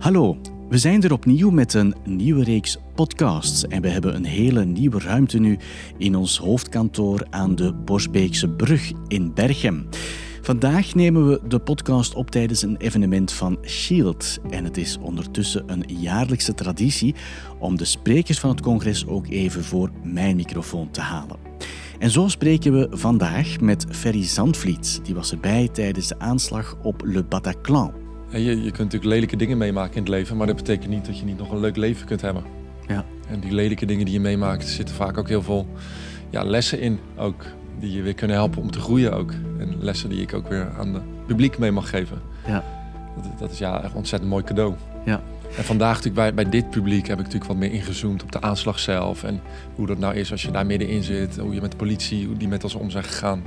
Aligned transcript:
Hallo, 0.00 0.36
we 0.68 0.78
zijn 0.78 1.02
er 1.02 1.12
opnieuw 1.12 1.50
met 1.50 1.74
een 1.74 1.94
nieuwe 2.04 2.44
reeks 2.44 2.78
podcasts 2.94 3.66
en 3.66 3.82
we 3.82 3.88
hebben 3.88 4.14
een 4.14 4.24
hele 4.24 4.64
nieuwe 4.64 4.98
ruimte 5.00 5.38
nu 5.38 5.58
in 5.96 6.16
ons 6.16 6.38
hoofdkantoor 6.38 7.26
aan 7.30 7.54
de 7.54 7.72
Borsbeekse 7.72 8.48
Brug 8.48 8.92
in 9.08 9.34
Berchem. 9.34 9.88
Vandaag 10.42 10.94
nemen 10.94 11.28
we 11.28 11.40
de 11.48 11.58
podcast 11.58 12.14
op 12.14 12.30
tijdens 12.30 12.62
een 12.62 12.76
evenement 12.76 13.32
van 13.32 13.58
Shield. 13.66 14.38
En 14.50 14.64
het 14.64 14.76
is 14.76 14.98
ondertussen 14.98 15.64
een 15.66 15.84
jaarlijkse 15.86 16.54
traditie 16.54 17.14
om 17.58 17.76
de 17.76 17.84
sprekers 17.84 18.40
van 18.40 18.50
het 18.50 18.60
congres 18.60 19.06
ook 19.06 19.26
even 19.28 19.64
voor 19.64 19.90
mijn 20.02 20.36
microfoon 20.36 20.90
te 20.90 21.00
halen. 21.00 21.36
En 21.98 22.10
zo 22.10 22.28
spreken 22.28 22.72
we 22.72 22.88
vandaag 22.90 23.60
met 23.60 23.86
Ferry 23.90 24.24
Zandvliet. 24.24 25.00
Die 25.02 25.14
was 25.14 25.30
erbij 25.30 25.68
tijdens 25.68 26.08
de 26.08 26.18
aanslag 26.18 26.76
op 26.82 27.02
Le 27.04 27.24
Bataclan. 27.24 27.99
Je, 28.38 28.38
je 28.38 28.54
kunt 28.54 28.78
natuurlijk 28.78 29.04
lelijke 29.04 29.36
dingen 29.36 29.58
meemaken 29.58 29.94
in 29.94 30.00
het 30.00 30.08
leven, 30.08 30.36
maar 30.36 30.46
dat 30.46 30.56
betekent 30.56 30.90
niet 30.90 31.06
dat 31.06 31.18
je 31.18 31.24
niet 31.24 31.38
nog 31.38 31.50
een 31.50 31.60
leuk 31.60 31.76
leven 31.76 32.06
kunt 32.06 32.20
hebben. 32.20 32.42
Ja. 32.86 33.04
En 33.28 33.40
die 33.40 33.52
lelijke 33.52 33.86
dingen 33.86 34.04
die 34.04 34.14
je 34.14 34.20
meemaakt, 34.20 34.66
zitten 34.66 34.94
vaak 34.94 35.18
ook 35.18 35.28
heel 35.28 35.42
veel 35.42 35.66
ja, 36.30 36.44
lessen 36.44 36.80
in. 36.80 36.98
Ook 37.16 37.44
die 37.78 37.92
je 37.92 38.02
weer 38.02 38.14
kunnen 38.14 38.36
helpen 38.36 38.62
om 38.62 38.70
te 38.70 38.80
groeien 38.80 39.12
ook. 39.12 39.32
En 39.58 39.76
lessen 39.78 40.08
die 40.08 40.20
ik 40.20 40.34
ook 40.34 40.48
weer 40.48 40.70
aan 40.78 40.94
het 40.94 41.26
publiek 41.26 41.58
mee 41.58 41.70
mag 41.70 41.90
geven. 41.90 42.18
Ja. 42.46 42.64
Dat, 43.16 43.38
dat 43.38 43.50
is 43.50 43.58
ja 43.58 43.82
echt 43.82 43.90
een 43.90 43.96
ontzettend 43.96 44.30
mooi 44.30 44.44
cadeau. 44.44 44.74
Ja. 45.04 45.22
En 45.56 45.64
vandaag 45.64 45.96
natuurlijk 45.96 46.14
bij, 46.14 46.34
bij 46.34 46.50
dit 46.50 46.70
publiek 46.70 47.06
heb 47.06 47.18
ik 47.18 47.24
natuurlijk 47.24 47.50
wat 47.50 47.60
meer 47.60 47.72
ingezoomd 47.72 48.22
op 48.22 48.32
de 48.32 48.40
aanslag 48.40 48.78
zelf. 48.78 49.24
En 49.24 49.40
hoe 49.74 49.86
dat 49.86 49.98
nou 49.98 50.14
is 50.14 50.30
als 50.30 50.42
je 50.42 50.50
daar 50.50 50.66
middenin 50.66 51.02
zit. 51.02 51.38
Hoe 51.38 51.54
je 51.54 51.60
met 51.60 51.70
de 51.70 51.76
politie, 51.76 52.26
hoe 52.26 52.36
die 52.36 52.48
met 52.48 52.64
ons 52.64 52.74
om 52.74 52.90
zijn 52.90 53.04
gegaan. 53.04 53.42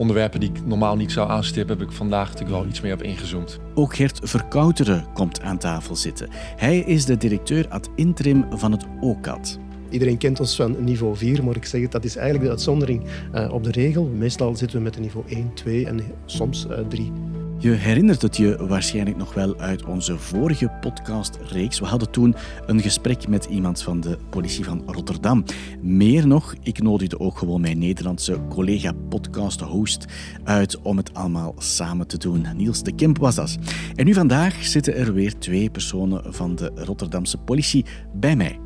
Onderwerpen 0.00 0.40
die 0.40 0.50
ik 0.50 0.66
normaal 0.66 0.96
niet 0.96 1.12
zou 1.12 1.30
aanstippen, 1.30 1.78
heb 1.78 1.88
ik 1.88 1.92
vandaag 1.94 2.28
natuurlijk 2.28 2.58
wel 2.58 2.66
iets 2.66 2.80
meer 2.80 2.92
op 2.92 3.02
ingezoomd. 3.02 3.58
Ook 3.74 3.94
Gert 3.94 4.20
Verkouteren 4.22 5.06
komt 5.14 5.40
aan 5.40 5.58
tafel 5.58 5.96
zitten. 5.96 6.28
Hij 6.56 6.78
is 6.78 7.04
de 7.04 7.16
directeur 7.16 7.68
ad 7.68 7.90
interim 7.94 8.46
van 8.50 8.72
het 8.72 8.86
OCAD. 9.00 9.58
Iedereen 9.90 10.18
kent 10.18 10.40
ons 10.40 10.56
van 10.56 10.84
niveau 10.84 11.16
4, 11.16 11.44
maar 11.44 11.56
ik 11.56 11.64
zeg 11.64 11.80
het, 11.80 11.92
dat 11.92 12.04
is 12.04 12.16
eigenlijk 12.16 12.44
de 12.44 12.50
uitzondering 12.50 13.02
uh, 13.34 13.52
op 13.52 13.64
de 13.64 13.70
regel. 13.70 14.04
Meestal 14.04 14.56
zitten 14.56 14.78
we 14.78 14.82
met 14.84 14.96
een 14.96 15.02
niveau 15.02 15.28
1, 15.28 15.54
2 15.54 15.86
en 15.86 16.00
soms 16.26 16.66
uh, 16.70 16.78
3. 16.88 17.12
Je 17.60 17.70
herinnert 17.70 18.22
het 18.22 18.36
je 18.36 18.66
waarschijnlijk 18.66 19.16
nog 19.16 19.34
wel 19.34 19.58
uit 19.58 19.84
onze 19.84 20.18
vorige 20.18 20.70
podcastreeks. 20.80 21.80
We 21.80 21.86
hadden 21.86 22.10
toen 22.10 22.34
een 22.66 22.80
gesprek 22.80 23.28
met 23.28 23.44
iemand 23.44 23.82
van 23.82 24.00
de 24.00 24.18
politie 24.30 24.64
van 24.64 24.82
Rotterdam. 24.86 25.44
Meer 25.80 26.26
nog, 26.26 26.54
ik 26.62 26.82
nodigde 26.82 27.18
ook 27.18 27.38
gewoon 27.38 27.60
mijn 27.60 27.78
Nederlandse 27.78 28.38
collega 28.48 28.92
podcast-host 29.08 30.04
uit 30.44 30.80
om 30.80 30.96
het 30.96 31.14
allemaal 31.14 31.54
samen 31.58 32.06
te 32.06 32.18
doen. 32.18 32.46
Niels 32.56 32.82
de 32.82 32.94
Kemp 32.94 33.18
was 33.18 33.34
dat. 33.34 33.58
En 33.94 34.04
nu 34.04 34.14
vandaag 34.14 34.64
zitten 34.64 34.94
er 34.94 35.14
weer 35.14 35.38
twee 35.38 35.70
personen 35.70 36.34
van 36.34 36.54
de 36.54 36.70
Rotterdamse 36.74 37.38
politie 37.38 37.84
bij 38.14 38.36
mij. 38.36 38.58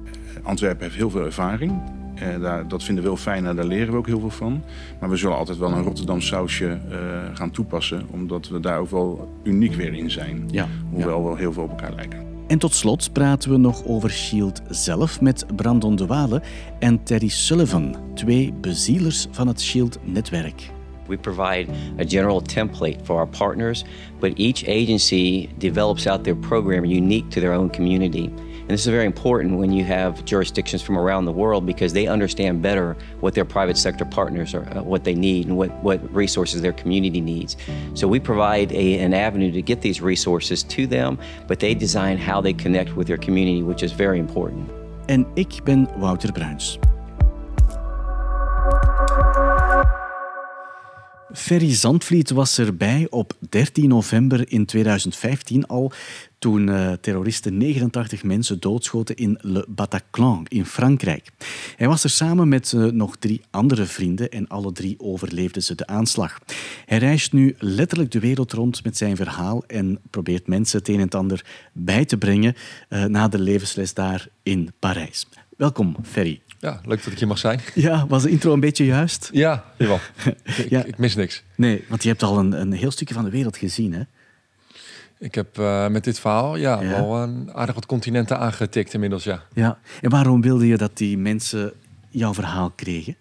Antwerpen 0.43 0.83
heeft 0.83 0.97
heel 0.97 1.11
veel 1.11 1.25
ervaring. 1.25 2.03
Uh, 2.23 2.41
daar, 2.41 2.69
dat 2.69 2.83
vinden 2.83 3.05
we 3.05 3.11
heel 3.11 3.19
fijn 3.19 3.47
en 3.47 3.57
daar 3.57 3.65
leren 3.65 3.93
we 3.93 3.99
ook 3.99 4.07
heel 4.07 4.21
veel 4.21 4.31
van. 4.31 4.63
Maar 5.01 5.11
we 5.11 5.17
zullen 5.17 5.37
altijd 5.37 5.59
wel 5.59 5.73
een 5.73 5.83
Rotterdam 5.83 6.21
sausje 6.21 6.79
uh, 6.91 6.97
gaan 7.33 7.51
toepassen, 7.51 8.07
omdat 8.11 8.49
we 8.49 8.61
daar 8.61 8.79
ook 8.79 8.91
wel 8.91 9.29
uniek 9.43 9.75
weer 9.75 9.95
in 9.95 10.11
zijn. 10.11 10.49
Ja, 10.51 10.69
hoewel 10.91 11.25
ja. 11.25 11.31
we 11.31 11.39
heel 11.39 11.53
veel 11.53 11.63
op 11.63 11.71
elkaar 11.71 11.95
lijken. 11.95 12.25
En 12.47 12.59
tot 12.59 12.75
slot 12.75 13.13
praten 13.13 13.51
we 13.51 13.57
nog 13.57 13.85
over 13.85 14.11
Shield 14.11 14.63
zelf 14.69 15.21
met 15.21 15.47
Brandon 15.57 15.97
de 15.97 16.07
Wale 16.07 16.43
en 16.79 17.03
Terry 17.03 17.29
Sullivan, 17.29 17.97
twee 18.15 18.53
bezielers 18.61 19.27
van 19.31 19.47
het 19.47 19.63
Shield-netwerk. 19.63 20.71
We 21.07 21.17
provide 21.17 21.67
a 22.01 22.05
general 22.07 22.43
template 22.43 22.99
for 23.03 23.17
our 23.17 23.29
partners, 23.29 23.85
but 24.21 24.39
each 24.39 24.69
agency 24.69 25.49
develops 25.59 26.07
out 26.07 26.25
their 26.25 26.37
program 26.37 26.85
unique 26.85 27.29
to 27.29 27.41
their 27.41 27.53
own 27.53 27.71
community. 27.71 28.31
And 28.65 28.71
this 28.71 28.81
is 28.81 28.87
very 28.87 29.05
important 29.05 29.59
when 29.59 29.73
you 29.73 29.85
have 29.85 30.25
jurisdictions 30.25 30.81
from 30.81 30.97
around 30.97 31.27
the 31.27 31.33
world 31.33 31.67
because 31.67 31.93
they 31.93 32.07
understand 32.07 32.63
better 32.63 32.97
what 33.21 33.35
their 33.35 33.45
private 33.45 33.77
sector 33.77 34.07
partners 34.07 34.55
are, 34.55 34.67
uh, 34.75 34.83
what 34.83 35.05
they 35.05 35.15
need, 35.15 35.49
and 35.49 35.59
what, 35.59 35.71
what 35.83 36.01
resources 36.15 36.63
their 36.63 36.73
community 36.73 37.21
needs. 37.21 37.59
So 37.93 38.09
we 38.09 38.21
provide 38.21 38.73
a, 38.73 39.01
an 39.01 39.13
avenue 39.13 39.53
to 39.53 39.61
get 39.61 39.83
these 39.83 40.01
resources 40.01 40.63
to 40.63 40.87
them, 40.87 41.19
but 41.47 41.61
they 41.61 41.75
design 41.75 42.17
how 42.17 42.41
they 42.41 42.55
connect 42.55 42.97
with 42.97 43.07
their 43.07 43.19
community, 43.19 43.63
which 43.63 43.83
is 43.83 43.93
very 43.93 44.19
important. 44.19 44.71
En 45.07 45.27
ik 45.35 45.61
ben 45.65 45.89
Wouter 45.99 46.33
Bruins. 46.33 46.79
Ferry 51.33 51.75
Zandvliet 51.75 52.31
was 52.31 52.59
erbij 52.59 53.07
op 53.11 53.33
13 53.49 53.89
november 53.89 54.53
in 54.53 54.65
2015 54.67 55.67
al, 55.67 55.93
toen 56.45 56.69
uh, 56.69 56.93
terroristen 56.93 57.57
89 57.57 58.23
mensen 58.23 58.61
doodschoten 58.61 59.17
in 59.17 59.39
Le 59.41 59.65
Bataclan 59.69 60.47
in 60.49 60.65
Frankrijk. 60.65 61.31
Hij 61.77 61.89
was 61.89 62.05
er 62.05 62.11
samen 62.11 62.49
met 62.49 62.73
uh, 62.73 62.85
nog 62.85 63.17
drie 63.17 63.43
andere 63.51 63.85
vrienden 63.85 64.31
en 64.31 64.49
alle 64.49 64.73
drie 64.73 64.95
overleefden 64.99 65.63
ze 65.63 65.75
de 65.75 65.87
aanslag. 65.87 66.39
Hij 66.85 66.99
reist 66.99 67.33
nu 67.33 67.55
letterlijk 67.59 68.11
de 68.11 68.21
wereld 68.21 68.53
rond 68.53 68.85
met 68.85 68.97
zijn 68.97 69.17
verhaal 69.17 69.65
en 69.67 69.99
probeert 70.11 70.47
mensen 70.47 70.79
het 70.79 70.89
een 70.89 70.95
en 70.95 71.01
het 71.01 71.15
ander 71.15 71.45
bij 71.73 72.05
te 72.05 72.17
brengen 72.17 72.55
uh, 72.89 73.05
na 73.05 73.29
de 73.29 73.39
levensles 73.39 73.95
daar 73.95 74.29
in 74.43 74.73
Parijs. 74.79 75.27
Welkom, 75.57 75.97
Ferry. 76.03 76.41
Ja, 76.59 76.81
leuk 76.85 77.05
dat 77.05 77.13
ik 77.13 77.19
hier 77.19 77.29
mag 77.29 77.39
zijn. 77.39 77.61
Ja, 77.75 78.07
was 78.07 78.23
de 78.23 78.31
intro 78.31 78.53
een 78.53 78.61
beetje 78.61 78.85
juist? 78.85 79.29
Ja, 79.33 79.65
jawel. 79.79 80.01
ik, 80.45 80.67
ja. 80.69 80.85
ik 80.85 80.99
mis 80.99 81.15
niks. 81.15 81.43
Nee, 81.57 81.85
want 81.89 82.03
je 82.03 82.09
hebt 82.09 82.23
al 82.23 82.39
een, 82.39 82.61
een 82.61 82.73
heel 82.73 82.91
stukje 82.91 83.15
van 83.15 83.25
de 83.25 83.31
wereld 83.31 83.57
gezien, 83.57 83.93
hè? 83.93 84.03
Ik 85.19 85.35
heb 85.35 85.59
uh, 85.59 85.89
met 85.89 86.05
dit 86.05 86.19
verhaal 86.19 86.57
ja, 86.57 86.81
ja, 86.81 86.89
wel 86.89 87.17
een 87.17 87.51
aardig 87.53 87.75
wat 87.75 87.87
continenten 87.87 88.39
aangetikt 88.39 88.95
inmiddels, 88.95 89.25
ja. 89.25 89.43
Ja, 89.53 89.79
en 90.01 90.11
waarom 90.11 90.41
wilde 90.41 90.67
je 90.67 90.77
dat 90.77 90.97
die 90.97 91.19
mensen 91.19 91.73
jouw 92.11 92.35
verhaal 92.35 92.73
kregen? 92.75 93.17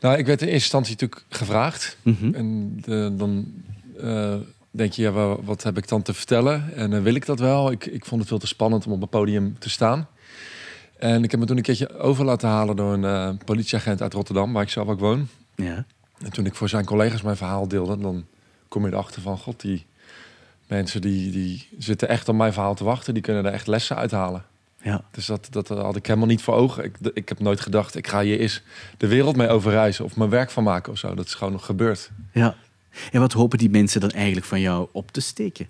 Nou, 0.00 0.18
ik 0.18 0.26
werd 0.26 0.40
in 0.40 0.46
eerste 0.46 0.62
instantie 0.62 0.92
natuurlijk 0.92 1.24
gevraagd. 1.28 1.96
Mhm. 2.02 2.16
Mm 2.16 2.20
-hmm. 2.20 2.34
En 2.34 2.78
de, 2.84 3.14
dan 3.16 3.46
uh, 4.00 4.34
denk 4.70 4.92
je, 4.92 5.02
ja, 5.02 5.12
wat 5.42 5.62
heb 5.62 5.76
ik 5.76 5.88
dan 5.88 6.02
te 6.02 6.14
vertellen? 6.14 6.74
En 6.74 6.92
uh, 6.92 7.02
wil 7.02 7.14
ik 7.14 7.26
dat 7.26 7.38
wel? 7.38 7.70
Ik, 7.70 7.86
ik 7.86 8.04
vond 8.04 8.20
het 8.20 8.28
veel 8.28 8.38
te 8.38 8.46
spannend 8.46 8.86
om 8.86 8.92
op 8.92 9.02
een 9.02 9.08
podium 9.08 9.58
te 9.58 9.70
staan. 9.70 10.08
En 10.98 11.24
ik 11.24 11.30
heb 11.30 11.40
me 11.40 11.46
toen 11.46 11.56
een 11.56 11.62
keertje 11.62 11.98
over 11.98 12.24
laten 12.24 12.48
halen 12.48 12.76
door 12.76 12.92
een 12.92 13.38
politieagent 13.44 14.02
uit 14.02 14.12
Rotterdam, 14.12 14.52
waar 14.52 14.62
ik 14.62 14.68
zelf 14.68 14.88
ook 14.88 15.00
woon. 15.00 15.28
Ja. 15.54 15.84
En 16.18 16.32
toen 16.32 16.46
ik 16.46 16.54
voor 16.54 16.68
zijn 16.68 16.84
collega's 16.84 17.22
mijn 17.22 17.36
verhaal 17.36 17.68
deelde, 17.68 17.98
dan 17.98 18.26
kom 18.68 18.86
je 18.86 18.92
erachter 18.92 19.22
van, 19.22 19.38
god, 19.38 19.60
die 19.60 19.86
mensen 20.70 21.00
die, 21.00 21.30
die 21.30 21.68
zitten 21.78 22.08
echt 22.08 22.28
op 22.28 22.34
mijn 22.34 22.52
verhaal 22.52 22.74
te 22.74 22.84
wachten. 22.84 23.14
Die 23.14 23.22
kunnen 23.22 23.44
er 23.44 23.52
echt 23.52 23.66
lessen 23.66 23.96
uithalen. 23.96 24.44
Ja. 24.82 25.04
Dus 25.10 25.26
dat, 25.26 25.48
dat 25.50 25.68
had 25.68 25.96
ik 25.96 26.06
helemaal 26.06 26.28
niet 26.28 26.42
voor 26.42 26.54
ogen. 26.54 26.84
Ik, 26.84 26.96
ik 27.14 27.28
heb 27.28 27.40
nooit 27.40 27.60
gedacht, 27.60 27.96
ik 27.96 28.06
ga 28.06 28.22
hier 28.22 28.40
eens 28.40 28.62
de 28.96 29.06
wereld 29.06 29.36
mee 29.36 29.48
overreizen 29.48 30.04
of 30.04 30.16
mijn 30.16 30.30
werk 30.30 30.50
van 30.50 30.64
maken 30.64 30.92
of 30.92 30.98
zo. 30.98 31.14
Dat 31.14 31.26
is 31.26 31.34
gewoon 31.34 31.52
nog 31.52 31.64
gebeurd. 31.64 32.10
Ja. 32.32 32.54
En 33.12 33.20
wat 33.20 33.32
hopen 33.32 33.58
die 33.58 33.70
mensen 33.70 34.00
dan 34.00 34.10
eigenlijk 34.10 34.46
van 34.46 34.60
jou 34.60 34.88
op 34.92 35.10
te 35.10 35.20
steken? 35.20 35.68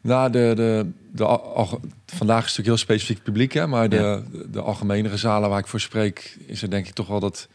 Nou, 0.00 0.30
de, 0.30 0.52
de, 0.56 0.90
de, 1.12 1.24
al, 1.24 1.80
vandaag 2.06 2.44
is 2.44 2.56
het 2.56 2.66
natuurlijk 2.66 2.66
heel 2.66 2.76
specifiek 2.76 3.22
publiek, 3.22 3.52
hè, 3.52 3.66
maar 3.66 3.88
de, 3.88 3.96
ja. 3.96 4.22
de, 4.32 4.50
de 4.50 4.60
algemenere 4.60 5.16
zalen 5.16 5.48
waar 5.48 5.58
ik 5.58 5.66
voor 5.66 5.80
spreek, 5.80 6.36
is 6.46 6.62
er 6.62 6.70
denk 6.70 6.86
ik 6.86 6.94
toch 6.94 7.06
wel 7.06 7.20
dat. 7.20 7.48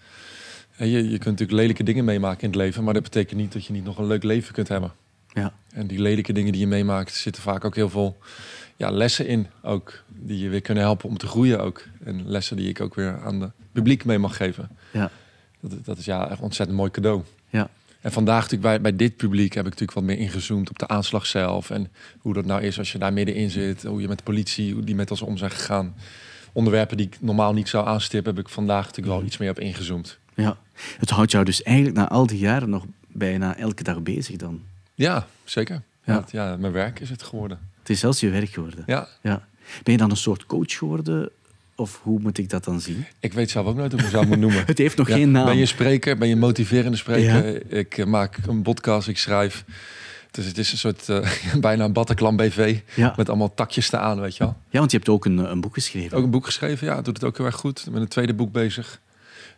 Je, 0.78 0.88
je 0.88 1.10
kunt 1.10 1.24
natuurlijk 1.24 1.60
lelijke 1.60 1.84
dingen 1.84 2.06
meemaken 2.06 2.42
in 2.42 2.50
het 2.50 2.58
leven, 2.58 2.84
maar 2.84 2.94
dat 2.94 3.04
betekent 3.04 3.40
niet 3.40 3.54
dat 3.54 3.66
je 3.66 3.74
niet 3.74 3.84
nog 3.84 3.98
een 3.98 4.08
leuk 4.08 4.24
leven 4.24 4.54
kunt 4.54 4.68
hebben. 4.68 4.92
Ja. 5.40 5.54
En 5.74 5.88
die 5.88 6.02
lelijke 6.02 6.34
dingen 6.34 6.52
die 6.52 6.62
je 6.62 6.68
meemaakt, 6.68 7.14
zitten 7.14 7.42
vaak 7.42 7.66
ook 7.66 7.76
heel 7.76 7.90
veel 7.90 8.18
ja, 8.76 8.92
lessen 8.92 9.28
in, 9.28 9.48
ook, 9.62 10.04
die 10.08 10.40
je 10.40 10.50
weer 10.50 10.62
kunnen 10.62 10.84
helpen 10.84 11.10
om 11.10 11.18
te 11.18 11.28
groeien 11.28 11.62
ook. 11.62 11.84
En 12.04 12.30
lessen 12.30 12.58
die 12.58 12.70
ik 12.70 12.82
ook 12.82 12.96
weer 12.96 13.20
aan 13.24 13.42
het 13.42 13.52
publiek 13.72 14.06
mee 14.06 14.18
mag 14.18 14.36
geven. 14.36 14.70
Ja. 14.92 15.12
Dat, 15.60 15.86
dat 15.86 15.98
is 15.98 16.06
ja 16.06 16.30
echt 16.30 16.38
een 16.38 16.44
ontzettend 16.44 16.78
mooi 16.78 16.92
cadeau. 16.92 17.24
Ja. 17.50 17.70
En 18.02 18.12
vandaag 18.12 18.42
natuurlijk 18.42 18.62
bij, 18.62 18.82
bij 18.82 18.96
dit 18.96 19.16
publiek 19.16 19.54
heb 19.54 19.66
ik 19.66 19.72
natuurlijk 19.72 20.00
wat 20.00 20.08
meer 20.08 20.18
ingezoomd 20.18 20.70
op 20.70 20.80
de 20.80 20.88
aanslag 20.88 21.26
zelf. 21.26 21.70
En 21.70 21.92
hoe 22.20 22.34
dat 22.34 22.46
nou 22.46 22.62
is 22.62 22.78
als 22.78 22.92
je 22.92 22.98
daar 22.98 23.14
middenin 23.14 23.50
zit. 23.50 23.84
Hoe 23.84 24.02
je 24.02 24.08
met 24.08 24.18
de 24.18 24.24
politie, 24.24 24.74
hoe 24.74 24.84
die 24.84 24.96
met 24.96 25.12
ons 25.12 25.22
om 25.22 25.38
zijn 25.38 25.52
gegaan. 25.52 25.96
Onderwerpen 26.52 26.98
die 26.98 27.06
ik 27.06 27.18
normaal 27.20 27.54
niet 27.54 27.70
zou 27.70 27.88
aanstippen, 27.88 28.36
heb 28.36 28.46
ik 28.46 28.52
vandaag 28.52 28.86
natuurlijk 28.86 29.16
wel 29.16 29.26
iets 29.26 29.38
meer 29.38 29.50
op 29.50 29.60
ingezoomd. 29.60 30.18
Ja, 30.34 30.58
het 31.00 31.10
houdt 31.10 31.32
jou 31.32 31.46
dus 31.46 31.64
eigenlijk 31.64 31.98
na 31.98 32.10
al 32.10 32.28
die 32.28 32.40
jaren 32.40 32.70
nog 32.70 32.86
bijna 33.08 33.58
elke 33.58 33.84
dag 33.84 34.02
bezig 34.02 34.36
dan. 34.36 34.62
Ja, 35.06 35.28
zeker. 35.44 35.82
Ja. 36.04 36.26
Ja, 36.32 36.56
mijn 36.60 36.74
werk 36.74 37.00
is 37.00 37.10
het 37.10 37.24
geworden. 37.24 37.60
Het 37.80 37.90
is 37.90 38.00
zelfs 38.00 38.20
je 38.20 38.30
werk 38.30 38.50
geworden. 38.50 38.84
Ja, 38.88 39.08
Ja. 39.22 39.48
Ben 39.84 39.94
je 39.94 40.00
dan 40.00 40.10
een 40.10 40.18
soort 40.18 40.46
coach 40.46 40.78
geworden? 40.78 41.30
Of 41.76 42.00
hoe 42.04 42.20
moet 42.20 42.38
ik 42.38 42.50
dat 42.50 42.64
dan 42.64 42.82
zien? 42.82 43.06
ik 43.20 43.34
weet 43.34 43.50
zelf 43.50 43.66
ook 43.68 43.76
nooit 43.76 43.92
hoe 43.92 44.00
ik 44.00 44.06
mezelf 44.06 44.26
moet 44.28 44.40
noemen. 44.40 44.66
Het 44.74 44.78
heeft 44.78 44.98
nog 44.98 45.08
Ja, 45.08 45.16
geen 45.16 45.32
naam. 45.32 45.46
Ben 45.46 45.58
je 45.58 45.66
spreker? 45.66 46.18
Ben 46.18 46.28
je 46.28 46.36
motiverende 46.36 46.98
spreker? 46.98 47.46
Ja. 47.54 47.60
Ik 47.68 47.98
eh, 47.98 48.06
maak 48.06 48.38
een 48.48 48.62
podcast, 48.62 49.08
ik 49.08 49.18
schrijf. 49.18 49.64
Dus 50.32 50.46
het 50.46 50.58
is 50.58 50.72
een 50.72 50.78
soort 50.78 51.10
eh, 51.10 51.32
bijna 51.60 51.84
een 51.86 51.94
Bataclan 51.94 52.36
BV. 52.36 52.80
Ja. 52.96 53.14
Met 53.18 53.30
allemaal 53.30 53.54
takjes 53.54 53.94
aan, 53.94 54.20
weet 54.20 54.38
je 54.38 54.44
wel. 54.44 54.56
ja, 54.70 54.80
want 54.80 54.92
je 54.92 54.98
hebt 54.98 55.10
ook 55.10 55.26
een, 55.26 55.38
een 55.38 55.62
boek 55.62 55.74
geschreven. 55.74 56.18
Ook 56.18 56.24
een 56.24 56.30
boek 56.30 56.46
geschreven, 56.46 56.88
ja, 56.88 57.02
doet 57.02 57.16
het 57.16 57.24
ook 57.24 57.38
heel 57.38 57.46
erg 57.46 57.56
goed. 57.56 57.84
Ik 57.86 57.92
ben 57.92 58.02
een 58.02 58.08
tweede 58.08 58.34
boek 58.34 58.52
bezig. 58.52 59.00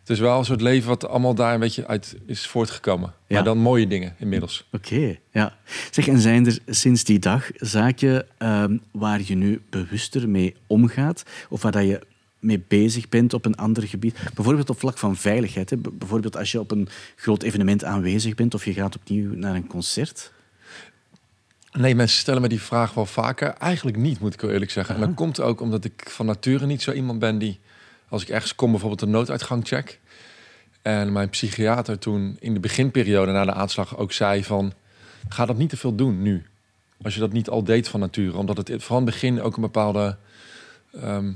Het 0.02 0.10
is 0.10 0.18
wel 0.18 0.38
een 0.38 0.44
soort 0.44 0.60
leven 0.60 0.88
wat 0.88 1.08
allemaal 1.08 1.34
daar 1.34 1.54
een 1.54 1.60
beetje 1.60 1.86
uit 1.86 2.16
is 2.26 2.46
voortgekomen. 2.46 3.12
Ja. 3.26 3.34
Maar 3.34 3.44
dan 3.44 3.58
mooie 3.58 3.86
dingen 3.86 4.14
inmiddels. 4.18 4.68
Oké, 4.72 5.18
ja. 5.30 5.56
Zeg, 5.90 6.08
en 6.08 6.18
zijn 6.18 6.46
er 6.46 6.58
sinds 6.66 7.04
die 7.04 7.18
dag 7.18 7.50
zaken 7.54 8.26
ehm, 8.38 8.76
waar 8.92 9.20
je 9.24 9.34
nu 9.34 9.62
bewuster 9.70 10.28
mee 10.28 10.56
omgaat? 10.66 11.22
Of 11.48 11.62
waar 11.62 11.72
dat 11.72 11.86
je 11.86 12.00
mee 12.38 12.64
bezig 12.68 13.08
bent 13.08 13.34
op 13.34 13.44
een 13.44 13.56
ander 13.56 13.82
gebied? 13.82 14.18
Bijvoorbeeld 14.34 14.70
op 14.70 14.78
vlak 14.78 14.98
van 14.98 15.16
veiligheid. 15.16 15.70
Hè? 15.70 15.76
Bijvoorbeeld 15.76 16.36
als 16.36 16.52
je 16.52 16.60
op 16.60 16.70
een 16.70 16.88
groot 17.16 17.42
evenement 17.42 17.84
aanwezig 17.84 18.34
bent 18.34 18.54
of 18.54 18.64
je 18.64 18.72
gaat 18.72 18.96
opnieuw 18.96 19.34
naar 19.34 19.54
een 19.54 19.66
concert. 19.66 20.32
Nee, 21.72 21.94
mensen 21.94 22.18
stellen 22.18 22.42
me 22.42 22.48
die 22.48 22.60
vraag 22.60 22.94
wel 22.94 23.06
vaker. 23.06 23.48
Eigenlijk 23.48 23.96
niet, 23.96 24.20
moet 24.20 24.34
ik 24.34 24.40
wel 24.40 24.50
eerlijk 24.50 24.70
zeggen. 24.70 24.94
En 24.94 25.00
dat 25.00 25.14
komt 25.14 25.40
ook 25.40 25.60
omdat 25.60 25.84
ik 25.84 26.06
van 26.08 26.26
nature 26.26 26.66
niet 26.66 26.82
zo 26.82 26.92
iemand 26.92 27.18
ben 27.18 27.38
die... 27.38 27.60
Als 28.12 28.22
ik 28.22 28.28
ergens 28.28 28.54
kom, 28.54 28.70
bijvoorbeeld 28.70 29.02
een 29.02 29.10
nooduitgang 29.10 29.66
check. 29.66 29.98
En 30.82 31.12
mijn 31.12 31.28
psychiater 31.28 31.98
toen 31.98 32.36
in 32.40 32.54
de 32.54 32.60
beginperiode 32.60 33.32
na 33.32 33.44
de 33.44 33.52
aanslag 33.52 33.96
ook 33.96 34.12
zei 34.12 34.44
van... 34.44 34.72
Ga 35.28 35.46
dat 35.46 35.56
niet 35.56 35.68
te 35.68 35.76
veel 35.76 35.94
doen 35.94 36.22
nu. 36.22 36.46
Als 37.02 37.14
je 37.14 37.20
dat 37.20 37.32
niet 37.32 37.48
al 37.48 37.64
deed 37.64 37.88
van 37.88 38.00
nature. 38.00 38.36
Omdat 38.36 38.56
het 38.56 38.84
van 38.84 38.96
het 38.96 39.04
begin 39.04 39.42
ook 39.42 39.56
een 39.56 39.62
bepaalde... 39.62 40.16
ehm, 41.00 41.26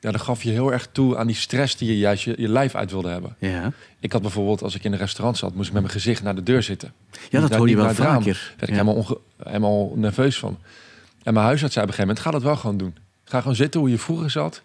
ja, 0.00 0.10
dan 0.10 0.20
gaf 0.20 0.42
je 0.42 0.50
heel 0.50 0.72
erg 0.72 0.88
toe 0.92 1.16
aan 1.16 1.26
die 1.26 1.36
stress 1.36 1.76
die 1.76 1.88
je 1.88 1.98
juist 1.98 2.24
je, 2.24 2.34
je 2.36 2.48
lijf 2.48 2.74
uit 2.74 2.90
wilde 2.90 3.08
hebben. 3.08 3.36
Ja, 3.38 3.72
Ik 4.00 4.12
had 4.12 4.22
bijvoorbeeld, 4.22 4.62
als 4.62 4.74
ik 4.74 4.84
in 4.84 4.92
een 4.92 4.98
restaurant 4.98 5.38
zat, 5.38 5.54
moest 5.54 5.66
ik 5.66 5.72
met 5.72 5.82
mijn 5.82 5.94
gezicht 5.94 6.22
naar 6.22 6.34
de 6.34 6.42
deur 6.42 6.62
zitten. 6.62 6.92
ja 7.30 7.40
Niet 7.40 7.48
dat 7.48 7.58
hoor 7.58 7.68
je 7.68 7.76
wel 7.76 7.94
vaker. 7.94 8.54
Werd 8.58 8.70
ik 8.70 8.78
helemaal, 8.78 9.18
helemaal 9.42 9.92
nerveus 9.96 10.38
van. 10.38 10.58
En 11.22 11.34
mijn 11.34 11.46
huisarts 11.46 11.74
zei 11.74 11.86
op 11.86 11.90
een 11.90 11.96
gegeven 11.96 12.16
moment, 12.16 12.20
ga 12.20 12.30
dat 12.30 12.42
wel 12.42 12.56
gewoon 12.56 12.76
doen. 12.76 12.94
Ga 13.32 13.40
gewoon 13.40 13.56
zitten 13.56 13.80
hoe 13.80 13.90
je 13.90 13.98
vroeger 13.98 14.30
zat. 14.30 14.62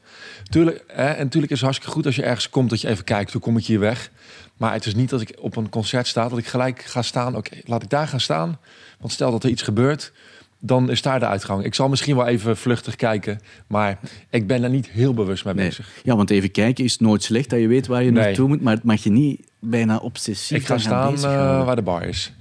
Tuurlijk, 0.49 0.83
hè, 0.87 1.05
en 1.05 1.23
natuurlijk 1.23 1.51
is 1.51 1.57
het 1.57 1.61
hartstikke 1.69 1.93
goed 1.95 2.05
als 2.05 2.15
je 2.15 2.23
ergens 2.23 2.49
komt 2.49 2.69
dat 2.69 2.81
je 2.81 2.87
even 2.87 3.03
kijkt, 3.03 3.31
hoe 3.31 3.41
kom 3.41 3.57
ik 3.57 3.65
hier 3.65 3.79
weg. 3.79 4.11
Maar 4.57 4.73
het 4.73 4.85
is 4.85 4.95
niet 4.95 5.09
dat 5.09 5.21
ik 5.21 5.35
op 5.39 5.55
een 5.55 5.69
concert 5.69 6.07
sta, 6.07 6.29
dat 6.29 6.37
ik 6.37 6.47
gelijk 6.47 6.81
ga 6.81 7.01
staan. 7.01 7.35
Oké, 7.35 7.57
laat 7.65 7.83
ik 7.83 7.89
daar 7.89 8.07
gaan 8.07 8.19
staan. 8.19 8.59
Want 8.99 9.11
stel 9.13 9.31
dat 9.31 9.43
er 9.43 9.49
iets 9.49 9.61
gebeurt, 9.61 10.11
dan 10.59 10.89
is 10.89 11.01
daar 11.01 11.19
de 11.19 11.27
uitgang. 11.27 11.63
Ik 11.63 11.75
zal 11.75 11.89
misschien 11.89 12.15
wel 12.15 12.27
even 12.27 12.57
vluchtig 12.57 12.95
kijken, 12.95 13.39
maar 13.67 13.99
ik 14.29 14.47
ben 14.47 14.61
daar 14.61 14.69
niet 14.69 14.89
heel 14.89 15.13
bewust 15.13 15.45
mee 15.45 15.53
Nee. 15.53 15.67
bezig. 15.67 15.89
Ja, 16.03 16.15
want 16.15 16.29
even 16.29 16.51
kijken 16.51 16.83
is 16.83 16.97
nooit 16.99 17.23
slecht 17.23 17.49
dat 17.49 17.59
je 17.59 17.67
weet 17.67 17.87
waar 17.87 18.03
je 18.03 18.11
Nee. 18.11 18.23
naartoe 18.23 18.47
moet, 18.47 18.61
maar 18.61 18.73
het 18.75 18.83
mag 18.83 19.03
je 19.03 19.09
niet 19.09 19.46
bijna 19.59 19.97
obsessief 19.97 20.57
Ik 20.57 20.65
ga 20.65 20.77
staan 20.77 21.15
eh, 21.15 21.65
waar 21.65 21.75
de 21.75 21.81
bar 21.81 22.03
is. 22.03 22.33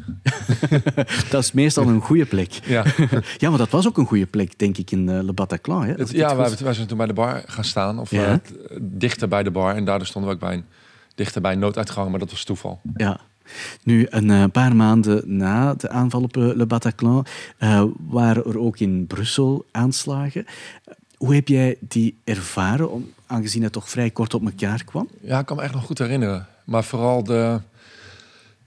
Dat 1.30 1.42
is 1.42 1.52
meestal 1.52 1.86
een 1.88 2.00
goede 2.00 2.24
plek. 2.26 2.52
Ja. 2.52 2.84
Ja, 3.38 3.48
maar 3.48 3.58
dat 3.58 3.70
was 3.70 3.86
ook 3.86 3.98
een 3.98 4.06
goede 4.06 4.26
plek, 4.26 4.58
denk 4.58 4.76
ik, 4.76 4.90
in 4.90 5.08
eh, 5.08 5.22
Le 5.22 5.32
Bataclan. 5.32 5.84
Hè? 5.84 5.92
Het, 5.92 6.10
ja, 6.10 6.36
wij, 6.36 6.50
wij 6.62 6.74
zijn 6.74 6.86
toen 6.86 6.96
bij 6.96 7.06
de 7.06 7.12
bar 7.12 7.42
gaan 7.46 7.64
staan. 7.64 7.98
Of 7.98 8.10
Ja. 8.10 8.26
eh, 8.26 8.38
dichter 8.80 9.28
bij 9.28 9.42
de 9.42 9.50
bar. 9.50 9.74
En 9.74 9.84
daardoor 9.84 10.06
stonden 10.06 10.30
we 10.30 10.36
ook 10.36 10.42
bij 10.42 10.54
een, 10.54 10.64
dichter 11.14 11.40
bij 11.40 11.52
een 11.52 11.58
nooduitgang. 11.58 12.10
Maar 12.10 12.18
dat 12.18 12.30
was 12.30 12.44
toeval. 12.44 12.80
Ja. 12.96 13.20
Nu, 13.82 14.06
een 14.10 14.50
paar 14.50 14.76
maanden 14.76 15.36
na 15.36 15.74
de 15.74 15.88
aanval 15.88 16.22
op 16.22 16.36
Le 16.36 16.66
Bataclan 16.66 17.26
waren 18.08 18.44
er 18.44 18.58
ook 18.58 18.78
in 18.78 19.06
Brussel 19.06 19.64
aanslagen. 19.70 20.44
Hoe 21.16 21.34
heb 21.34 21.48
jij 21.48 21.76
die 21.80 22.18
ervaren, 22.24 22.90
om, 22.90 23.12
aangezien 23.26 23.62
het 23.62 23.72
toch 23.72 23.90
vrij 23.90 24.10
kort 24.10 24.34
op 24.34 24.44
elkaar 24.44 24.84
kwam? 24.84 25.08
Ja, 25.20 25.38
ik 25.38 25.46
kan 25.46 25.56
me 25.56 25.62
echt 25.62 25.74
nog 25.74 25.84
goed 25.84 25.98
herinneren. 25.98 26.46
Maar 26.66 26.84
vooral 26.84 27.24
de, 27.24 27.60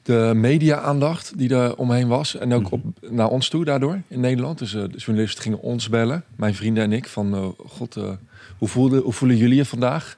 de 0.02 0.32
media-aandacht 0.36 1.38
die 1.38 1.56
er 1.56 1.76
omheen 1.76 2.08
was. 2.08 2.36
En 2.36 2.54
ook 2.54 2.72
op, 2.72 2.82
naar 3.10 3.28
ons 3.28 3.50
toe 3.50 3.66
daardoor 3.66 4.02
in 4.08 4.20
Nederland. 4.20 4.60
Dus 4.60 4.74
eh, 4.74 4.82
de 4.82 4.98
journalisten 4.98 5.44
gingen 5.44 5.62
ons 5.62 5.90
bellen. 5.90 6.24
Mijn 6.36 6.56
vrienden 6.56 6.84
en 6.84 6.92
ik. 6.92 7.08
Van, 7.08 7.36
eh, 7.36 7.48
god, 7.68 7.96
eh, 7.96 8.12
hoe, 8.58 8.68
voelde, 8.68 9.00
hoe 9.00 9.14
voelen 9.14 9.38
jullie 9.38 9.56
je 9.56 9.66
vandaag? 9.66 10.18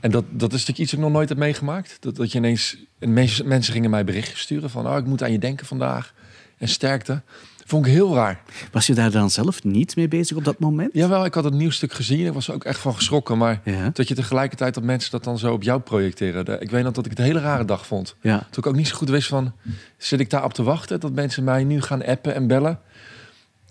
En 0.00 0.10
dat, 0.10 0.24
dat 0.30 0.52
is 0.52 0.58
natuurlijk 0.58 0.78
iets 0.78 0.90
dat 0.90 0.98
ik 0.98 1.04
nog 1.04 1.14
nooit 1.14 1.28
heb 1.28 1.38
meegemaakt. 1.38 1.96
Dat, 2.00 2.16
dat 2.16 2.32
je 2.32 2.38
ineens... 2.38 2.76
En 2.98 3.12
mensen, 3.12 3.48
mensen 3.48 3.72
gingen 3.72 3.90
mij 3.90 4.04
berichtjes 4.04 4.40
sturen 4.40 4.70
van... 4.70 4.88
Oh, 4.88 4.96
ik 4.96 5.06
moet 5.06 5.22
aan 5.22 5.32
je 5.32 5.38
denken 5.38 5.66
vandaag. 5.66 6.14
En 6.58 6.68
sterkte. 6.68 7.22
Vond 7.68 7.86
ik 7.86 7.92
heel 7.92 8.14
raar. 8.14 8.40
Was 8.72 8.86
je 8.86 8.94
daar 8.94 9.10
dan 9.10 9.30
zelf 9.30 9.64
niet 9.64 9.96
mee 9.96 10.08
bezig 10.08 10.36
op 10.36 10.44
dat 10.44 10.58
moment? 10.58 10.90
Jawel, 10.92 11.24
ik 11.24 11.34
had 11.34 11.44
het 11.44 11.54
nieuwstuk 11.54 11.92
gezien. 11.92 12.26
Ik 12.26 12.32
was 12.32 12.48
er 12.48 12.54
ook 12.54 12.64
echt 12.64 12.78
van 12.80 12.94
geschrokken. 12.94 13.38
Maar 13.38 13.60
Ja. 13.64 13.90
dat 13.92 14.08
je 14.08 14.14
tegelijkertijd 14.14 14.74
dat 14.74 14.82
mensen 14.82 15.10
dat 15.10 15.24
dan 15.24 15.38
zo 15.38 15.52
op 15.52 15.62
jou 15.62 15.80
projecteren. 15.80 16.60
Ik 16.60 16.70
weet 16.70 16.84
nog 16.84 16.92
dat 16.92 17.04
ik 17.04 17.10
het 17.10 17.18
een 17.20 17.24
hele 17.26 17.40
rare 17.40 17.64
dag 17.64 17.86
vond. 17.86 18.16
Ja. 18.20 18.38
Toen 18.38 18.62
ik 18.64 18.66
ook 18.66 18.76
niet 18.76 18.88
zo 18.88 18.96
goed 18.96 19.08
wist 19.08 19.28
van... 19.28 19.52
Zit 19.96 20.20
ik 20.20 20.30
daarop 20.30 20.54
te 20.54 20.62
wachten 20.62 21.00
dat 21.00 21.12
mensen 21.12 21.44
mij 21.44 21.64
nu 21.64 21.80
gaan 21.82 22.04
appen 22.04 22.34
en 22.34 22.46
bellen? 22.46 22.80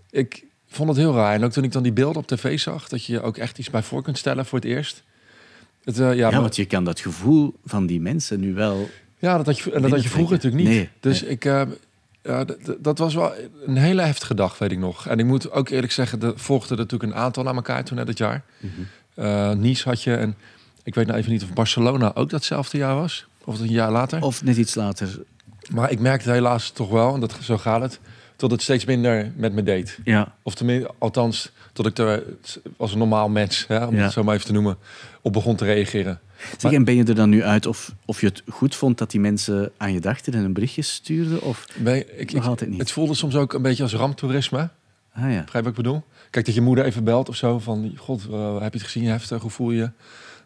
Ik 0.09 0.43
vond 0.67 0.89
het 0.89 0.97
heel 0.97 1.13
raar. 1.13 1.33
En 1.33 1.43
ook 1.43 1.51
toen 1.51 1.63
ik 1.63 1.71
dan 1.71 1.83
die 1.83 1.93
beelden 1.93 2.21
op 2.21 2.27
tv 2.27 2.59
zag... 2.59 2.87
dat 2.89 3.05
je 3.05 3.13
je 3.13 3.21
ook 3.21 3.37
echt 3.37 3.57
iets 3.59 3.69
bij 3.69 3.83
voor 3.83 4.03
kunt 4.03 4.17
stellen 4.17 4.45
voor 4.45 4.59
het 4.59 4.67
eerst. 4.67 5.03
Het, 5.83 5.99
eh, 5.99 6.05
ja, 6.05 6.11
Ja, 6.13 6.29
maar- 6.31 6.41
want 6.41 6.55
je 6.55 6.65
kan 6.65 6.83
dat 6.83 6.99
gevoel 6.99 7.53
van 7.65 7.85
die 7.85 8.01
mensen 8.01 8.39
nu 8.39 8.53
wel... 8.53 8.89
ja, 9.17 9.37
dat 9.37 9.45
had 9.45 9.59
je, 9.59 9.79
dat 9.79 9.91
had 9.91 10.03
je 10.03 10.09
vroeger 10.09 10.35
natuurlijk 10.35 10.63
niet. 10.63 10.73
Nee. 10.73 10.89
Dus 10.99 11.23
ik... 11.23 11.45
eh, 11.45 11.61
ja, 12.25 12.45
dat 12.79 12.97
was 12.97 13.13
wel 13.15 13.33
een 13.65 13.77
hele 13.77 14.01
heftige 14.01 14.33
dag, 14.35 14.57
weet 14.57 14.71
ik 14.71 14.77
nog. 14.79 15.07
En 15.07 15.19
ik 15.19 15.25
moet 15.25 15.51
ook 15.51 15.69
eerlijk 15.69 15.91
zeggen, 15.91 16.21
er 16.21 16.33
volgden 16.35 16.77
er 16.77 16.83
natuurlijk 16.83 17.11
een 17.11 17.17
aantal 17.19 17.47
aan 17.47 17.55
elkaar 17.55 17.83
toen 17.83 17.97
net 17.97 18.05
dat 18.07 18.17
jaar. 18.17 18.43
Eh, 19.15 19.51
nice 19.51 19.89
had 19.89 20.03
je 20.03 20.15
en 20.15 20.35
ik 20.83 20.95
weet 20.95 21.07
nou 21.07 21.19
even 21.19 21.31
niet 21.31 21.43
of 21.43 21.53
Barcelona 21.53 22.11
ook 22.13 22.29
datzelfde 22.29 22.77
jaar 22.77 22.95
was. 22.95 23.25
Of 23.43 23.53
het 23.53 23.63
een 23.63 23.71
jaar 23.71 23.91
later. 23.91 24.21
Of 24.21 24.43
net 24.43 24.57
iets 24.57 24.75
later. 24.75 25.19
Maar 25.73 25.91
ik 25.91 25.99
merkte 25.99 26.31
helaas 26.31 26.69
toch 26.69 26.89
wel, 26.89 27.13
en 27.13 27.19
dat, 27.19 27.37
zo 27.41 27.57
gaat 27.57 27.81
het, 27.81 27.99
tot 28.35 28.51
het 28.51 28.61
steeds 28.61 28.85
minder 28.85 29.31
met 29.35 29.53
me 29.53 29.63
deed. 29.63 29.99
Ja. 30.03 30.33
Of 30.43 30.55
tenminste, 30.55 30.91
althans, 30.97 31.51
tot 31.73 31.85
ik 31.85 31.97
er 31.97 32.23
als 32.77 32.91
een 32.91 32.97
normaal 32.97 33.29
mens, 33.29 33.65
hè, 33.67 33.85
om 33.85 33.95
Ja. 33.95 34.03
het 34.03 34.11
zo 34.11 34.23
maar 34.23 34.33
even 34.35 34.47
te 34.47 34.53
noemen, 34.53 34.77
op 35.21 35.33
begon 35.33 35.55
te 35.55 35.65
reageren. 35.65 36.19
Zeg, 36.57 36.71
en 36.71 36.83
ben 36.83 36.95
je 36.95 37.03
er 37.03 37.15
dan 37.15 37.29
nu 37.29 37.43
uit 37.43 37.65
of, 37.65 37.93
of 38.05 38.21
je 38.21 38.27
het 38.27 38.43
goed 38.47 38.75
vond 38.75 38.97
dat 38.97 39.11
die 39.11 39.19
mensen 39.19 39.71
aan 39.77 39.93
je 39.93 39.99
dachten 39.99 40.33
en 40.33 40.43
een 40.43 40.53
berichtje 40.53 40.81
stuurden? 40.81 41.41
Of... 41.41 41.65
Ik, 41.83 42.07
ik, 42.17 42.33
Nog 42.33 42.47
altijd 42.47 42.69
niet. 42.69 42.79
Het 42.79 42.91
voelde 42.91 43.13
soms 43.13 43.35
ook 43.35 43.53
een 43.53 43.61
beetje 43.61 43.83
als 43.83 43.93
ramptoerisme. 43.93 44.69
Ah 45.13 45.31
ja. 45.31 45.41
Begrijp 45.41 45.63
wat 45.63 45.77
ik 45.77 45.83
bedoel? 45.83 46.03
Kijk, 46.29 46.45
dat 46.45 46.55
je 46.55 46.61
moeder 46.61 46.85
even 46.85 47.03
belt 47.03 47.29
of 47.29 47.35
zo 47.35 47.59
van... 47.59 47.93
God, 47.97 48.27
eh, 48.31 48.53
heb 48.61 48.73
je 48.73 48.79
het 48.79 48.87
gezien? 48.87 49.05
Heftig, 49.05 49.41
hoe 49.41 49.51
voel 49.51 49.71
je? 49.71 49.89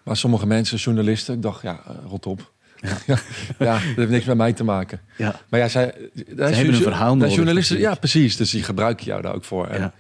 Maar 0.04 0.18
sommige 0.18 0.48
mensen, 0.48 0.78
journalisten, 0.78 1.36
ik 1.36 1.42
dacht, 1.42 1.62
ja, 1.62 1.80
eh, 1.88 1.96
rot 2.08 2.26
op. 2.26 2.52
Ja. 3.06 3.18
ja, 3.60 3.74
dat 3.74 3.96
heeft 3.96 4.10
niks 4.10 4.26
met 4.26 4.38
mij 4.38 4.54
te 4.54 4.64
maken. 4.64 5.02
ja. 5.18 5.42
Maar 5.50 5.60
ja, 5.60 5.68
zij... 5.68 5.94
hebben 6.36 6.68
een 6.68 6.82
verhaal 6.82 7.16
nodig, 7.16 7.36
Journalisten, 7.36 7.80
ja, 7.80 7.96
precies. 7.96 8.38
Dus 8.38 8.50
die 8.52 8.64
gebruiken 8.64 9.06
jou 9.06 9.22
daar 9.22 9.36
ook 9.36 9.44
voor. 9.44 9.68
En 9.68 9.80
Ja. 9.80 9.94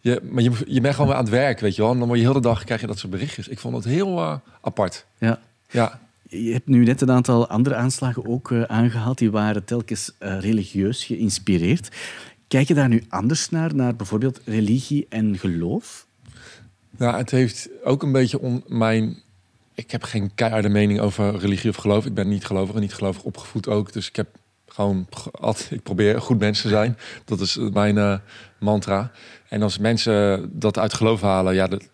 Je, 0.00 0.20
maar 0.30 0.42
je, 0.42 0.50
je 0.66 0.80
bent 0.80 0.94
gewoon 0.94 1.08
weer 1.08 1.18
aan 1.18 1.24
het 1.24 1.32
werk, 1.32 1.60
weet 1.60 1.76
je 1.76 1.82
wel. 1.82 1.92
En 1.92 1.98
dan 1.98 2.06
word 2.06 2.18
je 2.18 2.24
heel 2.24 2.34
de 2.34 2.40
dag, 2.40 2.64
krijg 2.64 2.80
je 2.80 2.86
dat 2.86 2.98
soort 2.98 3.12
berichtjes. 3.12 3.48
Ik 3.48 3.58
vond 3.58 3.74
het 3.74 3.84
heel 3.84 4.18
eh, 4.18 4.36
apart. 4.60 5.06
ja. 5.18 5.40
Ja, 5.72 6.00
Je 6.28 6.52
hebt 6.52 6.68
nu 6.68 6.84
net 6.84 7.00
een 7.00 7.10
aantal 7.10 7.48
andere 7.48 7.74
aanslagen 7.74 8.26
ook 8.26 8.50
eh, 8.50 8.62
aangehaald. 8.62 9.18
Die 9.18 9.30
waren 9.30 9.64
telkens 9.64 10.12
eh, 10.18 10.40
religieus 10.40 11.04
geïnspireerd. 11.04 11.88
Kijk 12.48 12.68
je 12.68 12.74
daar 12.74 12.88
nu 12.88 13.04
anders 13.08 13.50
naar, 13.50 13.74
naar 13.74 13.96
bijvoorbeeld 13.96 14.40
religie 14.44 15.06
en 15.08 15.38
geloof? 15.38 16.06
Ja, 16.98 17.16
het 17.16 17.30
heeft 17.30 17.68
ook 17.84 18.02
een 18.02 18.12
beetje 18.12 18.40
om 18.40 18.64
mijn. 18.66 19.18
Ik 19.74 19.90
heb 19.90 20.02
geen 20.02 20.34
keiharde 20.34 20.68
mening 20.68 21.00
over 21.00 21.38
religie 21.38 21.70
of 21.70 21.76
geloof. 21.76 22.06
Ik 22.06 22.14
ben 22.14 22.28
niet 22.28 22.44
gelovig 22.44 22.74
en 22.74 22.80
niet 22.80 22.94
gelovig 22.94 23.22
opgevoed 23.22 23.68
ook. 23.68 23.92
Dus 23.92 24.08
ik 24.08 24.16
heb 24.16 24.28
gewoon. 24.72 25.06
Ik 25.70 25.82
probeer 25.82 26.20
goed 26.20 26.38
mens 26.38 26.60
te 26.62 26.68
zijn. 26.68 26.96
Dat 27.24 27.40
is 27.40 27.56
mijn 27.72 27.98
eh, 27.98 28.14
mantra. 28.58 29.10
En 29.48 29.62
als 29.62 29.78
mensen 29.78 30.50
dat 30.52 30.78
uit 30.78 30.94
geloof 30.94 31.20
halen, 31.20 31.54
ja, 31.54 31.66
dat, 31.66 31.88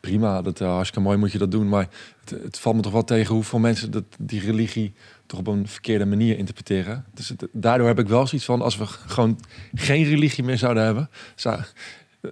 prima. 0.00 0.42
Dat 0.42 0.60
uh, 0.60 0.68
hartstikke 0.68 1.04
mooi 1.04 1.18
moet 1.18 1.32
je 1.32 1.38
dat 1.38 1.50
doen. 1.50 1.68
Maar 1.68 1.88
het, 2.20 2.42
het 2.42 2.58
valt 2.58 2.76
me 2.76 2.82
toch 2.82 2.92
wel 2.92 3.04
tegen 3.04 3.34
hoeveel 3.34 3.58
mensen 3.58 3.90
dat, 3.90 4.04
die 4.18 4.40
religie 4.40 4.92
toch 5.26 5.38
op 5.38 5.46
een 5.46 5.68
verkeerde 5.68 6.06
manier 6.06 6.38
interpreteren. 6.38 7.04
Dus 7.14 7.28
het- 7.28 7.46
daardoor 7.52 7.86
heb 7.86 7.98
ik 7.98 8.08
wel 8.08 8.26
zoiets 8.26 8.46
van: 8.46 8.62
als 8.62 8.76
we 8.76 8.86
gewoon 8.86 9.40
geen 9.74 10.04
religie 10.04 10.44
meer 10.44 10.58
zouden 10.58 10.82
hebben, 10.84 11.10
zou, 11.34 11.60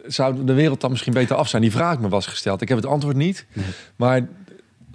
zou 0.06 0.44
de 0.44 0.52
wereld 0.52 0.80
dan 0.80 0.90
misschien 0.90 1.12
beter 1.12 1.36
af 1.36 1.48
zijn? 1.48 1.62
Die 1.62 1.70
vraag 1.70 1.98
me 2.00 2.08
was 2.08 2.26
gesteld. 2.26 2.60
Ik 2.62 2.68
heb 2.68 2.78
het 2.78 2.86
antwoord 2.86 3.16
niet. 3.16 3.46
Maar 3.96 4.28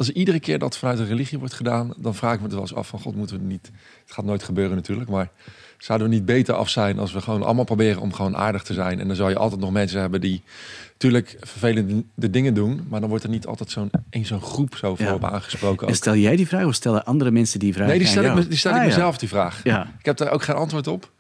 als 0.08 0.16
iedere 0.16 0.40
keer 0.40 0.60
dat 0.60 0.78
vanuit 0.78 1.00
een 1.00 1.08
religie 1.08 1.40
wordt 1.40 1.54
gedaan, 1.54 1.94
dan 1.98 2.16
vraag 2.16 2.34
ik 2.34 2.40
me 2.40 2.46
er 2.46 2.52
wel 2.52 2.62
eens 2.62 2.76
af 2.76 2.88
van 2.88 3.00
God, 3.00 3.16
moeten 3.16 3.36
we 3.36 3.42
het 3.42 3.52
niet. 3.52 3.72
Het 4.04 4.12
gaat 4.14 4.26
nooit 4.26 4.44
gebeuren 4.44 4.76
natuurlijk, 4.76 5.10
maar 5.10 5.30
zouden 5.78 6.10
we 6.10 6.14
niet 6.16 6.26
beter 6.26 6.54
af 6.56 6.70
zijn 6.70 7.00
als 7.00 7.14
we 7.14 7.22
gewoon 7.22 7.44
allemaal 7.44 7.64
proberen 7.64 8.02
om 8.02 8.14
gewoon 8.14 8.38
aardig 8.38 8.64
te 8.64 8.74
zijn? 8.74 9.00
En 9.00 9.08
dan 9.08 9.16
zou 9.16 9.30
je 9.30 9.38
altijd 9.38 9.62
nog 9.62 9.72
mensen 9.72 10.00
hebben 10.00 10.22
die 10.22 10.44
natuurlijk 10.92 11.38
vervelende 11.40 12.04
de 12.16 12.30
dingen 12.30 12.54
doen, 12.54 12.86
maar 12.90 13.00
dan 13.00 13.10
wordt 13.10 13.24
er 13.24 13.30
niet 13.30 13.46
altijd 13.48 13.72
zo'n 13.72 13.92
één 14.10 14.26
zo'n 14.26 14.42
groep 14.42 14.76
zo 14.76 14.96
voor 14.96 15.06
Ja. 15.06 15.14
op 15.14 15.24
aangesproken. 15.24 15.88
En 15.88 15.96
stel 15.96 16.16
jij 16.16 16.36
die 16.36 16.48
vraag 16.48 16.66
of 16.66 16.74
stellen 16.74 17.06
andere 17.06 17.32
mensen 17.32 17.60
die 17.60 17.74
vraag 17.74 17.88
Nee, 17.88 17.98
die 17.98 18.08
stel, 18.08 18.24
ik, 18.24 18.34
me, 18.34 18.48
die 18.48 18.58
stel 18.58 18.72
Ah, 18.72 18.78
ik 18.78 18.84
ja. 18.84 18.90
mezelf 18.90 19.18
die 19.18 19.30
vraag. 19.30 19.64
Ja. 19.64 19.94
Ik 20.00 20.06
heb 20.06 20.18
daar 20.18 20.32
ook 20.32 20.44
geen 20.44 20.56
antwoord 20.56 20.88
op. 20.88 21.12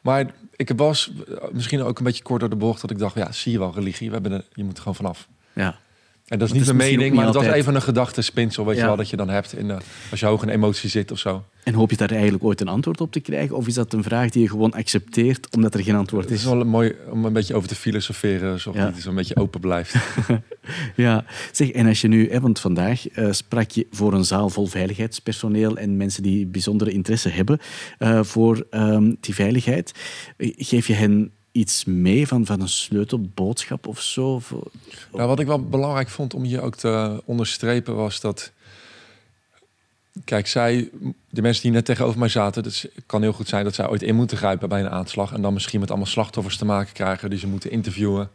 Maar 0.00 0.26
ik 0.56 0.72
was 0.76 1.12
misschien 1.52 1.82
ook 1.82 1.98
een 1.98 2.04
beetje 2.04 2.22
kort 2.22 2.40
door 2.40 2.50
de 2.50 2.56
bocht 2.56 2.80
dat 2.80 2.90
ik 2.90 2.98
dacht, 2.98 3.14
ja, 3.14 3.32
zie 3.32 3.52
je 3.52 3.58
wel, 3.58 3.74
religie, 3.74 4.06
we 4.08 4.12
hebben 4.14 4.32
er, 4.32 4.44
je 4.52 4.64
moet 4.64 4.72
er 4.76 4.78
gewoon 4.78 4.94
vanaf. 4.94 5.28
Ja. 5.52 5.78
En 6.26 6.38
dat 6.38 6.48
is 6.48 6.52
niet 6.54 6.62
is 6.62 6.72
mijn 6.72 6.90
mening, 6.96 7.14
maar 7.14 7.24
dat 7.24 7.34
was 7.34 7.46
even 7.46 7.74
een 7.74 7.82
gedachtespinsel, 7.82 8.64
weet 8.66 8.74
Ja. 8.76 8.80
je 8.80 8.86
wel, 8.86 8.96
dat 8.96 9.10
je 9.10 9.16
dan 9.16 9.28
hebt 9.28 9.52
in, 9.52 9.70
als 10.10 10.20
je 10.20 10.26
hoog 10.26 10.42
in 10.42 10.48
emotie 10.48 10.90
zit 10.90 11.10
of 11.10 11.18
zo. 11.18 11.44
En 11.64 11.74
hoop 11.74 11.90
je 11.90 11.96
daar 11.96 12.10
eigenlijk 12.10 12.44
ooit 12.44 12.60
een 12.60 12.68
antwoord 12.68 13.00
op 13.00 13.12
te 13.12 13.20
krijgen? 13.20 13.56
Of 13.56 13.66
is 13.66 13.74
dat 13.74 13.92
een 13.92 14.02
vraag 14.02 14.30
die 14.30 14.42
je 14.42 14.48
gewoon 14.48 14.72
accepteert 14.72 15.54
omdat 15.56 15.74
er 15.74 15.82
geen 15.82 15.94
antwoord 15.94 16.24
Het 16.24 16.32
is 16.32 16.38
is? 16.38 16.44
wel 16.50 16.64
mooi 16.64 16.94
om 17.10 17.24
een 17.24 17.32
beetje 17.32 17.54
over 17.54 17.68
te 17.68 17.74
filosoferen, 17.74 18.60
zodat 18.60 18.80
Ja. 18.80 18.92
het 18.94 19.04
een 19.04 19.14
beetje 19.14 19.36
open 19.36 19.60
blijft. 19.60 19.94
Ja, 20.96 21.24
zeg, 21.52 21.70
en 21.70 21.86
als 21.86 22.00
je 22.00 22.08
nu, 22.08 22.30
hè, 22.30 22.40
want 22.40 22.60
vandaag 22.60 23.08
eh, 23.08 23.32
sprak 23.32 23.70
je 23.70 23.86
voor 23.90 24.12
een 24.14 24.24
zaal 24.24 24.48
vol 24.50 24.66
veiligheidspersoneel 24.66 25.76
en 25.76 25.96
mensen 25.96 26.22
die 26.22 26.46
bijzondere 26.46 26.90
interesse 26.90 27.28
hebben 27.28 27.58
eh, 27.98 28.22
voor 28.22 28.66
ehm, 28.70 29.12
die 29.20 29.34
veiligheid. 29.34 29.92
Geef 30.38 30.86
je 30.86 30.92
hen 30.94 31.30
iets 31.56 31.84
mee 31.84 32.26
van, 32.26 32.46
van 32.46 32.60
een 32.60 32.68
sleutelboodschap 32.68 33.86
of 33.86 34.00
zo? 34.00 34.40
Nou, 35.12 35.28
wat 35.28 35.40
ik 35.40 35.46
wel 35.46 35.62
belangrijk 35.62 36.08
vond 36.08 36.34
om 36.34 36.42
hier 36.42 36.62
ook 36.62 36.74
te 36.76 37.22
onderstrepen 37.24 37.96
was 37.96 38.20
dat. 38.20 38.52
Kijk, 40.24 40.46
zij, 40.46 40.90
de 41.30 41.42
mensen 41.42 41.62
die 41.62 41.70
net 41.72 41.84
tegenover 41.84 42.18
mij 42.18 42.28
zaten, 42.28 42.64
het 42.64 42.90
kan 43.06 43.22
heel 43.22 43.32
goed 43.32 43.48
zijn 43.48 43.64
dat 43.64 43.74
zij 43.74 43.88
ooit 43.88 44.02
in 44.02 44.14
moeten 44.14 44.36
grijpen 44.36 44.68
bij 44.68 44.80
een 44.80 44.90
aanslag. 44.90 45.32
En 45.32 45.42
dan 45.42 45.52
misschien 45.52 45.80
met 45.80 45.88
allemaal 45.88 46.06
slachtoffers 46.06 46.56
te 46.56 46.64
maken 46.64 46.92
krijgen 46.92 47.30
die 47.30 47.38
ze 47.38 47.46
moeten 47.46 47.70
interviewen. 47.70 48.30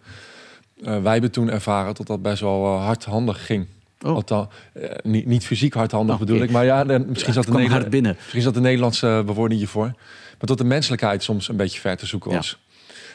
Eh, 0.84 1.02
wij 1.02 1.12
hebben 1.12 1.32
toen 1.32 1.50
ervaren 1.50 1.94
dat 1.96 2.08
dat 2.08 2.22
best 2.22 2.42
wel 2.42 2.66
eh, 2.66 2.86
hardhandig 2.86 3.46
ging. 3.46 3.68
Oh. 4.02 4.16
Althans, 4.16 4.48
eh, 4.74 4.90
niet, 5.04 5.26
niet 5.26 5.46
fysiek 5.46 5.74
hardhandig 5.74 6.14
Oh, 6.14 6.20
bedoel 6.20 6.42
ik, 6.42 6.52
maar 6.52 6.66
ja, 6.66 6.84
dan- 6.84 7.06
misschien 7.08 7.34
Ja, 7.34 7.42
zat 7.42 7.46
het 7.54 7.64
de 7.64 7.70
hard 7.70 7.90
binnen. 7.90 8.16
Misschien 8.18 8.42
zat 8.42 8.54
de 8.54 8.60
Nederlandse 8.60 9.24
bewoording 9.26 9.60
hiervoor. 9.60 9.86
Maar 9.86 10.50
dat 10.50 10.58
de 10.58 10.64
menselijkheid 10.64 11.24
soms 11.24 11.48
een 11.48 11.56
beetje 11.56 11.80
ver 11.80 11.98
te 11.98 12.06
zoeken 12.06 12.32
Ja. 12.32 12.42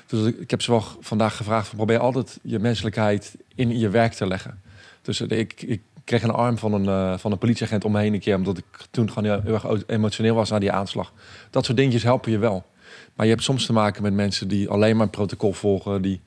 Dus 0.06 0.26
ik, 0.26 0.50
heb 0.50 0.62
ze 0.62 0.70
wel 0.70 0.84
vandaag 1.00 1.36
gevraagd: 1.36 1.68
van, 1.68 1.76
probeer 1.76 1.98
altijd 1.98 2.38
je 2.42 2.58
menselijkheid 2.58 3.36
in 3.54 3.78
je 3.78 3.88
werk 3.88 4.12
te 4.12 4.26
leggen. 4.26 4.60
Dus 5.02 5.20
eh, 5.20 5.38
ik, 5.38 5.62
ik 5.62 5.80
kreeg 6.04 6.22
een 6.22 6.30
arm 6.30 6.58
van 6.58 6.72
een, 6.72 6.86
eh, 6.86 7.18
van 7.18 7.32
een 7.32 7.38
politieagent 7.38 7.84
om 7.84 7.92
me 7.92 8.00
heen 8.00 8.14
een 8.14 8.20
keer, 8.20 8.36
omdat 8.36 8.58
ik 8.58 8.64
toen 8.90 9.08
gewoon 9.08 9.24
heel, 9.24 9.40
heel 9.42 9.54
erg 9.54 9.82
emotioneel 9.86 10.34
was 10.34 10.50
na 10.50 10.58
die 10.58 10.72
aanslag. 10.72 11.12
Dat 11.50 11.64
soort 11.64 11.76
dingetjes 11.76 12.02
helpen 12.02 12.32
je 12.32 12.38
wel. 12.38 12.64
Maar 13.14 13.26
je 13.26 13.32
hebt 13.32 13.44
soms 13.44 13.66
te 13.66 13.72
maken 13.72 14.02
met 14.02 14.12
mensen 14.12 14.48
die 14.48 14.68
alleen 14.68 14.96
maar 14.96 15.04
een 15.04 15.10
protocol 15.10 15.52
volgen, 15.52 16.02
die, 16.02 16.20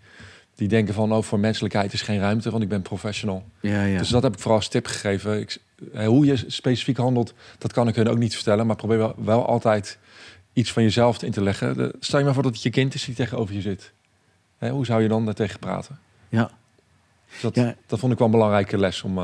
die 0.55 0.67
denken 0.67 0.93
van: 0.93 1.13
oh, 1.13 1.23
voor 1.23 1.39
menselijkheid 1.39 1.93
is 1.93 2.01
geen 2.01 2.19
ruimte, 2.19 2.51
want 2.51 2.63
ik 2.63 2.69
ben 2.69 2.81
professional. 2.81 3.43
Ja, 3.59 3.83
ja. 3.83 3.97
Dus 3.97 4.09
dat 4.09 4.23
heb 4.23 4.33
ik 4.33 4.39
vooral 4.39 4.57
als 4.57 4.67
tip 4.67 4.85
gegeven. 4.85 5.39
Ik, 5.39 5.57
eh, 5.93 6.07
hoe 6.07 6.25
je 6.25 6.43
specifiek 6.47 6.97
handelt, 6.97 7.33
dat 7.57 7.73
kan 7.73 7.87
ik 7.87 7.95
hun 7.95 8.09
ook 8.09 8.17
niet 8.17 8.35
vertellen. 8.35 8.67
Maar 8.67 8.75
probeer 8.75 8.97
wel, 8.97 9.15
wel 9.17 9.45
altijd 9.45 9.97
iets 10.53 10.71
van 10.71 10.83
jezelf 10.83 11.23
in 11.23 11.31
te 11.31 11.41
leggen. 11.43 11.77
De- 11.77 11.95
stel 11.99 12.19
je 12.19 12.25
maar 12.25 12.33
voor 12.33 12.43
dat 12.43 12.53
het 12.53 12.61
je 12.61 12.69
kind 12.69 12.93
is 12.93 13.05
die 13.05 13.15
tegenover 13.15 13.55
je 13.55 13.61
zit. 13.61 13.91
Hè, 14.57 14.69
hoe 14.69 14.85
zou 14.85 15.01
je 15.01 15.07
dan 15.07 15.25
daartegen 15.25 15.59
praten? 15.59 15.99
ja. 16.29 16.51
Dus 17.31 17.41
dat, 17.41 17.55
Ja. 17.55 17.75
dat 17.87 17.99
vond 17.99 18.11
ik 18.11 18.17
wel 18.17 18.27
een 18.27 18.33
belangrijke 18.33 18.77
les 18.77 19.01
om 19.01 19.17
eh, 19.17 19.23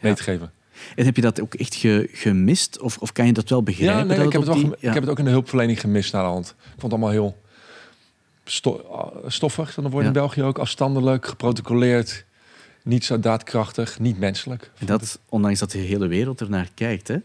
mee 0.00 0.10
Ja. 0.10 0.14
te 0.14 0.22
geven. 0.22 0.52
En 0.96 1.04
heb 1.04 1.16
je 1.16 1.22
dat 1.22 1.40
ook 1.40 1.54
echt 1.54 1.74
ge- 1.74 2.08
gemist? 2.12 2.80
Of, 2.80 2.98
of 2.98 3.12
kan 3.12 3.26
je 3.26 3.32
dat 3.32 3.48
wel 3.48 3.62
begrijpen? 3.62 3.96
Ja, 3.98 4.04
nee, 4.04 4.16
dat 4.16 4.26
ik, 4.26 4.32
heb 4.32 4.40
het 4.40 4.50
wel 4.50 4.58
die- 4.60 4.64
gem- 4.70 4.76
ja. 4.80 4.88
ik 4.88 4.94
heb 4.94 5.02
het 5.02 5.12
ook 5.12 5.18
in 5.18 5.24
de 5.24 5.30
hulpverlening 5.30 5.80
gemist 5.80 6.12
naar 6.12 6.22
de 6.22 6.28
hand. 6.28 6.48
Ik 6.58 6.64
vond 6.68 6.82
het 6.82 6.90
allemaal 6.92 7.10
heel 7.10 7.42
sto- 8.44 8.76
ah, 8.90 9.16
stoffig, 9.30 9.74
dan 9.74 9.90
wordt 9.90 10.06
in. 10.06 10.12
België 10.12 10.42
ook 10.42 10.58
afstandelijk, 10.58 11.26
geprotocoleerd. 11.26 12.24
Niet 12.82 13.04
zo 13.04 13.20
daadkrachtig, 13.20 13.98
niet 13.98 14.18
menselijk. 14.18 14.70
En 14.78 14.86
dat, 14.86 15.18
ondanks 15.28 15.58
dat 15.58 15.70
de 15.70 15.78
hele 15.78 16.06
wereld 16.06 16.40
ernaar 16.40 16.68
kijkt, 16.74 17.08
hè? 17.08 17.16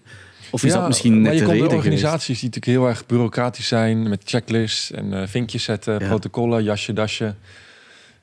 Of 0.52 0.64
is 0.64 0.72
Ja, 0.74 0.78
dat 0.80 0.88
misschien 0.88 1.14
maar 1.14 1.22
net 1.22 1.34
je 1.34 1.40
de 1.40 1.46
komt 1.46 1.58
geweest? 1.58 1.76
organisaties 1.76 2.40
die 2.40 2.50
natuurlijk 2.50 2.80
heel 2.82 2.88
erg 2.90 3.06
bureaucratisch 3.06 3.68
zijn... 3.68 4.10
met 4.10 4.22
checklists 4.26 4.92
en 4.92 5.14
eh, 5.14 5.28
vinkjes 5.28 5.64
zetten, 5.64 6.00
Ja. 6.00 6.08
protocollen, 6.08 6.64
jasje, 6.64 6.94
dasje. 6.94 7.36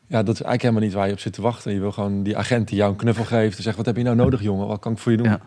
Ja, 0.09 0.23
dat 0.23 0.35
is 0.35 0.43
eigenlijk 0.43 0.63
helemaal 0.63 0.83
niet 0.83 0.93
waar 0.93 1.07
je 1.07 1.13
op 1.13 1.19
zit 1.21 1.33
te 1.33 1.43
wachten. 1.43 1.73
Je 1.73 1.81
wil 1.81 1.93
gewoon 1.93 2.23
die 2.23 2.37
agent 2.37 2.69
die 2.69 2.77
jou 2.77 2.91
een 2.91 2.97
knuffel 2.97 3.25
geeft... 3.25 3.57
en 3.57 3.63
zegt, 3.63 3.77
wat 3.77 3.87
heb 3.87 3.97
je 3.97 4.03
nou 4.03 4.17
nodig, 4.17 4.43
jongen? 4.43 4.67
Wat 4.67 4.81
kan 4.81 4.93
ik 4.93 4.99
voor 4.99 5.13
je 5.13 5.19
doen? 5.19 5.27
Ja. 5.29 5.41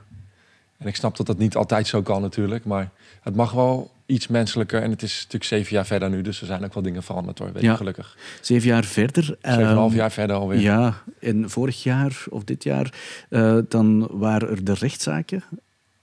En 0.78 0.88
ik 0.88 0.96
snap 0.96 1.18
dat 1.18 1.26
dat 1.26 1.38
niet 1.38 1.56
altijd 1.56 1.88
zo 1.88 2.02
kan 2.02 2.22
natuurlijk... 2.22 2.66
maar 2.66 2.90
het 3.22 3.36
mag 3.36 3.52
wel 3.52 3.92
iets 4.06 4.28
menselijker. 4.28 4.82
En 4.82 4.92
het 4.92 5.02
is 5.02 5.16
natuurlijk 5.16 5.44
zeven 5.44 5.74
jaar 5.76 5.86
verder 5.86 6.10
nu... 6.10 6.22
dus 6.22 6.42
er 6.42 6.48
zijn 6.48 6.64
ook 6.66 6.74
wel 6.74 6.84
dingen 6.84 7.04
veranderd, 7.04 7.40
hoor. 7.40 7.52
Weet 7.54 7.64
Ja. 7.64 7.76
gelukkig. 7.76 8.18
Zeven 8.42 8.68
jaar 8.68 8.84
verder. 8.84 9.24
Zeven 9.24 9.38
en 9.42 9.60
een 9.60 9.66
ehm, 9.66 9.76
half 9.76 9.94
jaar 9.94 10.12
verder 10.12 10.36
alweer. 10.36 10.60
Ja, 10.60 11.02
en 11.20 11.50
vorig 11.50 11.84
jaar 11.84 12.24
of 12.30 12.44
dit 12.44 12.64
jaar, 12.64 12.94
eh, 13.30 13.58
dan 13.68 14.08
waren 14.12 14.50
er 14.50 14.64
de 14.64 14.74
rechtszaken 14.74 15.44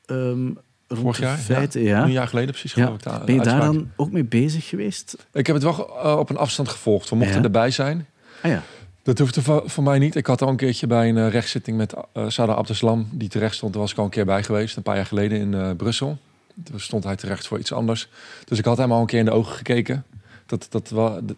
ehm 0.06 0.50
Vorig 0.88 1.18
jaar. 1.18 1.38
Ja. 1.72 2.04
Een 2.04 2.10
jaar 2.10 2.28
geleden 2.28 2.50
precies, 2.50 2.74
Ja. 2.74 2.84
geloof 2.84 2.98
ik. 2.98 3.04
de 3.04 3.24
Ben 3.24 3.34
je 3.34 3.40
daar 3.40 3.60
dan 3.60 3.90
ook 3.96 4.10
mee 4.10 4.24
bezig 4.24 4.68
geweest? 4.68 5.16
Ik 5.32 5.46
heb 5.46 5.56
het 5.56 5.64
wel 5.64 5.98
eh, 6.02 6.18
op 6.18 6.30
een 6.30 6.36
afstand 6.36 6.68
gevolgd. 6.68 7.08
We 7.10 7.16
mochten 7.16 7.42
erbij 7.44 7.70
zijn... 7.70 8.06
Ah 8.42 8.50
ja, 8.50 8.62
Dat 9.02 9.18
hoefde 9.18 9.42
voor, 9.42 9.62
voor 9.66 9.82
mij 9.84 9.98
niet. 9.98 10.14
Ik 10.14 10.26
had 10.26 10.42
al 10.42 10.48
een 10.48 10.56
keertje 10.56 10.86
bij 10.86 11.08
een 11.08 11.16
eh, 11.16 11.28
rechtszitting 11.28 11.76
met 11.76 11.94
uh, 12.14 12.28
Sada 12.28 12.52
Abdeslam, 12.52 13.08
die 13.12 13.28
terecht 13.28 13.54
stond. 13.54 13.72
Daar 13.72 13.82
was 13.82 13.92
ik 13.92 13.98
al 13.98 14.04
een 14.04 14.10
keer 14.10 14.24
bij 14.24 14.42
geweest, 14.42 14.76
een 14.76 14.82
paar 14.82 14.96
jaar 14.96 15.06
geleden 15.06 15.38
in 15.38 15.54
eh, 15.54 15.70
Brussel. 15.76 16.18
Toen 16.64 16.80
stond 16.80 17.04
hij 17.04 17.16
terecht 17.16 17.46
voor 17.46 17.58
iets 17.58 17.72
anders. 17.72 18.08
Dus 18.44 18.58
ik 18.58 18.64
had 18.64 18.76
hem 18.76 18.92
al 18.92 19.00
een 19.00 19.06
keer 19.06 19.18
in 19.18 19.24
de 19.24 19.30
ogen 19.30 19.56
gekeken. 19.56 20.04
Dat, 20.46 20.66
dat, 20.70 20.88
wel, 20.90 21.20
dat, 21.24 21.36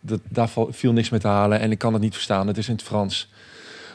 dat, 0.00 0.20
daar 0.28 0.48
viel 0.68 0.92
niks 0.92 1.10
mee 1.10 1.20
te 1.20 1.28
halen 1.28 1.60
en 1.60 1.70
ik 1.70 1.78
kan 1.78 1.92
het 1.92 2.02
niet 2.02 2.14
verstaan. 2.14 2.46
Het 2.46 2.58
is 2.58 2.68
in 2.68 2.74
het 2.74 2.82
Frans. 2.82 3.30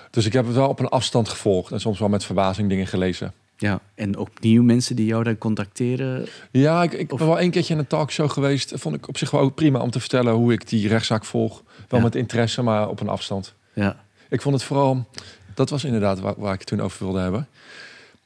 Dus 0.10 0.26
ik 0.26 0.34
heb 0.34 0.46
het 0.46 0.56
wel 0.56 0.68
op 0.68 0.80
een 0.80 0.90
afstand 0.90 1.30
gevolgd 1.30 1.72
en 1.72 1.80
soms 1.80 2.00
wel 2.00 2.10
met 2.10 2.26
verbazing 2.26 2.70
dingen 2.70 2.88
gelezen. 2.88 3.34
Ja. 3.62 3.80
En 3.96 4.18
opnieuw 4.18 4.64
mensen 4.64 4.96
die 4.96 5.06
jou 5.06 5.24
dan 5.24 5.38
contacteren. 5.38 6.28
Ja, 6.52 6.84
ik, 6.84 6.94
ik 6.94 7.12
Of- 7.12 7.20
ben 7.20 7.28
wel 7.28 7.42
een 7.42 7.52
keertje 7.52 7.74
in 7.74 7.80
een 7.80 7.88
talkshow 7.88 8.30
geweest. 8.30 8.72
Vond 8.76 8.96
ik 8.96 9.08
op 9.08 9.18
zich 9.18 9.32
wel 9.32 9.50
prima 9.50 9.80
om 9.80 9.92
te 9.92 10.00
vertellen 10.00 10.34
hoe 10.34 10.54
ik 10.54 10.70
die 10.70 10.88
rechtszaak 10.88 11.26
volg. 11.26 11.64
Wel 11.88 12.00
Ja. 12.00 12.06
met 12.06 12.16
interesse, 12.16 12.62
maar 12.62 12.90
op 12.90 13.00
een 13.00 13.10
afstand. 13.10 13.54
Ja, 13.74 14.04
Ik 14.30 14.42
vond 14.42 14.56
het 14.56 14.64
vooral, 14.64 15.08
dat 15.54 15.70
was 15.70 15.84
inderdaad 15.84 16.20
waar, 16.20 16.34
waar 16.38 16.54
ik 16.54 16.60
het 16.60 16.68
toen 16.68 16.82
over 16.82 17.04
wilde 17.06 17.20
hebben. 17.20 17.48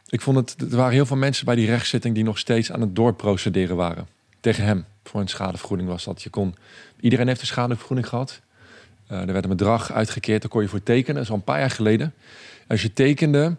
Ik 0.09 0.21
vond 0.21 0.37
het, 0.37 0.71
er 0.71 0.77
waren 0.77 0.93
heel 0.93 1.05
veel 1.05 1.17
mensen 1.17 1.45
bij 1.45 1.55
die 1.55 1.65
rechtszitting 1.65 2.15
die 2.15 2.23
nog 2.23 2.37
steeds 2.37 2.71
aan 2.71 2.81
het 2.81 2.95
doorprocederen 2.95 3.75
waren. 3.75 4.07
Tegen 4.39 4.63
hem. 4.63 4.85
Voor 5.03 5.21
een 5.21 5.27
schadevergoeding 5.27 5.89
was 5.89 6.03
dat. 6.03 6.21
Je 6.23 6.29
kon, 6.29 6.55
iedereen 6.99 7.27
heeft 7.27 7.41
een 7.41 7.47
schadevergoeding 7.47 8.07
gehad. 8.09 8.41
Eh, 9.07 9.19
er 9.19 9.31
werd 9.33 9.43
een 9.43 9.49
bedrag 9.49 9.91
uitgekeerd, 9.91 10.41
daar 10.41 10.51
kon 10.51 10.61
je 10.61 10.67
voor 10.67 10.83
tekenen. 10.83 11.13
Dat 11.15 11.23
is 11.23 11.29
al 11.29 11.35
een 11.35 11.43
paar 11.43 11.59
jaar 11.59 11.69
geleden. 11.71 12.13
Als 12.67 12.81
je 12.81 12.93
tekende, 12.93 13.55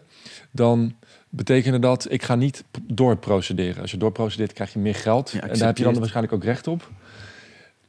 dan 0.51 0.95
betekende 1.29 1.79
dat 1.79 2.11
ik 2.11 2.23
ga 2.23 2.35
niet 2.35 2.63
doorprocederen. 2.81 3.81
Als 3.81 3.91
je 3.91 3.97
doorprocedeert, 3.97 4.53
krijg 4.53 4.73
je 4.73 4.79
meer 4.79 4.95
geld. 4.95 5.31
Ja, 5.31 5.41
en 5.41 5.57
daar 5.57 5.67
heb 5.67 5.77
je 5.77 5.83
dan 5.83 5.99
waarschijnlijk 5.99 6.33
ook 6.33 6.43
recht 6.43 6.67
op. 6.67 6.89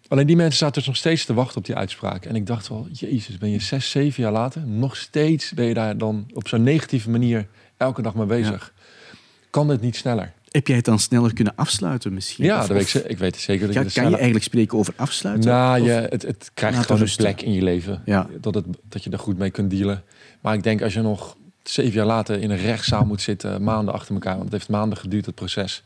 Alleen 0.08 0.26
die 0.26 0.36
mensen 0.36 0.58
zaten 0.58 0.74
dus 0.74 0.86
nog 0.86 0.96
steeds 0.96 1.24
te 1.24 1.34
wachten 1.34 1.58
op 1.58 1.64
die 1.64 1.74
uitspraak. 1.74 2.24
En 2.24 2.34
ik 2.34 2.46
dacht 2.46 2.68
wel, 2.68 2.86
jezus, 2.92 3.38
ben 3.38 3.50
je 3.50 3.60
zes, 3.60 3.90
zeven 3.90 4.22
jaar 4.22 4.32
later... 4.32 4.62
nog 4.66 4.96
steeds 4.96 5.52
ben 5.52 5.64
je 5.64 5.74
daar 5.74 5.98
dan 5.98 6.26
op 6.32 6.48
zo'n 6.48 6.62
negatieve 6.62 7.10
manier 7.10 7.46
elke 7.76 8.02
dag 8.02 8.14
mee 8.14 8.26
bezig. 8.26 8.72
Kan 9.50 9.68
het 9.68 9.80
niet 9.80 9.96
sneller? 9.96 10.32
Heb 10.50 10.66
jij 10.66 10.76
het 10.76 10.84
dan 10.84 10.98
sneller 10.98 11.32
kunnen 11.32 11.52
afsluiten 11.56 12.12
misschien? 12.12 12.44
Ja, 12.44 12.60
Of- 12.60 12.66
dat 12.66 12.76
weet 12.76 12.94
ik, 12.94 13.10
ik 13.10 13.18
weet 13.18 13.34
het 13.34 13.44
zeker. 13.44 13.66
Dat 13.66 13.74
Ja, 13.74 13.82
je 13.82 13.90
kan 13.90 14.04
je 14.04 14.14
eigenlijk 14.14 14.44
spreken 14.44 14.78
over 14.78 14.94
afsluiten? 14.96 15.50
Nou, 15.50 15.82
je, 15.82 15.90
het, 15.90 16.22
het 16.22 16.50
krijgt 16.54 16.86
gewoon 16.86 17.00
een 17.00 17.16
plek 17.16 17.42
in 17.42 17.52
je 17.52 17.62
leven. 17.62 18.02
Ja. 18.04 18.26
Dat, 18.40 18.54
het, 18.54 18.64
dat 18.88 19.04
je 19.04 19.10
er 19.10 19.18
goed 19.18 19.38
mee 19.38 19.50
kunt 19.50 19.70
dealen. 19.70 20.02
Maar 20.40 20.54
ik 20.54 20.62
denk 20.62 20.82
als 20.82 20.94
je 20.94 21.00
nog 21.00 21.36
zeven 21.70 21.92
jaar 21.92 22.06
later 22.06 22.40
in 22.40 22.50
een 22.50 22.58
rechtszaal 22.58 23.04
moet 23.04 23.20
zitten... 23.20 23.62
maanden 23.62 23.94
achter 23.94 24.14
elkaar, 24.14 24.32
want 24.32 24.44
het 24.44 24.52
heeft 24.52 24.68
maanden 24.68 24.98
geduurd, 24.98 25.26
het 25.26 25.34
proces. 25.34 25.82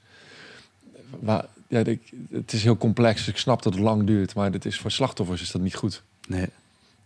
Waar, 1.21 1.45
ja, 1.69 1.83
het 2.31 2.53
is 2.53 2.63
heel 2.63 2.77
complex, 2.77 3.19
dus 3.19 3.29
ik 3.29 3.37
snap 3.37 3.63
dat 3.63 3.73
het 3.75 3.83
lang 3.83 4.07
duurt. 4.07 4.35
Maar 4.35 4.53
het 4.53 4.65
is, 4.65 4.79
voor 4.79 4.91
slachtoffers 4.91 5.43
is 5.43 5.51
dat 5.51 5.63
niet 5.63 5.75
goed. 5.75 6.03
Nee, 6.29 6.47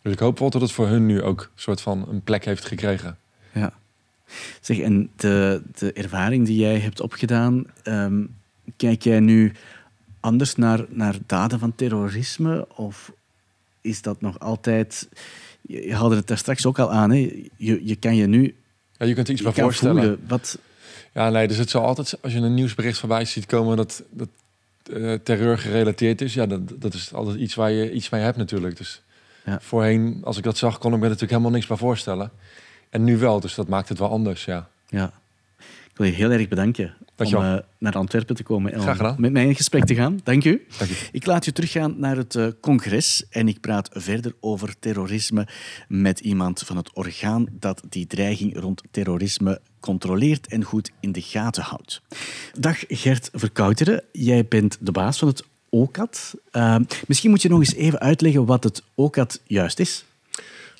Dus 0.02 0.12
ik 0.12 0.18
hoop 0.18 0.38
wel 0.38 0.50
dat 0.50 0.60
het 0.60 0.72
voor 0.72 0.88
hun 0.88 1.06
nu 1.06 1.22
ook 1.22 1.40
een 1.40 1.60
soort 1.62 1.80
van 1.80 2.08
een 2.08 2.22
plek 2.22 2.44
heeft 2.44 2.64
gekregen. 2.64 3.18
ja. 3.52 3.72
Zeg, 4.60 4.78
en 4.78 5.10
de, 5.16 5.62
de 5.78 5.92
ervaring 5.92 6.46
die 6.46 6.58
jij 6.58 6.78
hebt 6.78 7.00
opgedaan, 7.00 7.64
ehm, 7.82 8.24
kijk 8.76 9.02
jij 9.02 9.20
nu 9.20 9.52
anders 10.20 10.54
naar, 10.54 10.84
naar 10.88 11.16
daden 11.26 11.58
van 11.58 11.74
terrorisme? 11.74 12.66
Of 12.76 13.12
is 13.80 14.02
dat 14.02 14.20
nog 14.20 14.38
altijd... 14.38 15.08
Je, 15.60 15.86
je 15.86 15.94
haalde 15.94 16.16
het 16.16 16.26
daar 16.26 16.38
straks 16.38 16.66
ook 16.66 16.78
al 16.78 16.92
aan, 16.92 17.10
hè? 17.10 17.48
Je, 17.56 17.86
je 17.86 17.96
kan 17.96 18.16
je 18.16 18.26
nu 18.26 18.54
Ja, 18.98 19.06
je 19.06 19.14
kunt 19.14 19.26
er 19.26 19.32
iets 19.32 19.42
bij 19.42 19.52
voorstellen. 19.52 19.96
voelen. 20.02 20.24
Wat, 20.28 20.58
Ja, 21.12 21.30
nee, 21.30 21.48
dus 21.48 21.56
het 21.56 21.70
zal 21.70 21.84
altijd, 21.84 22.18
als 22.22 22.32
je 22.32 22.38
een 22.38 22.54
nieuwsbericht 22.54 22.98
voorbij 22.98 23.24
ziet 23.24 23.46
komen 23.46 23.76
dat, 23.76 24.02
dat 24.10 24.28
eh, 24.92 25.12
terreur 25.14 25.58
gerelateerd 25.58 26.20
is, 26.20 26.34
ja, 26.34 26.46
dat, 26.46 26.60
dat 26.80 26.94
is 26.94 27.12
altijd 27.12 27.36
iets 27.36 27.54
waar 27.54 27.70
je 27.70 27.92
iets 27.92 28.08
mee 28.08 28.22
hebt 28.22 28.36
natuurlijk. 28.36 28.76
Dus 28.76 29.02
Ja. 29.44 29.58
voorheen, 29.60 30.20
als 30.24 30.36
ik 30.36 30.42
dat 30.42 30.56
zag, 30.56 30.78
kon 30.78 30.92
ik 30.92 30.98
me 30.98 31.04
natuurlijk 31.04 31.30
helemaal 31.30 31.50
niks 31.50 31.66
bij 31.66 31.76
voorstellen. 31.76 32.30
En 32.90 33.04
nu 33.04 33.16
wel, 33.18 33.40
dus 33.40 33.54
dat 33.54 33.68
maakt 33.68 33.88
het 33.88 33.98
wel 33.98 34.10
anders, 34.10 34.44
ja. 34.44 34.68
ja. 34.88 35.12
Ik 35.96 36.02
wil 36.02 36.10
je 36.10 36.16
heel 36.16 36.30
erg 36.30 36.48
bedanken 36.48 36.94
om 37.16 37.34
eh, 37.34 37.56
naar 37.78 37.92
Antwerpen 37.92 38.36
te 38.36 38.42
komen 38.42 38.72
en 38.72 39.14
met 39.18 39.32
mij 39.32 39.46
in 39.46 39.54
gesprek 39.54 39.84
te 39.84 39.94
gaan. 39.94 40.20
Dank 40.24 40.44
u. 40.44 40.66
Dank 40.78 40.90
u. 40.90 40.94
Ik 41.12 41.26
laat 41.26 41.44
je 41.44 41.52
teruggaan 41.52 41.94
naar 41.98 42.16
het 42.16 42.34
eh, 42.34 42.46
congres 42.60 43.26
en 43.30 43.48
ik 43.48 43.60
praat 43.60 43.90
verder 43.92 44.32
over 44.40 44.78
terrorisme 44.78 45.46
met 45.88 46.20
iemand 46.20 46.60
van 46.60 46.76
het 46.76 46.92
orgaan 46.92 47.46
dat 47.52 47.82
die 47.88 48.06
dreiging 48.06 48.58
rond 48.58 48.82
terrorisme 48.90 49.60
controleert 49.80 50.46
en 50.46 50.64
goed 50.64 50.90
in 51.00 51.12
de 51.12 51.20
gaten 51.20 51.62
houdt. 51.62 52.02
Dag 52.58 52.84
Gert 52.88 53.30
Verkouteren, 53.32 54.02
jij 54.12 54.46
bent 54.48 54.78
de 54.80 54.92
baas 54.92 55.18
van 55.18 55.28
het 55.28 55.44
OCAT. 55.68 56.34
Eh, 56.50 56.76
misschien 57.06 57.30
moet 57.30 57.42
je 57.42 57.48
nog 57.48 57.58
eens 57.58 57.74
even 57.74 57.98
uitleggen 57.98 58.46
wat 58.46 58.64
het 58.64 58.82
OCAT 58.94 59.40
juist 59.44 59.80
is. 59.80 60.04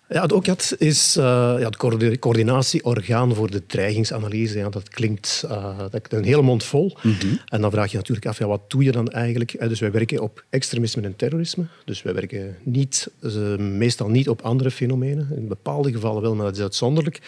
Ja, 0.09 0.23
het 0.23 0.33
OCAT 0.33 0.75
is 0.79 1.17
uh, 1.17 1.25
ja, 1.59 1.67
het 1.71 1.77
coördinatieorgaan 2.19 3.35
voor 3.35 3.51
de 3.51 3.67
dreigingsanalyse. 3.67 4.59
Ja, 4.59 4.69
dat 4.69 4.89
klinkt 4.89 5.45
uh, 5.47 5.79
dat 5.91 6.13
een 6.13 6.25
hele 6.25 6.43
mond 6.43 6.65
vol. 6.65 6.97
Mm 7.03 7.13
-hmm. 7.21 7.41
En 7.49 7.61
dan 7.61 7.71
vraag 7.71 7.91
je 7.91 7.97
natuurlijk 7.97 8.27
af, 8.27 8.39
ja, 8.39 8.47
wat 8.47 8.71
doe 8.71 8.85
je 8.85 8.93
dan 8.93 9.09
eigenlijk? 9.09 9.69
Dus 9.69 9.81
wij 9.81 9.91
werken 9.91 10.21
op 10.21 10.45
extremisme 10.51 11.03
en 11.03 11.17
terrorisme. 11.17 11.65
Dus 11.85 12.03
wij 12.03 12.15
werken 12.15 12.57
niet, 12.63 13.11
uh, 13.21 13.57
meestal 13.57 14.09
niet 14.09 14.29
op 14.29 14.43
andere 14.43 14.71
fenomenen. 14.71 15.29
In 15.37 15.49
bepaalde 15.49 15.93
gevallen 15.93 16.23
wel, 16.23 16.35
maar 16.35 16.47
dat 16.47 16.57
is 16.57 16.63
uitzonderlijk. 16.63 17.21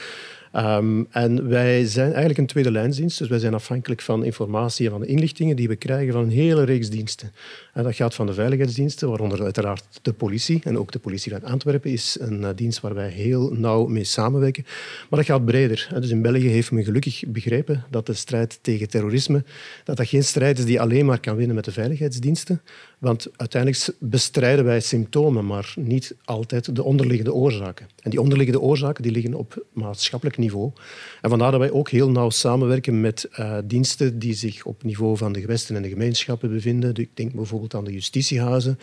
Um, 0.56 1.06
en 1.10 1.48
wij 1.48 1.86
zijn 1.86 2.06
eigenlijk 2.06 2.38
een 2.38 2.46
tweede 2.46 2.70
lijnsdienst, 2.70 3.18
dus 3.18 3.28
wij 3.28 3.38
zijn 3.38 3.54
afhankelijk 3.54 4.02
van 4.02 4.24
informatie 4.24 4.84
en 4.84 4.90
van 4.92 5.00
de 5.00 5.06
inlichtingen 5.06 5.56
die 5.56 5.68
we 5.68 5.76
krijgen 5.76 6.12
van 6.12 6.22
een 6.22 6.30
hele 6.30 6.64
reeks 6.64 6.90
diensten. 6.90 7.32
En 7.72 7.82
dat 7.82 7.94
gaat 7.94 8.14
van 8.14 8.26
de 8.26 8.34
veiligheidsdiensten, 8.34 9.08
waaronder 9.08 9.42
uiteraard 9.42 9.84
de 10.02 10.12
politie. 10.12 10.60
En 10.64 10.78
ook 10.78 10.92
de 10.92 10.98
politie 10.98 11.32
van 11.32 11.44
Antwerpen 11.44 11.90
is 11.90 12.16
een 12.20 12.40
uh, 12.40 12.48
dienst 12.54 12.80
waar 12.80 12.94
wij 12.94 13.08
heel 13.08 13.50
nauw 13.50 13.86
mee 13.86 14.04
samenwerken. 14.04 14.64
Maar 15.10 15.18
dat 15.18 15.28
gaat 15.28 15.44
breder. 15.44 15.88
Dus 16.00 16.10
in 16.10 16.22
België 16.22 16.48
heeft 16.48 16.70
men 16.70 16.84
gelukkig 16.84 17.24
begrepen 17.26 17.84
dat 17.90 18.06
de 18.06 18.14
strijd 18.14 18.58
tegen 18.62 18.88
terrorisme 18.88 19.44
dat 19.84 19.96
dat 19.96 20.08
geen 20.08 20.24
strijd 20.24 20.58
is 20.58 20.64
die 20.64 20.80
alleen 20.80 21.06
maar 21.06 21.20
kan 21.20 21.36
winnen 21.36 21.54
met 21.54 21.64
de 21.64 21.72
veiligheidsdiensten. 21.72 22.60
Want 22.98 23.28
uiteindelijk 23.36 23.92
bestrijden 23.98 24.64
wij 24.64 24.80
symptomen, 24.80 25.46
maar 25.46 25.74
niet 25.76 26.14
altijd 26.24 26.76
de 26.76 26.82
onderliggende 26.82 27.32
oorzaken. 27.32 27.86
En 28.02 28.10
die 28.10 28.20
onderliggende 28.20 28.60
oorzaken 28.60 29.02
die 29.02 29.12
liggen 29.12 29.34
op 29.34 29.64
maatschappelijk 29.72 30.38
niveau. 30.38 30.72
En 31.20 31.30
vandaar 31.30 31.50
dat 31.50 31.60
wij 31.60 31.70
ook 31.70 31.90
heel 31.90 32.10
nauw 32.10 32.30
samenwerken 32.30 33.00
met 33.00 33.28
uh, 33.38 33.58
diensten 33.64 34.18
die 34.18 34.34
zich 34.34 34.64
op 34.64 34.82
niveau 34.82 35.16
van 35.16 35.32
de 35.32 35.40
gewesten 35.40 35.76
en 35.76 35.82
de 35.82 35.88
gemeenschappen 35.88 36.50
bevinden. 36.50 36.94
Ik 36.94 37.10
denk 37.14 37.34
bijvoorbeeld 37.34 37.74
aan 37.74 37.84
de 37.84 37.92
justitiehuizen, 37.92 38.78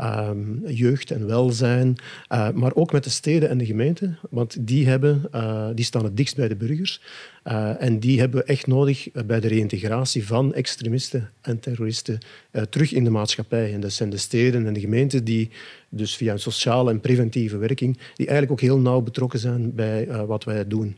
um, 0.00 0.62
jeugd 0.66 1.10
en 1.10 1.26
welzijn, 1.26 1.96
uh, 2.32 2.50
maar 2.50 2.74
ook 2.74 2.92
met 2.92 3.04
de 3.04 3.10
steden 3.10 3.48
en 3.48 3.58
de 3.58 3.66
gemeenten, 3.66 4.18
want 4.30 4.66
die, 4.66 4.86
hebben, 4.86 5.22
uh, 5.34 5.68
die 5.74 5.84
staan 5.84 6.04
het 6.04 6.16
dichtst 6.16 6.36
bij 6.36 6.48
de 6.48 6.56
burgers. 6.56 7.00
Uh, 7.48 7.82
en 7.82 7.98
die 7.98 8.18
hebben 8.18 8.40
we 8.40 8.46
echt 8.46 8.66
nodig 8.66 9.08
bij 9.26 9.40
de 9.40 9.48
reïntegratie 9.48 10.26
van 10.26 10.54
extremisten 10.54 11.30
en 11.40 11.60
terroristen 11.60 12.18
uh, 12.52 12.62
terug 12.62 12.92
in 12.92 13.04
de 13.04 13.10
maatschappij. 13.10 13.72
En 13.72 13.80
dat 13.80 13.92
zijn 13.92 14.10
de 14.10 14.16
steden 14.16 14.66
en 14.66 14.72
de 14.72 14.80
gemeenten 14.80 15.24
die 15.24 15.50
dus 15.88 16.16
via 16.16 16.32
een 16.32 16.38
sociale 16.38 16.90
en 16.90 17.00
preventieve 17.00 17.56
werking, 17.56 17.96
die 17.96 18.26
eigenlijk 18.26 18.50
ook 18.50 18.60
heel 18.60 18.78
nauw 18.78 19.00
betrokken 19.00 19.38
zijn 19.38 19.74
bij 19.74 20.06
wat 20.26 20.44
wij 20.44 20.66
doen. 20.66 20.96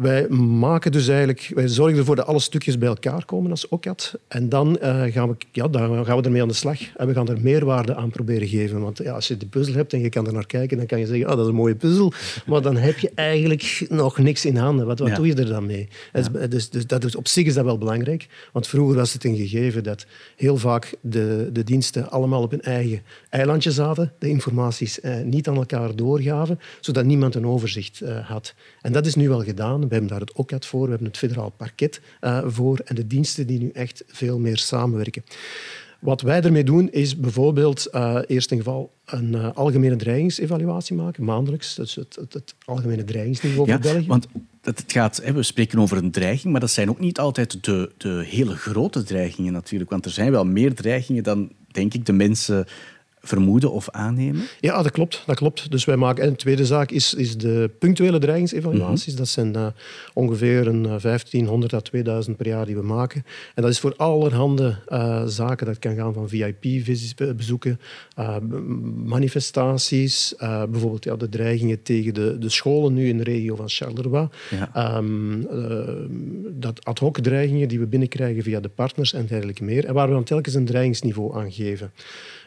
Wij 0.00 0.28
maken 0.28 0.92
dus 0.92 1.08
eigenlijk, 1.08 1.50
wij 1.54 1.68
zorgen 1.68 1.98
ervoor 1.98 2.16
dat 2.16 2.26
alle 2.26 2.38
stukjes 2.38 2.78
bij 2.78 2.88
elkaar 2.88 3.24
komen 3.24 3.50
als 3.50 3.68
OCAT. 3.68 4.14
En 4.28 4.48
dan, 4.48 4.78
uh, 4.82 5.02
gaan 5.02 5.28
we, 5.28 5.36
ja, 5.52 5.68
dan 5.68 6.04
gaan 6.04 6.16
we 6.16 6.22
ermee 6.22 6.42
aan 6.42 6.48
de 6.48 6.54
slag. 6.54 6.96
En 6.96 7.06
we 7.06 7.12
gaan 7.14 7.28
er 7.28 7.40
meerwaarde 7.40 7.94
aan 7.94 8.10
proberen 8.10 8.48
geven. 8.48 8.80
Want 8.80 8.98
ja, 8.98 9.12
als 9.12 9.28
je 9.28 9.36
die 9.36 9.48
puzzel 9.48 9.74
hebt 9.74 9.92
en 9.92 10.00
je 10.00 10.08
kan 10.08 10.26
er 10.26 10.32
naar 10.32 10.46
kijken, 10.46 10.76
dan 10.76 10.86
kan 10.86 10.98
je 10.98 11.06
zeggen, 11.06 11.24
oh, 11.24 11.30
dat 11.30 11.40
is 11.40 11.46
een 11.46 11.54
mooie 11.54 11.74
puzzel. 11.74 12.12
Maar 12.46 12.62
dan 12.62 12.76
heb 12.76 12.98
je 12.98 13.10
eigenlijk 13.14 13.86
nog 13.88 14.18
niks 14.18 14.44
in 14.44 14.56
handen. 14.56 14.86
Wat, 14.86 14.98
wat 14.98 15.08
ja. 15.08 15.14
doe 15.14 15.26
je 15.26 15.34
er 15.34 15.46
dan 15.46 15.66
mee? 15.66 15.88
Ja. 16.12 16.46
Dus, 16.46 16.70
dus, 16.70 16.86
dat 16.86 17.04
is, 17.04 17.16
op 17.16 17.28
zich 17.28 17.46
is 17.46 17.54
dat 17.54 17.64
wel 17.64 17.78
belangrijk. 17.78 18.26
Want 18.52 18.66
vroeger 18.66 18.96
was 18.96 19.12
het 19.12 19.24
een 19.24 19.36
gegeven 19.36 19.82
dat 19.84 20.06
heel 20.36 20.56
vaak 20.56 20.94
de, 21.00 21.50
de 21.52 21.64
diensten 21.64 22.10
allemaal 22.10 22.42
op 22.42 22.50
hun 22.50 22.62
eigen 22.62 23.02
eilandje 23.28 23.70
zaten. 23.70 24.12
De 24.18 24.28
informaties 24.28 25.00
eh, 25.00 25.20
niet 25.24 25.48
aan 25.48 25.56
elkaar 25.56 25.96
doorgaven, 25.96 26.60
zodat 26.80 27.04
niemand 27.04 27.34
een 27.34 27.46
overzicht 27.46 28.00
uh, 28.02 28.28
had. 28.28 28.54
En 28.80 28.92
dat 28.92 29.06
is 29.06 29.14
nu 29.14 29.28
wel 29.28 29.42
gedaan. 29.42 29.88
We 29.90 29.96
hebben 29.96 30.18
daar 30.18 30.20
het 30.20 30.32
OCAT 30.32 30.66
voor, 30.66 30.82
we 30.82 30.88
hebben 30.88 31.06
het 31.06 31.18
federaal 31.18 31.50
parket 31.50 32.00
uh, 32.20 32.42
voor 32.46 32.78
en 32.84 32.94
de 32.94 33.06
diensten 33.06 33.46
die 33.46 33.58
nu 33.58 33.70
echt 33.70 34.04
veel 34.06 34.38
meer 34.38 34.58
samenwerken. 34.58 35.24
Wat 36.00 36.20
wij 36.20 36.42
ermee 36.42 36.64
doen 36.64 36.90
is 36.90 37.16
bijvoorbeeld 37.16 37.88
uh, 37.92 38.18
eerst 38.26 38.50
in 38.50 38.56
geval 38.56 38.92
een 39.04 39.32
uh, 39.32 39.50
algemene 39.54 39.96
dreigingsevaluatie 39.96 40.96
maken, 40.96 41.24
maandelijks. 41.24 41.74
Dus 41.74 41.94
het, 41.94 42.16
het, 42.20 42.32
het 42.32 42.54
algemene 42.64 43.04
dreigingsniveau 43.04 43.68
ja, 43.68 43.74
voor 43.80 43.92
België. 43.92 44.06
Want 44.06 44.26
het 44.62 44.84
gaat, 44.86 45.22
we 45.34 45.42
spreken 45.42 45.78
over 45.78 45.96
een 45.96 46.10
dreiging, 46.10 46.52
maar 46.52 46.60
dat 46.60 46.70
zijn 46.70 46.90
ook 46.90 47.00
niet 47.00 47.18
altijd 47.18 47.64
de, 47.64 47.90
de 47.96 48.24
hele 48.26 48.56
grote 48.56 49.02
dreigingen 49.02 49.52
natuurlijk. 49.52 49.90
Want 49.90 50.04
er 50.04 50.10
zijn 50.10 50.30
wel 50.30 50.44
meer 50.44 50.74
dreigingen 50.74 51.22
dan, 51.22 51.52
denk 51.70 51.94
ik, 51.94 52.06
de 52.06 52.12
mensen 52.12 52.66
vermoeden 53.22 53.72
of 53.72 53.90
aannemen? 53.90 54.42
Ja, 54.60 54.82
dat 54.82 54.92
klopt. 54.92 55.22
Dat 55.26 55.36
klopt. 55.36 55.70
Dus 55.70 55.84
wij 55.84 55.96
maken, 55.96 56.24
en 56.24 56.30
de 56.30 56.36
tweede 56.36 56.66
zaak 56.66 56.90
is, 56.90 57.14
is 57.14 57.36
de 57.36 57.70
punctuele 57.78 58.18
dreigingsevaluaties. 58.18 59.06
Mm 59.06 59.10
-hmm. 59.10 59.18
Dat 59.18 59.28
zijn 59.28 59.56
uh, 59.56 59.66
ongeveer 60.14 60.66
een 60.66 60.82
1500 60.82 61.72
à 61.72 61.80
2000 61.80 62.36
per 62.36 62.46
jaar 62.46 62.66
die 62.66 62.76
we 62.76 62.82
maken. 62.82 63.24
En 63.54 63.62
dat 63.62 63.70
is 63.70 63.78
voor 63.78 63.94
allerhande 63.96 64.76
uh, 64.88 65.26
zaken. 65.26 65.66
Dat 65.66 65.78
kan 65.78 65.94
gaan 65.94 66.12
van 66.12 66.28
VIP-bezoeken, 66.28 67.80
uh, 68.18 68.36
manifestaties, 69.04 70.34
bijvoorbeeld 70.38 71.04
ja, 71.04 71.16
de 71.16 71.28
dreigingen 71.28 71.82
tegen 71.82 72.14
de, 72.14 72.38
de 72.38 72.48
scholen 72.48 72.94
nu 72.94 73.08
in 73.08 73.16
de 73.16 73.24
regio 73.24 73.56
van 73.56 73.68
Charleroi. 73.68 74.28
Ja. 74.50 74.96
Um, 74.96 75.46
dat 76.50 76.84
ad 76.84 76.98
hoc 76.98 77.18
dreigingen 77.18 77.68
die 77.68 77.78
we 77.78 77.86
binnenkrijgen 77.86 78.42
via 78.42 78.60
de 78.60 78.68
partners 78.68 79.12
en 79.12 79.26
dergelijke 79.26 79.64
meer. 79.64 79.84
En 79.84 79.94
waar 79.94 80.08
we 80.08 80.14
dan 80.14 80.24
telkens 80.24 80.54
een 80.54 80.64
dreigingsniveau 80.64 81.36
aan 81.36 81.52
geven 81.52 81.92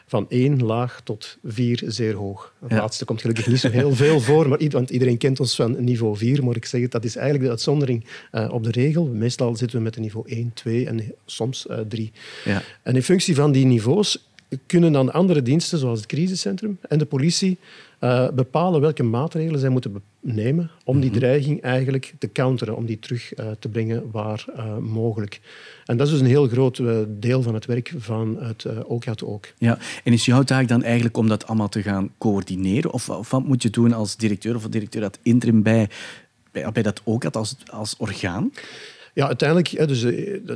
van 0.06 0.26
één 0.28 0.62
laag 0.62 1.00
tot 1.04 1.38
vier 1.44 1.82
zeer 1.86 2.14
hoog. 2.14 2.54
Het 2.60 2.70
ja. 2.70 2.76
laatste 2.76 3.04
komt 3.04 3.20
gelukkig 3.20 3.46
niet 3.46 3.58
zo 3.58 3.70
heel 3.70 3.92
veel 3.92 4.20
voor, 4.28 4.48
maar, 4.48 4.58
want 4.68 4.90
iedereen 4.90 5.18
kent 5.18 5.40
ons 5.40 5.54
van 5.54 5.84
niveau 5.84 6.16
4. 6.16 6.44
Maar 6.44 6.56
ik 6.56 6.64
zeg 6.64 6.80
het, 6.80 6.90
dat 6.90 7.04
is 7.04 7.16
eigenlijk 7.16 7.44
de 7.44 7.50
uitzondering 7.50 8.04
uh, 8.32 8.52
op 8.52 8.64
de 8.64 8.70
regel. 8.70 9.06
Meestal 9.06 9.56
zitten 9.56 9.78
we 9.78 9.84
met 9.84 9.96
een 9.96 10.02
niveau 10.02 10.28
1, 10.28 10.50
2 10.54 10.86
en 10.86 11.14
soms 11.26 11.66
uh, 11.70 11.78
3. 11.78 12.12
Ja. 12.44 12.62
En 12.82 12.94
in 12.94 13.02
functie 13.02 13.34
van 13.34 13.52
die 13.52 13.66
niveaus 13.66 14.28
kunnen 14.66 14.92
dan 14.92 15.12
andere 15.12 15.42
diensten, 15.42 15.78
zoals 15.78 15.98
het 15.98 16.08
crisiscentrum 16.08 16.78
en 16.88 16.98
de 16.98 17.06
politie, 17.06 17.58
uh, 18.04 18.28
bepalen 18.34 18.80
welke 18.80 19.02
maatregelen 19.02 19.60
zij 19.60 19.68
moeten 19.68 20.02
nemen 20.20 20.70
om 20.84 21.00
die 21.00 21.10
dreiging 21.10 21.62
eigenlijk 21.62 22.14
te 22.18 22.32
counteren, 22.32 22.76
om 22.76 22.86
die 22.86 22.98
terug 22.98 23.38
uh, 23.38 23.50
te 23.58 23.68
brengen 23.68 24.10
waar 24.10 24.44
uh, 24.56 24.76
mogelijk. 24.76 25.40
En 25.84 25.96
dat 25.96 26.06
is 26.06 26.12
dus 26.12 26.22
een 26.22 26.26
heel 26.26 26.48
groot 26.48 26.82
deel 27.08 27.42
van 27.42 27.54
het 27.54 27.66
werk 27.66 27.94
van 27.96 28.36
het 28.42 28.66
OCAT 28.84 29.24
ook. 29.24 29.46
Ja, 29.58 29.78
en 30.04 30.12
is 30.12 30.24
jouw 30.24 30.42
taak 30.42 30.68
dan 30.68 30.82
eigenlijk 30.82 31.16
om 31.16 31.28
dat 31.28 31.46
allemaal 31.46 31.68
te 31.68 31.82
gaan 31.82 32.10
coördineren? 32.18 32.92
Of, 32.92 33.08
of 33.08 33.30
wat 33.30 33.44
moet 33.44 33.62
je 33.62 33.70
doen 33.70 33.92
als 33.92 34.16
directeur 34.16 34.54
of 34.54 34.68
directeur 34.68 35.00
dat 35.00 35.18
interim 35.22 35.62
bij, 35.62 35.88
bij, 36.52 36.72
bij 36.72 36.82
dat 36.82 37.00
OCAT 37.04 37.36
als, 37.36 37.56
als 37.70 37.94
orgaan? 37.98 38.52
Ja, 39.14 39.26
uiteindelijk, 39.26 39.88
dus, 39.88 40.06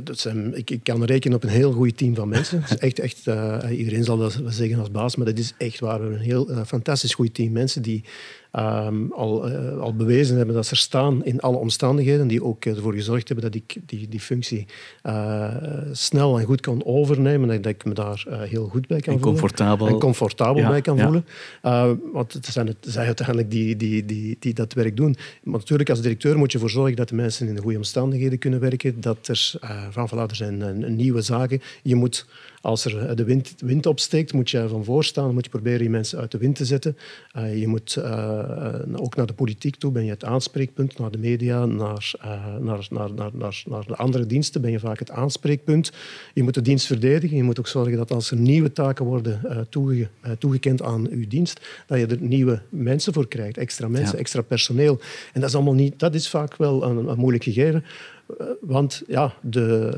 dat 0.03 0.19
zijn, 0.19 0.57
ik, 0.57 0.69
ik, 0.69 0.83
kan 0.83 1.03
rekenen 1.03 1.37
op 1.37 1.43
een 1.43 1.49
heel 1.49 1.71
goed 1.71 1.97
team 1.97 2.15
van 2.15 2.29
mensen. 2.29 2.63
Echt, 2.79 2.99
echt, 2.99 3.27
uh, 3.27 3.57
iedereen 3.71 4.03
zal 4.03 4.17
dat 4.17 4.41
zeggen 4.47 4.79
als 4.79 4.91
baas, 4.91 5.15
maar 5.15 5.25
dat 5.25 5.37
is 5.37 5.53
echt 5.57 5.79
waar. 5.79 6.09
We 6.09 6.15
een 6.15 6.21
heel 6.21 6.51
uh, 6.51 6.61
fantastisch 6.65 7.13
goed 7.13 7.33
team 7.33 7.51
mensen 7.51 7.81
die 7.81 8.03
um, 8.51 9.11
al, 9.11 9.49
uh, 9.49 9.77
al 9.79 9.95
bewezen 9.95 10.37
hebben 10.37 10.55
dat 10.55 10.65
ze 10.65 10.71
er 10.71 10.77
staan 10.77 11.25
in 11.25 11.39
alle 11.39 11.57
omstandigheden, 11.57 12.27
die 12.27 12.43
ook 12.43 12.65
ervoor 12.65 12.93
gezorgd 12.93 13.27
hebben 13.27 13.51
dat 13.51 13.61
ik 13.61 13.77
die, 13.85 14.07
die 14.07 14.19
functie 14.19 14.65
snel 15.91 16.39
en 16.39 16.45
goed 16.45 16.61
kan 16.61 16.85
overnemen, 16.85 17.51
en 17.51 17.61
dat 17.61 17.71
ik 17.71 17.85
me 17.85 17.93
daar 17.93 18.25
heel 18.29 18.67
goed 18.67 18.87
bij 18.87 18.99
kan 18.99 19.13
en 19.13 19.19
voelen. 19.19 19.39
Comfortabel. 19.39 19.87
En 19.87 19.99
comfortabel 19.99 20.61
ja, 20.61 20.69
bij 20.69 20.81
kan 20.81 20.97
ja. 20.97 21.03
voelen. 21.03 21.25
want 22.13 22.33
het 22.33 22.45
zijn, 22.45 22.67
het 22.67 22.77
zijn 22.79 23.05
uiteindelijk 23.05 23.51
die, 23.51 23.75
die, 23.75 24.05
die, 24.05 24.37
die 24.39 24.53
dat 24.53 24.73
werk 24.73 24.97
doen. 24.97 25.15
Maar 25.43 25.59
natuurlijk, 25.59 25.89
als 25.89 26.01
directeur 26.01 26.37
moet 26.37 26.51
je 26.51 26.57
ervoor 26.57 26.73
zorgen 26.73 26.95
dat 26.95 27.09
de 27.09 27.15
mensen 27.15 27.47
in 27.47 27.55
de 27.55 27.61
goede 27.61 27.77
omstandigheden 27.77 28.39
kunnen 28.39 28.59
werken, 28.59 29.01
dat 29.01 29.27
er, 29.27 29.51
van, 29.89 30.09
voilà, 30.09 30.29
er 30.29 30.35
zijn 30.35 30.95
nieuwe 30.95 31.21
zaken. 31.21 31.61
Je 31.83 31.95
moet 31.95 32.25
als 32.61 32.85
er 32.85 33.15
de 33.15 33.23
wind, 33.23 33.53
wind 33.57 33.85
opsteekt, 33.85 34.33
moet 34.33 34.49
je 34.49 34.67
van 34.67 34.83
voor 34.83 35.03
staan. 35.03 35.33
moet 35.33 35.43
je 35.43 35.49
proberen 35.49 35.79
die 35.79 35.89
mensen 35.89 36.19
uit 36.19 36.31
de 36.31 36.37
wind 36.37 36.55
te 36.55 36.65
zetten. 36.65 36.97
Uh, 37.37 37.59
je 37.59 37.67
moet 37.67 37.95
uh, 37.99 38.73
ook 38.93 39.15
naar 39.15 39.25
de 39.25 39.33
politiek 39.33 39.75
toe, 39.75 39.91
ben 39.91 40.05
je 40.05 40.09
het 40.09 40.23
aanspreekpunt. 40.23 40.97
Naar 40.97 41.11
de 41.11 41.17
media, 41.17 41.65
naar, 41.65 42.11
uh, 42.25 42.57
naar, 42.57 42.87
naar, 42.89 43.13
naar, 43.13 43.31
naar, 43.33 43.63
naar 43.65 43.85
de 43.85 43.95
andere 43.95 44.25
diensten 44.25 44.61
ben 44.61 44.71
je 44.71 44.79
vaak 44.79 44.99
het 44.99 45.11
aanspreekpunt. 45.11 45.91
Je 46.33 46.43
moet 46.43 46.53
de 46.53 46.61
dienst 46.61 46.85
verdedigen. 46.85 47.37
Je 47.37 47.43
moet 47.43 47.59
ook 47.59 47.67
zorgen 47.67 47.97
dat 47.97 48.11
als 48.11 48.31
er 48.31 48.37
nieuwe 48.37 48.71
taken 48.71 49.05
worden 49.05 49.67
toege, 49.69 50.07
toegekend 50.39 50.81
aan 50.81 51.07
uw 51.09 51.27
dienst, 51.27 51.59
dat 51.87 51.99
je 51.99 52.05
er 52.05 52.21
nieuwe 52.21 52.61
mensen 52.69 53.13
voor 53.13 53.27
krijgt. 53.27 53.57
Extra 53.57 53.87
mensen, 53.87 54.13
ja. 54.15 54.19
extra 54.19 54.41
personeel. 54.41 54.99
En 55.33 55.41
dat 55.41 55.49
is 55.49 55.55
allemaal 55.55 55.73
niet... 55.73 55.99
Dat 55.99 56.13
is 56.13 56.29
vaak 56.29 56.55
wel 56.55 56.83
een, 56.83 57.07
een 57.07 57.17
moeilijk 57.17 57.43
gegeven. 57.43 57.83
Want 58.61 59.03
ja, 59.07 59.33
de, 59.41 59.89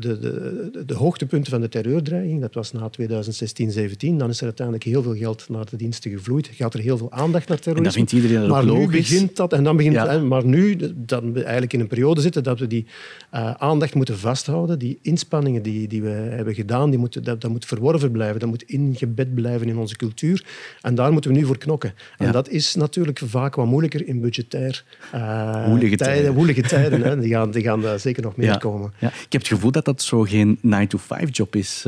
de, 0.00 0.18
de, 0.18 0.84
de, 0.86 0.94
hoogtepunten 0.94 1.50
van 1.50 1.60
de 1.60 1.68
terreurdreiging, 1.68 2.40
dat 2.40 2.54
was 2.54 2.72
na 2.72 2.88
2016, 2.88 3.70
17, 3.70 4.18
dan 4.18 4.28
is 4.28 4.38
er 4.38 4.44
uiteindelijk 4.44 4.86
heel 4.86 5.02
veel 5.02 5.14
geld 5.14 5.48
naar 5.48 5.64
de 5.70 5.76
diensten 5.76 6.10
gevloeid. 6.10 6.50
Gaat 6.52 6.74
er 6.74 6.80
heel 6.80 6.98
veel 6.98 7.12
aandacht 7.12 7.48
naar 7.48 7.58
terrorisme. 7.58 7.98
En 7.98 8.04
dat 8.04 8.10
vindt 8.10 8.24
iedereen 8.24 8.48
maar 8.48 8.64
logisch. 8.64 8.86
nu 8.86 8.90
begint 8.90 9.36
dat, 9.36 9.52
en 9.52 9.64
dan 9.64 9.76
begint, 9.76 9.94
ja. 9.94 10.18
maar 10.18 10.44
nu 10.44 10.76
dat 10.94 11.22
we 11.22 11.42
eigenlijk 11.42 11.72
in 11.72 11.80
een 11.80 11.86
periode 11.86 12.20
zitten 12.20 12.42
dat 12.42 12.58
we 12.58 12.66
die 12.66 12.86
uh, 13.34 13.50
aandacht 13.50 13.94
moeten 13.94 14.18
vasthouden. 14.18 14.78
Die 14.78 14.98
inspanningen 15.02 15.62
die, 15.62 15.88
die 15.88 16.02
we 16.02 16.08
hebben 16.08 16.54
gedaan, 16.54 16.90
die 16.90 16.98
moeten, 16.98 17.24
dat, 17.24 17.40
dat 17.40 17.50
moet 17.50 17.66
verworven 17.66 18.10
blijven. 18.10 18.40
Dat 18.40 18.48
moet 18.48 18.62
ingebed 18.62 19.34
blijven 19.34 19.68
in 19.68 19.78
onze 19.78 19.96
cultuur. 19.96 20.44
En 20.80 20.94
daar 20.94 21.12
moeten 21.12 21.30
we 21.30 21.36
nu 21.36 21.44
voor 21.44 21.58
knokken. 21.58 21.94
En 22.18 22.32
dat 22.32 22.48
is 22.48 22.74
natuurlijk 22.74 23.20
vaak 23.24 23.54
wat 23.54 23.66
moeilijker 23.66 24.06
in 24.06 24.20
budgetair 24.20 24.84
uh, 25.14 25.66
Woelige 25.66 25.96
tijden. 25.96 26.16
tijden. 26.16 26.34
Woelige 26.34 26.62
tijden 26.62 27.02
hè. 27.02 27.18
Die, 27.28 27.30
gaan, 27.30 27.50
die 27.50 27.62
gaan 27.62 27.77
daar 27.80 27.98
zeker 28.00 28.22
nog 28.22 28.36
meer 28.36 28.58
komen. 28.58 28.92
Ja. 28.98 29.08
Ik 29.08 29.32
heb 29.32 29.40
het 29.40 29.50
gevoel 29.50 29.70
dat 29.70 29.84
dat 29.84 30.02
zo 30.02 30.22
geen 30.22 30.58
9-to-5-job 30.66 31.56
is. 31.56 31.86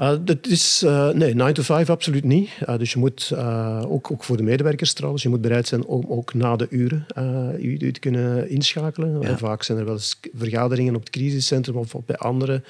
Eh. 0.00 0.10
Uh, 0.10 0.18
dat 0.24 0.46
is, 0.46 0.82
uh, 0.84 1.08
nee, 1.08 1.34
9 1.34 1.54
to 1.54 1.62
5 1.62 1.90
absoluut 1.90 2.24
niet. 2.24 2.50
Uh, 2.68 2.78
dus 2.78 2.92
je 2.92 2.98
moet, 2.98 3.32
ook, 3.86 4.10
ook 4.10 4.24
voor 4.24 4.36
de 4.36 4.42
medewerkers 4.42 4.92
trouwens, 4.92 5.22
je 5.22 5.28
moet 5.28 5.40
bereid 5.40 5.68
zijn 5.68 5.84
om 5.84 6.04
ook 6.08 6.34
na 6.34 6.56
de 6.56 6.66
uren 6.70 7.06
u, 7.58 7.76
u, 7.80 7.92
te 7.92 8.00
kunnen 8.00 8.48
inschakelen. 8.48 9.20
Ja. 9.20 9.38
Vaak 9.38 9.62
zijn 9.62 9.78
er 9.78 9.84
wel 9.84 9.94
eens 9.94 10.20
vergaderingen 10.34 10.94
op 10.94 11.00
het 11.00 11.10
crisiscentrum 11.10 11.76
of 11.76 11.94
bij 12.06 12.16
andere 12.16 12.62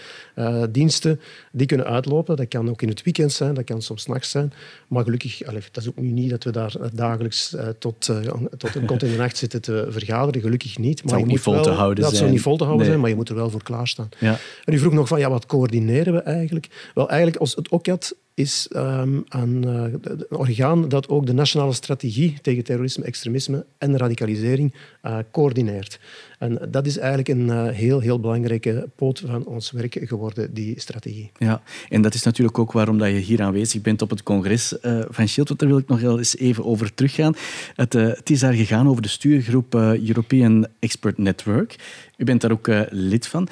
diensten 0.71 1.21
die 1.53 1.67
kunnen 1.67 1.87
uitlopen. 1.87 2.37
Dat 2.37 2.49
kan 2.49 2.71
ook 2.71 2.83
in 2.83 2.89
het 2.89 3.03
weekend 3.03 3.33
zijn, 3.33 3.55
dat 3.55 3.65
kan 3.65 3.83
soms 3.83 4.07
nachts 4.07 4.31
zijn. 4.31 4.53
Maar 4.89 5.05
gelukkig, 5.05 5.45
allee, 5.45 5.63
dat 5.73 5.83
is 5.83 5.89
ook 5.89 5.99
nu 5.99 6.11
niet 6.11 6.31
dat 6.31 6.45
we 6.45 6.51
daar 6.51 6.75
dagelijks 6.93 7.57
tot, 7.79 8.11
tot 8.57 8.75
een 8.75 8.87
kot 8.87 9.03
in 9.03 9.11
de 9.11 9.17
nacht 9.17 9.37
zitten 9.37 9.61
te 9.61 9.87
vergaderen. 9.89 10.41
Gelukkig 10.41 10.79
niet. 10.79 11.05
Maar 11.05 11.13
dat 11.13 11.21
zou 11.21 11.33
niet 11.33 11.41
vol 11.41 11.63
te 11.63 11.71
houden 11.71 11.97
dat 11.97 12.07
zijn. 12.07 12.23
zou 12.23 12.31
niet 12.31 12.43
vol 12.43 12.57
te 12.57 12.65
houden 12.65 12.87
zijn, 12.87 13.01
maar 13.01 13.09
je 13.09 13.17
moet 13.17 13.29
er 13.29 13.35
wel 13.35 13.51
voor 13.51 13.63
klaarstaan. 13.63 14.09
Ja. 14.19 14.39
En 14.65 14.75
u 14.75 14.79
vroeg 14.79 14.93
nog 14.93 15.09
van, 15.09 15.19
ja, 15.19 15.31
wat 15.31 15.47
coördineren 15.47 16.13
we 16.13 16.21
eigenlijk? 16.21 16.69
Wel, 16.95 17.09
eigenlijk, 17.09 17.20
als 17.39 17.55
het 17.55 17.69
OCAT 17.69 18.15
is 18.41 18.67
een, 18.69 19.25
uh, 19.29 19.85
een, 20.03 20.27
orgaan 20.29 20.89
dat 20.89 21.09
ook 21.09 21.27
de 21.27 21.33
nationale 21.33 21.73
strategie 21.73 22.39
tegen 22.43 22.65
terrorisme, 22.65 23.05
extremisme 23.05 23.65
en 23.79 23.97
radicalisering 23.97 24.75
uh, 25.03 25.19
coördineert. 25.31 26.01
En 26.39 26.69
dat 26.71 26.87
is 26.87 26.99
eigenlijk 26.99 27.29
een 27.29 27.47
uh, 27.47 27.69
heel, 27.69 28.01
heel 28.01 28.21
belangrijke 28.21 28.89
poot 28.97 29.23
van 29.27 29.45
ons 29.45 29.71
werk 29.71 29.97
geworden, 30.03 30.55
die 30.55 30.81
strategie. 30.81 31.31
Ja, 31.39 31.63
en 31.89 32.03
dat 32.03 32.15
is 32.15 32.23
natuurlijk 32.23 32.59
ook 32.59 32.73
waarom 32.73 32.99
dat 32.99 33.09
je 33.09 33.15
hier 33.15 33.43
aanwezig 33.43 33.83
bent 33.83 34.03
op 34.03 34.11
het 34.11 34.23
congres 34.23 34.75
van 35.09 35.29
Shield. 35.29 35.49
Want 35.49 35.61
daar 35.61 35.69
wil 35.69 35.79
ik 35.79 35.89
nog 35.89 36.03
eens 36.03 36.37
even 36.37 36.65
over 36.65 36.95
teruggaan. 36.95 37.35
Het, 37.75 37.93
het 37.93 38.31
is 38.31 38.41
daar 38.41 38.53
gegaan 38.53 38.89
over 38.89 39.03
de 39.03 39.09
stuurgroep 39.09 39.75
European 39.75 40.67
Expert 40.79 41.19
Network. 41.19 41.77
U 42.17 42.25
bent 42.25 42.41
daar 42.41 42.53
ook 42.53 42.71
lid 42.91 43.27
van. 43.27 43.49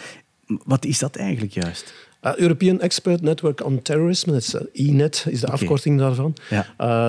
Wat 0.64 0.84
is 0.84 0.98
dat 0.98 1.16
eigenlijk 1.16 1.52
juist? 1.52 2.07
Uh, 2.22 2.36
European 2.36 2.80
Expert 2.80 3.20
Network 3.20 3.64
on 3.64 3.82
Terrorism, 3.82 4.30
dat 4.30 4.40
is 4.40 4.54
uh, 4.54 4.60
ENET, 4.72 5.26
is 5.28 5.40
de 5.40 5.46
afkorting 5.46 5.98
daarvan. 5.98 6.34
Ja. 6.50 6.66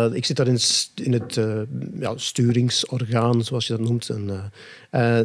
Uh, 0.10 0.16
ik 0.16 0.26
zit 0.26 0.36
daar 0.38 0.48
in, 0.48 0.60
in 0.96 1.14
het 1.14 1.40
ja, 2.00 2.14
sturingsorgaan, 2.16 3.44
zoals 3.44 3.68
je 3.68 3.78
dat 3.78 3.88
noemt. 3.88 4.10
En, 4.10 4.52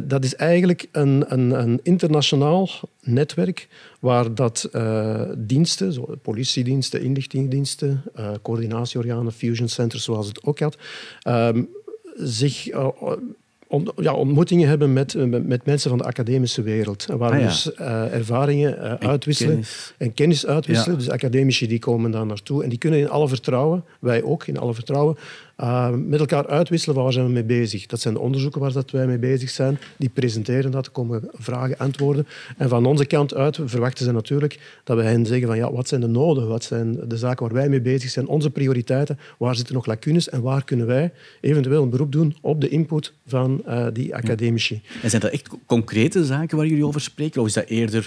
dat 0.07 0.23
is 0.23 0.35
eigenlijk 0.35 0.87
een, 0.91 1.25
een, 1.27 1.51
een 1.51 1.79
internationaal 1.83 2.69
netwerk 3.01 3.67
waar 3.99 4.35
dat 4.35 4.69
diensten, 5.37 5.93
zo, 5.93 6.15
politiediensten, 6.21 7.01
inlichtingendiensten, 7.01 8.03
coördinatieorganen, 8.41 9.31
fusion 9.31 9.67
centers, 9.67 10.03
zoals 10.03 10.27
het 10.27 10.43
ook 10.43 10.59
had, 10.59 10.77
ehm, 11.21 11.63
zich 12.15 12.69
ja, 13.95 14.13
ontmoetingen 14.13 14.67
hebben 14.67 14.93
met, 14.93 15.29
met 15.45 15.65
mensen 15.65 15.89
van 15.89 15.97
de 15.97 16.05
academische 16.05 16.61
wereld. 16.61 17.05
Waar 17.05 17.31
ah, 17.31 17.39
dus 17.39 17.71
uh, 17.79 18.13
ervaringen 18.13 18.77
uh, 18.77 19.09
uitwisselen 19.09 19.53
kennis. 19.53 19.93
en 19.97 20.13
kennis 20.13 20.45
uitwisselen. 20.45 20.97
Dus 20.97 21.09
academici 21.09 21.67
die 21.67 21.79
komen 21.79 22.11
daar 22.11 22.25
naartoe 22.25 22.63
en 22.63 22.69
die 22.69 22.77
kunnen 22.77 22.99
in 22.99 23.09
alle 23.09 23.27
vertrouwen, 23.27 23.83
wij 23.99 24.23
ook 24.23 24.47
in 24.47 24.57
alle 24.57 24.73
vertrouwen, 24.73 25.17
uh, 25.59 25.89
met 25.89 26.19
elkaar 26.19 26.47
uitwisselen 26.47 26.95
waar 26.95 27.13
zijn 27.13 27.25
we 27.25 27.31
mee 27.31 27.43
bezig. 27.43 27.85
Dat 27.85 27.99
zijn 27.99 28.13
de 28.13 28.19
onderzoeken 28.19 28.61
waar 28.61 28.71
dat 28.71 28.91
wij 28.91 29.07
mee 29.07 29.19
bezig 29.19 29.49
zijn. 29.49 29.79
Die 29.97 30.09
presenteren 30.09 30.71
dat, 30.71 30.91
komen 30.91 31.29
vragen, 31.33 31.77
antwoorden. 31.77 32.27
En 32.57 32.69
van 32.69 32.85
onze 32.85 33.05
kant 33.05 33.33
uit 33.33 33.59
verwachten 33.65 34.05
ze 34.05 34.11
natuurlijk 34.11 34.59
dat 34.83 34.97
we 34.97 35.03
hen 35.03 35.25
zeggen 35.25 35.47
van 35.47 35.57
ja, 35.57 35.71
wat 35.71 35.87
zijn 35.87 36.01
de 36.01 36.07
noden, 36.07 36.47
wat 36.47 36.63
zijn 36.63 36.99
de 37.07 37.17
zaken 37.17 37.45
waar 37.45 37.55
wij 37.55 37.69
mee 37.69 37.81
bezig 37.81 38.09
zijn, 38.09 38.27
onze 38.27 38.49
prioriteiten, 38.49 39.19
waar 39.37 39.55
zitten 39.55 39.75
nog 39.75 39.85
lacunes 39.85 40.29
en 40.29 40.41
waar 40.41 40.63
kunnen 40.63 40.87
wij 40.87 41.11
eventueel 41.41 41.83
een 41.83 41.89
beroep 41.89 42.11
doen 42.11 42.35
op 42.41 42.61
de 42.61 42.69
input 42.69 43.13
van 43.27 43.61
uh, 43.67 43.87
die 43.93 44.15
academici. 44.15 44.81
En 45.01 45.09
zijn 45.09 45.21
dat 45.21 45.31
echt 45.31 45.49
concrete 45.65 46.25
zaken 46.25 46.57
waar 46.57 46.65
jullie 46.65 46.85
over 46.85 47.01
spreken 47.01 47.41
of 47.41 47.47
is 47.47 47.53
dat 47.53 47.65
eerder 47.65 48.05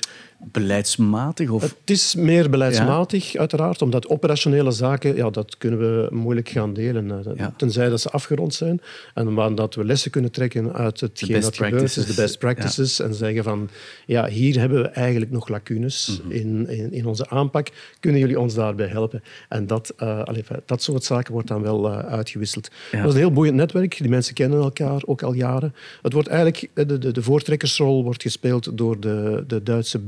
beleidsmatig? 0.53 1.51
Of? 1.51 1.63
Het 1.63 1.75
is 1.85 2.15
meer 2.15 2.51
beleidsmatig, 2.51 3.37
uiteraard, 3.37 3.83
omdat 3.83 4.09
operationele 4.09 4.71
zaken, 4.71 5.17
ja, 5.17 5.31
dat 5.31 5.59
kunnen 5.59 5.79
we 5.79 6.09
moeilijk 6.11 6.49
gaan 6.49 6.73
delen. 6.73 7.07
Eh, 7.39 7.45
ja. 7.45 7.55
Tenzij 7.57 7.89
dat 7.89 8.01
ze 8.01 8.11
afgerond 8.11 8.55
zijn. 8.55 8.81
En 9.15 9.55
dat 9.55 9.75
we 9.75 9.85
lessen 9.85 10.11
kunnen 10.11 10.31
trekken 10.31 10.73
uit 10.73 11.01
hetgeen 11.01 11.41
dat 11.41 11.55
de 11.55 12.13
best 12.17 12.39
practices. 12.39 13.01
En 13.01 13.15
zeggen 13.15 13.45
van, 13.45 13.69
ja, 14.07 14.29
hier 14.29 14.59
hebben 14.59 14.83
we 14.83 14.89
eigenlijk 14.89 15.31
nog 15.31 15.49
lacunes 15.49 16.21
mhm. 16.23 16.33
in, 16.33 16.69
in, 16.69 16.93
in, 16.93 17.07
onze 17.07 17.29
aanpak. 17.29 17.69
Kunnen 18.01 18.21
jullie 18.21 18.41
ons 18.41 18.55
daarbij 18.55 18.87
helpen? 18.87 19.23
En 19.49 19.67
dat, 19.67 19.95
uh, 19.99 20.23
allez, 20.23 20.47
dat 20.67 20.83
soort 20.83 21.05
zaken 21.05 21.33
wordt 21.33 21.49
dan 21.49 21.63
wel 21.63 21.91
uh, 21.91 21.99
uitgewisseld. 21.99 22.71
Dat 22.91 23.05
is 23.05 23.13
een 23.13 23.19
heel 23.19 23.33
boeiend 23.33 23.57
netwerk. 23.57 23.99
Die 23.99 24.09
mensen 24.09 24.35
kennen 24.35 24.61
elkaar 24.61 25.03
ook 25.07 25.23
al 25.23 25.33
jaren. 25.33 25.75
Het 26.03 26.13
wordt 26.13 26.29
eigenlijk, 26.29 26.71
de, 26.75 26.99
de, 26.99 27.13
de 27.13 27.23
voortrekkersrol 27.23 28.05
wordt 28.05 28.23
gespeeld 28.23 28.79
door 28.79 29.01
de, 29.01 29.45
de 29.47 29.63
Duitse 29.63 30.01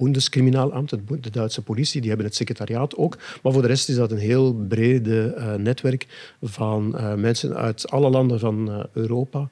Bundeskriminaalamt, 0.00 0.90
de 1.20 1.30
Duitse 1.30 1.62
politie, 1.62 2.00
die 2.00 2.08
hebben 2.08 2.26
het 2.26 2.36
secretariaat 2.36 2.96
ook. 2.96 3.18
Maar 3.42 3.52
voor 3.52 3.62
de 3.62 3.68
rest 3.68 3.88
is 3.88 3.94
dat 3.94 4.10
een 4.10 4.18
heel 4.18 4.54
brede 4.54 5.34
uh, 5.38 5.54
netwerk 5.54 6.06
van 6.42 6.94
uh, 6.96 7.14
mensen 7.14 7.56
uit 7.56 7.90
alle 7.90 8.10
landen 8.10 8.38
van 8.38 8.70
uh, 8.70 8.84
Europa, 8.92 9.48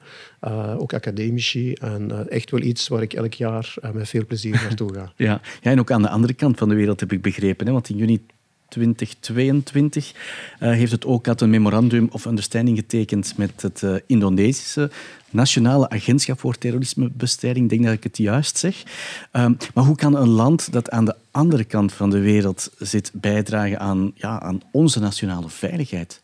ook 0.77 0.93
academici. 0.93 1.73
En 1.73 2.29
echt 2.29 2.51
wel 2.51 2.61
iets 2.61 2.87
waar 2.87 3.01
ik 3.01 3.13
elk 3.13 3.33
jaar 3.33 3.75
met 3.93 4.09
veel 4.09 4.25
plezier 4.25 4.53
naartoe 4.53 4.93
ga. 4.93 5.13
ja. 5.25 5.41
ja, 5.61 5.71
en 5.71 5.79
ook 5.79 5.91
aan 5.91 6.01
de 6.01 6.09
andere 6.09 6.33
kant 6.33 6.57
van 6.57 6.69
de 6.69 6.75
wereld 6.75 6.99
heb 6.99 7.11
ik 7.11 7.21
begrepen. 7.21 7.65
Hè? 7.65 7.71
Want 7.71 7.89
in 7.89 7.97
juni 7.97 8.25
2022 8.69 10.13
uh, 10.59 10.69
heeft 10.71 10.91
het 10.91 11.05
ook 11.05 11.27
een 11.27 11.49
memorandum 11.49 12.07
of 12.11 12.25
understanding 12.25 12.77
getekend 12.77 13.37
met 13.37 13.61
het 13.61 13.81
uh, 13.81 13.95
Indonesische 14.05 14.91
Nationale 15.29 15.89
Agentschap 15.89 16.39
voor 16.39 16.57
Terrorismebestrijding. 16.57 17.63
Ik 17.63 17.71
denk 17.71 17.83
dat 17.83 17.93
ik 17.93 18.03
het 18.03 18.17
juist 18.17 18.57
zeg. 18.57 18.83
Um, 19.31 19.57
maar 19.73 19.83
hoe 19.83 19.95
kan 19.95 20.15
een 20.15 20.29
land 20.29 20.71
dat 20.71 20.89
aan 20.89 21.05
de 21.05 21.15
andere 21.31 21.63
kant 21.63 21.93
van 21.93 22.09
de 22.09 22.19
wereld 22.19 22.71
zit 22.77 23.11
bijdragen 23.13 23.79
aan, 23.79 24.11
ja, 24.15 24.41
aan 24.41 24.61
onze 24.71 24.99
nationale 24.99 25.49
veiligheid? 25.49 26.21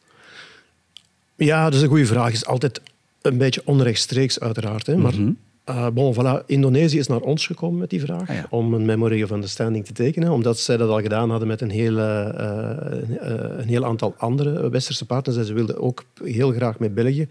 Ja, 1.36 1.64
dat 1.64 1.74
is 1.74 1.82
een 1.82 1.88
goede 1.88 2.06
vraag. 2.06 2.26
Het 2.26 2.34
is 2.34 2.46
altijd 2.46 2.82
een 3.22 3.38
beetje 3.38 3.62
onrechtstreeks, 3.66 4.40
uiteraard. 4.40 4.86
Hè? 4.86 4.98
Maar 4.98 5.14
mm 5.14 5.18
-hmm. 5.18 5.38
Uh, 5.70 5.88
bon, 5.90 6.14
voilà. 6.14 6.46
Indonesië 6.46 6.98
is 6.98 7.08
naar 7.08 7.20
ons 7.20 7.46
gekomen 7.46 7.80
met 7.80 7.90
die 7.90 8.00
vraag 8.00 8.30
ah, 8.30 8.38
om 8.50 8.74
een 8.74 8.86
memory 8.86 9.24
of 9.24 9.32
understanding 9.32 9.86
te 9.86 9.94
tekenen, 9.94 10.32
omdat 10.32 10.60
zij 10.60 10.78
dat 10.78 10.90
al 10.90 11.02
gedaan 11.02 11.30
hadden 11.30 11.48
met 11.48 11.62
een 11.62 11.70
heel, 11.70 11.98
uh, 11.98 12.28
een 13.58 13.68
heel 13.68 13.86
aantal 13.86 14.14
andere 14.18 14.70
westerse 14.70 15.06
partners. 15.06 15.38
En 15.38 15.46
ze 15.46 15.54
wilden 15.54 15.82
ook 15.82 16.06
heel 16.24 16.52
graag 16.52 16.80
met 16.80 16.94
België 16.94 17.28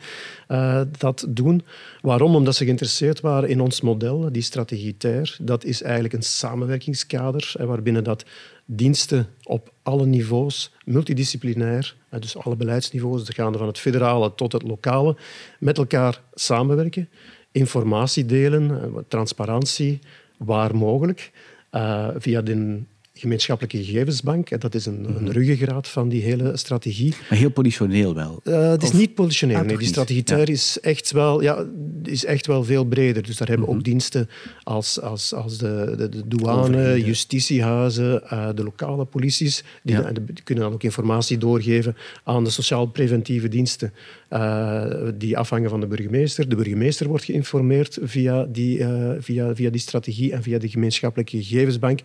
dat 0.99 1.27
doen. 1.29 1.63
Waarom? 2.01 2.35
Omdat 2.35 2.55
ze 2.55 2.65
geïnteresseerd 2.65 3.21
waren 3.21 3.49
in 3.49 3.61
ons 3.61 3.81
model, 3.81 4.33
die 4.33 4.43
strategie 4.43 4.97
TER. 4.97 5.37
Dat 5.41 5.65
is 5.65 5.83
eigenlijk 5.83 6.15
een 6.15 6.23
samenwerkingskader 6.23 7.55
waarbinnen 7.59 8.05
dat 8.05 8.25
diensten 8.65 9.29
op 9.43 9.73
alle 9.83 10.07
niveaus, 10.07 10.73
multidisciplinair, 10.85 11.97
dus 12.21 12.37
alle 12.37 12.57
beleidsniveaus, 12.57 13.29
gaande 13.29 13.59
van 13.59 13.67
het 13.67 13.79
federale 13.79 14.35
tot 14.35 14.53
het 14.53 14.63
lokale, 14.63 15.17
met 15.59 15.79
elkaar 15.79 16.21
samenwerken 16.35 17.09
informatie 17.55 18.27
delen, 18.27 18.71
eh, 18.71 18.99
transparantie, 19.09 19.99
waar 20.37 20.77
mogelijk, 20.77 21.31
uh, 21.73 22.09
via 22.17 22.43
de 22.43 22.83
gemeenschappelijke 23.19 23.85
gegevensbank. 23.85 24.61
Dat 24.61 24.75
is 24.75 24.87
een, 24.87 25.05
een 25.05 25.23
mhm. 25.23 25.33
ruggengraat 25.33 25.89
van 25.89 26.09
die 26.09 26.23
hele 26.23 26.57
strategie. 26.57 27.15
Maar 27.29 27.39
heel 27.39 27.51
positioneel 27.51 28.15
wel? 28.15 28.41
Uh, 28.45 28.71
het 28.71 28.83
is 28.83 28.93
niet 28.93 29.15
positioneel. 29.15 29.57
Ah, 29.57 29.65
nee. 29.65 29.77
Die 29.77 29.87
strategie 29.87 30.25
is, 30.45 30.81
echt 30.81 31.11
wel, 31.11 31.43
ja, 31.43 31.67
is 32.03 32.25
echt 32.25 32.47
wel 32.47 32.65
veel 32.65 32.85
breder. 32.85 33.23
Dus 33.23 33.37
daar 33.37 33.49
hebben 33.49 33.69
ook 33.69 33.75
mhm. 33.75 33.83
diensten 33.83 34.29
als, 34.63 35.01
als, 35.01 35.35
als 35.35 35.59
de, 35.59 35.95
de, 35.97 36.09
de 36.09 36.29
douane, 36.29 37.05
justitiehuizen, 37.05 38.23
uh, 38.33 38.49
de 38.55 38.63
lokale 38.63 39.05
polities. 39.05 39.65
Die, 39.83 39.97
die, 40.13 40.43
kunnen 40.45 40.65
dan 40.65 40.73
ook 40.73 40.83
informatie 40.83 41.39
doorgeven 41.39 41.97
aan 42.25 42.45
de 42.45 42.51
sociaal-preventieve 42.51 43.49
diensten. 43.49 43.93
Uh, 44.31 44.85
die 45.15 45.39
afhangen 45.39 45.71
van 45.71 45.81
de 45.81 45.87
burgemeester. 45.87 46.49
De 46.49 46.57
burgemeester 46.57 47.09
wordt 47.09 47.25
geïnformeerd 47.25 47.99
via 48.03 48.45
die, 48.45 48.85
via, 49.19 49.55
via 49.55 49.71
die 49.71 49.81
strategie 49.81 50.33
en 50.33 50.43
via 50.43 50.59
de 50.59 50.69
gemeenschappelijke 50.69 51.43
gegevensbank. 51.43 52.01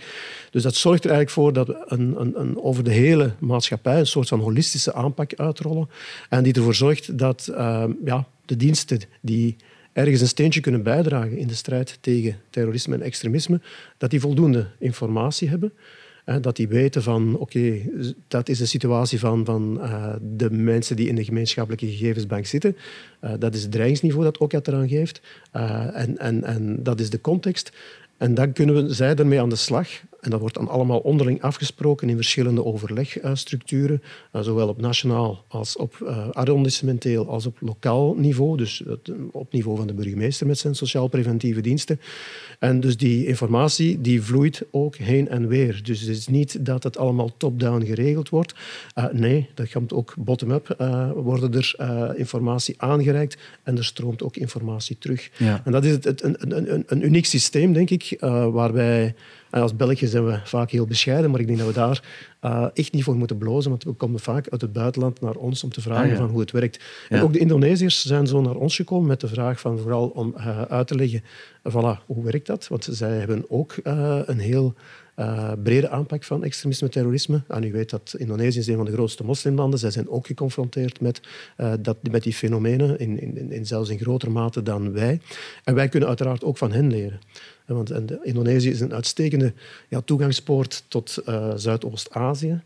Dus 0.52 0.64
dat 0.64 0.76
zorgt 0.76 0.99
er 1.04 1.12
eigenlijk 1.12 1.30
voor 1.40 1.54
dat 1.54 1.68
we 1.68 1.84
een, 1.86 2.22
een, 2.22 2.40
een, 2.40 2.62
over 2.62 2.84
de 2.84 2.92
hele 2.92 3.34
maatschappij 3.40 4.00
een 4.00 4.08
soort 4.08 4.28
van 4.28 4.40
holistische 4.40 4.94
aanpak 4.94 5.34
uitrollen. 5.36 5.90
En 6.30 6.44
die 6.44 6.54
ervoor 6.54 6.76
zorgt 6.76 7.18
dat 7.18 7.48
uh, 7.52 7.84
ja, 8.06 8.28
de 8.46 8.56
diensten 8.56 9.00
die 9.22 9.56
ergens 9.94 10.22
een 10.22 10.28
steentje 10.28 10.62
kunnen 10.62 10.84
bijdragen 10.84 11.38
in 11.38 11.48
de 11.48 11.56
strijd 11.56 11.98
tegen 12.02 12.38
terrorisme 12.50 12.96
en 12.96 13.02
extremisme, 13.02 13.62
dat 13.98 14.10
die 14.10 14.20
voldoende 14.20 14.68
informatie 14.80 15.50
hebben. 15.50 15.74
dat 16.42 16.56
die 16.56 16.68
weten 16.68 17.04
van, 17.04 17.38
oké, 17.38 17.82
dat 18.28 18.50
is 18.50 18.58
de 18.58 18.66
situatie 18.66 19.20
van, 19.20 19.46
van 19.46 19.78
uh, 19.78 20.14
de 20.22 20.52
mensen 20.52 20.96
die 20.96 21.08
in 21.08 21.16
de 21.16 21.24
gemeenschappelijke 21.24 21.88
gegevensbank 21.88 22.46
zitten. 22.46 22.78
Uh, 23.24 23.32
dat 23.40 23.56
is 23.56 23.62
het 23.62 23.72
dreigingsniveau 23.72 24.24
dat 24.24 24.40
ook 24.40 24.54
eraan 24.54 24.88
geeft. 24.88 25.22
Uh, 25.56 25.98
en, 25.98 26.18
en, 26.18 26.44
en 26.44 26.84
dat 26.84 27.00
is 27.00 27.10
de 27.10 27.22
context. 27.22 27.72
En 28.20 28.34
dan 28.34 28.54
kunnen 28.54 28.76
we, 28.76 28.94
zij 28.94 29.16
ermee 29.16 29.42
aan 29.42 29.50
de 29.50 29.56
slag. 29.56 29.88
En 30.20 30.30
dat 30.30 30.40
wordt 30.40 30.56
dan 30.56 30.68
allemaal 30.68 31.00
onderling 31.00 31.42
afgesproken 31.42 32.10
in 32.10 32.16
verschillende 32.16 32.66
overlegstructuren, 32.66 34.02
uh, 34.34 34.42
zowel 34.42 34.68
op 34.68 34.82
nationaal 34.82 35.46
als 35.48 35.78
op 35.78 36.00
uh, 36.04 36.30
arrondissementeel 36.30 37.28
als 37.28 37.46
op 37.46 37.58
lokaal 37.60 38.14
niveau, 38.16 38.58
dus 38.58 38.84
op 39.32 39.52
niveau 39.52 39.78
van 39.78 39.88
de 39.88 39.94
burgemeester 39.94 40.48
met 40.48 40.58
zijn 40.58 40.76
sociaal-preventieve 40.76 41.62
diensten. 41.62 42.00
En 42.60 42.80
dus 42.80 42.98
die 42.98 43.26
informatie 43.26 44.02
die 44.02 44.22
vloeit 44.22 44.64
ook 44.72 44.96
heen 44.96 45.30
en 45.30 45.48
weer. 45.48 45.82
Dus 45.84 46.00
het 46.00 46.10
is 46.10 46.28
niet 46.28 46.66
dat 46.66 46.84
het 46.84 46.98
allemaal 46.98 47.32
top-down 47.38 47.86
geregeld 47.86 48.30
wordt. 48.30 48.54
Uh, 48.98 49.06
nee, 49.12 49.50
dat 49.54 49.72
komt 49.72 49.94
ook 49.94 50.14
bottom-up. 50.18 50.76
worden 51.16 51.54
er 51.54 52.18
informatie 52.18 52.76
aangereikt 52.78 53.38
en 53.64 53.78
er 53.78 53.86
stroomt 53.86 54.24
ook 54.24 54.36
informatie 54.36 54.98
terug. 55.00 55.30
Ja. 55.38 55.62
En 55.66 55.72
dat 55.72 55.86
is 55.86 55.92
het, 55.92 56.24
een, 56.24 56.58
een, 56.74 56.84
een 56.88 57.06
uniek 57.06 57.26
systeem, 57.26 57.74
denk 57.74 57.90
ik, 57.90 58.09
waarbij 58.52 59.16
en 59.50 59.62
als 59.62 59.76
België 59.76 60.08
zijn 60.08 60.26
we 60.26 60.40
vaak 60.44 60.72
heel 60.72 60.86
bescheiden, 60.86 61.32
maar 61.32 61.40
ik 61.40 61.48
denk 61.48 61.60
dat 61.60 61.68
we 61.68 61.74
daar 61.74 62.04
uh, 62.46 62.66
echt 62.74 62.94
niet 62.94 63.04
voor 63.04 63.16
moeten 63.16 63.38
blozen, 63.38 63.70
want 63.70 63.84
we 63.84 63.92
komen 63.92 64.20
vaak 64.20 64.50
uit 64.50 64.62
het 64.62 64.74
buitenland 64.74 65.22
naar 65.22 65.36
ons 65.36 65.64
om 65.64 65.72
te 65.72 65.82
vragen 65.82 66.12
ah, 66.12 66.18
van 66.18 66.30
hoe 66.30 66.40
het 66.40 66.52
werkt. 66.52 66.84
En 67.10 67.22
ook 67.22 67.34
de 67.34 67.40
Indonesiërs 67.40 68.06
zijn 68.06 68.28
zo 68.28 68.42
naar 68.42 68.56
ons 68.56 68.76
gekomen 68.76 69.08
met 69.08 69.20
de 69.20 69.28
vraag 69.28 69.60
van 69.60 69.80
vooral 69.80 70.08
om 70.08 70.34
uh, 70.38 70.62
uit 70.62 70.88
te 70.88 70.96
leggen, 70.96 71.24
voilà, 71.70 72.06
hoe 72.06 72.24
werkt 72.24 72.48
dat? 72.48 72.68
Want 72.68 72.88
zij 72.92 73.18
hebben 73.18 73.46
ook 73.48 73.76
een 74.26 74.40
heel 74.40 74.74
uh, 75.20 75.52
brede 75.64 75.90
aanpak 75.90 76.24
van 76.24 76.44
extremisme 76.44 76.88
en 76.88 76.94
terrorisme. 76.94 77.42
En 77.48 77.64
u 77.64 77.72
weet 77.72 77.90
dat 77.90 78.16
Indonesië 78.18 78.60
is 78.60 78.68
een 78.68 78.76
van 78.76 78.86
de 78.86 78.92
grootste 78.92 79.24
moslimlanden. 79.24 79.80
Zij 79.80 79.92
zijn 79.92 80.10
ook 80.10 80.28
geconfronteerd 80.28 81.02
met, 81.02 81.22
uh, 81.58 81.74
dat, 81.80 81.98
met 82.12 82.24
die 82.24 82.34
fenomenen, 82.34 83.00
in, 83.00 83.22
in, 83.22 83.52
in, 83.52 83.66
zelfs 83.66 83.90
in 83.90 84.00
grotere 84.00 84.32
mate 84.32 84.64
dan 84.64 84.92
wij. 84.92 85.20
En 85.64 85.76
wij 85.76 85.88
kunnen 85.88 86.10
uiteraard 86.10 86.44
ook 86.44 86.58
van 86.58 86.72
hen 86.72 86.92
leren. 86.92 87.20
Want 87.66 87.92
Indonesië 88.24 88.70
is 88.70 88.80
een 88.80 88.94
uitstekende 88.94 89.54
ja, 89.88 90.02
toegangspoort 90.02 90.84
tot 90.88 91.24
Zuidoost-Azië. 91.56 92.62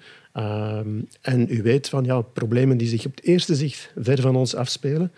En 1.21 1.47
u 1.49 1.61
weet 1.61 1.89
van 1.89 2.03
ja, 2.03 2.21
problemen 2.21 2.77
die 2.77 2.87
zich 2.87 3.05
op 3.05 3.15
het 3.15 3.25
eerste 3.25 3.55
zicht 3.55 3.91
ver 3.95 4.21
van 4.21 4.35
ons 4.35 4.55
afspelen. 4.55 5.11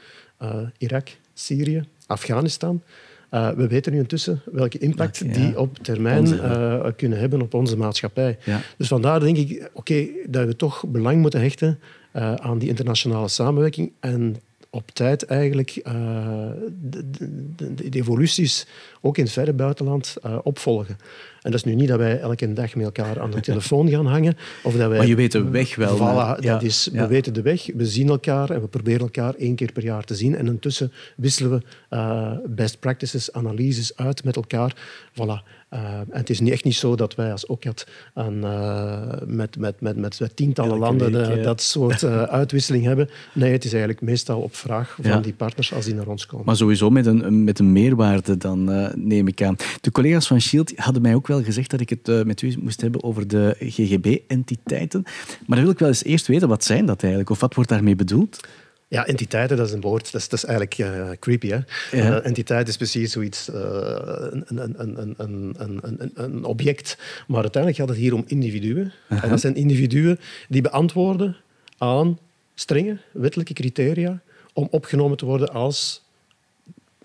Irak, 0.77 1.17
Syrië, 1.33 1.83
Afghanistan. 2.05 2.81
Uh, 3.31 3.49
we 3.49 3.67
weten 3.67 3.91
nu 3.91 3.97
intussen 3.97 4.41
welke 4.51 4.77
impact 4.77 5.33
die 5.33 5.59
op 5.59 5.77
termijn 5.77 6.27
uh, 6.27 6.85
kunnen 6.95 7.19
hebben 7.19 7.41
op 7.41 7.53
onze 7.53 7.77
maatschappij. 7.77 8.37
Dus 8.77 8.87
vandaar 8.87 9.19
denk 9.19 9.37
ik 9.37 9.69
oké, 9.73 10.05
dat 10.27 10.45
we 10.45 10.55
toch 10.55 10.85
belang 10.87 11.21
moeten 11.21 11.41
hechten 11.41 11.79
uh, 12.15 12.33
aan 12.33 12.57
die 12.57 12.69
internationale 12.69 13.27
samenwerking 13.27 13.91
en 13.99 14.35
op 14.75 14.91
tijd 14.91 15.25
eigenlijk 15.25 15.73
de, 15.73 17.11
de, 17.55 17.73
de, 17.73 17.89
evoluties 17.89 18.67
ook 19.01 19.17
in 19.17 19.23
het 19.23 19.33
verre 19.33 19.53
buitenland 19.53 20.15
opvolgen. 20.43 20.97
En 21.41 21.51
dat 21.51 21.53
is 21.53 21.63
nu 21.63 21.75
niet 21.75 21.87
dat 21.87 21.97
wij 21.97 22.19
elke 22.19 22.53
dag 22.53 22.75
met 22.75 22.85
elkaar 22.85 23.19
aan 23.19 23.31
de 23.31 23.39
telefoon 23.51 23.89
gaan 23.89 24.05
hangen. 24.05 24.37
Of 24.63 24.75
dat 24.75 24.89
wij, 24.89 24.97
maar 24.97 25.07
je 25.07 25.15
weet 25.15 25.31
de 25.31 25.49
weg 25.49 25.75
wel. 25.75 25.97
Voilà, 25.97 26.39
dat 26.39 26.63
is, 26.63 26.89
we 26.91 27.07
weten 27.07 27.33
de 27.33 27.41
weg, 27.41 27.65
we 27.75 27.85
zien 27.85 28.09
elkaar 28.09 28.49
en 28.49 28.61
we 28.61 28.67
proberen 28.67 29.01
elkaar 29.01 29.33
één 29.33 29.55
keer 29.55 29.71
per 29.71 29.83
jaar 29.83 30.03
te 30.03 30.15
zien. 30.15 30.35
En 30.35 30.47
intussen 30.47 30.91
wisselen 31.15 31.51
we 31.51 31.61
uh, 31.95 32.31
best 32.45 32.79
practices, 32.79 33.31
analyses 33.31 33.97
uit 33.97 34.23
met 34.23 34.35
elkaar. 34.35 34.75
Voilà. 35.11 35.64
En 35.75 36.07
het 36.09 36.29
is 36.29 36.39
niet, 36.39 36.51
echt 36.51 36.63
niet 36.63 36.75
zo 36.75 36.95
dat 36.95 37.15
wij 37.15 37.31
als 37.31 37.45
OCAT 37.45 37.87
aan, 38.13 38.45
uh, 38.45 39.01
met, 39.25 39.57
met, 39.57 39.81
met, 39.81 39.97
met, 39.97 40.31
tientallen 40.35 40.77
landen 40.77 41.27
week, 41.27 41.43
dat 41.43 41.61
soort 41.61 42.03
uitwisseling 42.39 42.83
hebben. 42.83 43.09
Nee, 43.33 43.51
het 43.51 43.63
is 43.63 43.71
eigenlijk 43.71 44.01
meestal 44.01 44.41
op 44.41 44.55
vraag 44.55 44.97
van 45.01 45.21
die 45.21 45.33
partners 45.33 45.73
als 45.73 45.85
die 45.85 45.93
naar 45.93 46.07
ons 46.07 46.25
komen. 46.25 46.45
Maar 46.45 46.55
sowieso 46.55 46.89
met 46.89 47.05
een, 47.05 47.43
met 47.43 47.59
een 47.59 47.71
meerwaarde 47.71 48.37
dan, 48.37 48.91
neem 48.95 49.27
ik 49.27 49.43
aan. 49.43 49.55
De 49.81 49.91
collega's 49.91 50.27
van 50.27 50.41
Shield 50.41 50.73
hadden 50.75 51.01
mij 51.01 51.15
ook 51.15 51.27
wel 51.27 51.43
gezegd 51.43 51.69
dat 51.69 51.79
ik 51.79 51.89
het 51.89 52.25
met 52.25 52.41
u 52.41 52.55
moest 52.61 52.81
hebben 52.81 53.03
over 53.03 53.27
de 53.27 53.55
GGB-entiteiten. 53.59 55.03
Maar 55.45 55.57
dan 55.57 55.61
wil 55.61 55.73
ik 55.73 55.79
wel 55.79 55.87
eens 55.87 56.03
eerst 56.03 56.27
weten, 56.27 56.47
wat 56.47 56.63
zijn 56.63 56.85
dat 56.85 57.01
eigenlijk? 57.01 57.31
Of 57.31 57.39
wat 57.39 57.55
wordt 57.55 57.69
daarmee 57.69 57.95
bedoeld? 57.95 58.39
Ja, 58.95 59.05
entiteiten, 59.05 59.57
dat 59.57 59.67
is 59.67 59.73
een 59.73 59.81
woord. 59.81 60.11
Dat 60.11 60.21
is, 60.21 60.29
dat 60.29 60.39
is 60.39 60.45
eigenlijk 60.45 60.77
uh, 60.77 61.09
creepy. 61.19 61.47
Hè? 61.47 61.55
Ja. 61.55 61.63
Uh, 61.91 62.25
entiteit 62.25 62.67
is 62.67 62.77
precies 62.77 63.11
zoiets, 63.11 63.49
uh, 63.49 63.55
een, 63.55 64.43
een, 64.45 65.15
een, 65.17 65.55
een, 65.57 66.11
een, 66.13 66.43
object. 66.43 66.97
Maar 67.27 67.41
uiteindelijk 67.41 67.81
gaat 67.81 67.89
het 67.89 68.03
hier 68.03 68.13
om 68.13 68.23
individuen. 68.27 68.93
-huh. 69.07 69.23
En 69.23 69.29
dat 69.29 69.39
zijn 69.39 69.55
individuen 69.55 70.19
die 70.49 70.61
beantwoorden 70.61 71.35
aan 71.77 72.19
strenge 72.53 72.97
wettelijke 73.11 73.53
criteria 73.53 74.21
om 74.53 74.67
opgenomen 74.71 75.17
te 75.17 75.25
worden 75.25 75.49
als 75.49 76.03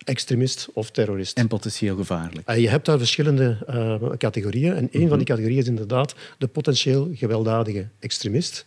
extremist 0.05 0.69
of 0.73 0.91
terrorist. 0.91 1.39
En 1.39 1.49
potentieel 1.49 1.97
gevaarlijk. 1.97 2.53
Je 2.55 2.69
hebt 2.69 2.87
daar 2.87 2.99
verschillende 2.99 3.59
uh, 3.71 4.17
categorieën. 4.17 4.75
En 4.75 4.83
een 4.83 4.89
van 4.91 5.01
die 5.01 5.09
mhm. 5.09 5.25
categorieën 5.25 5.61
is 5.61 5.67
inderdaad 5.67 6.15
de 6.39 6.47
potentieel 6.47 7.11
gewelddadige 7.15 7.89
extremist. 7.99 8.67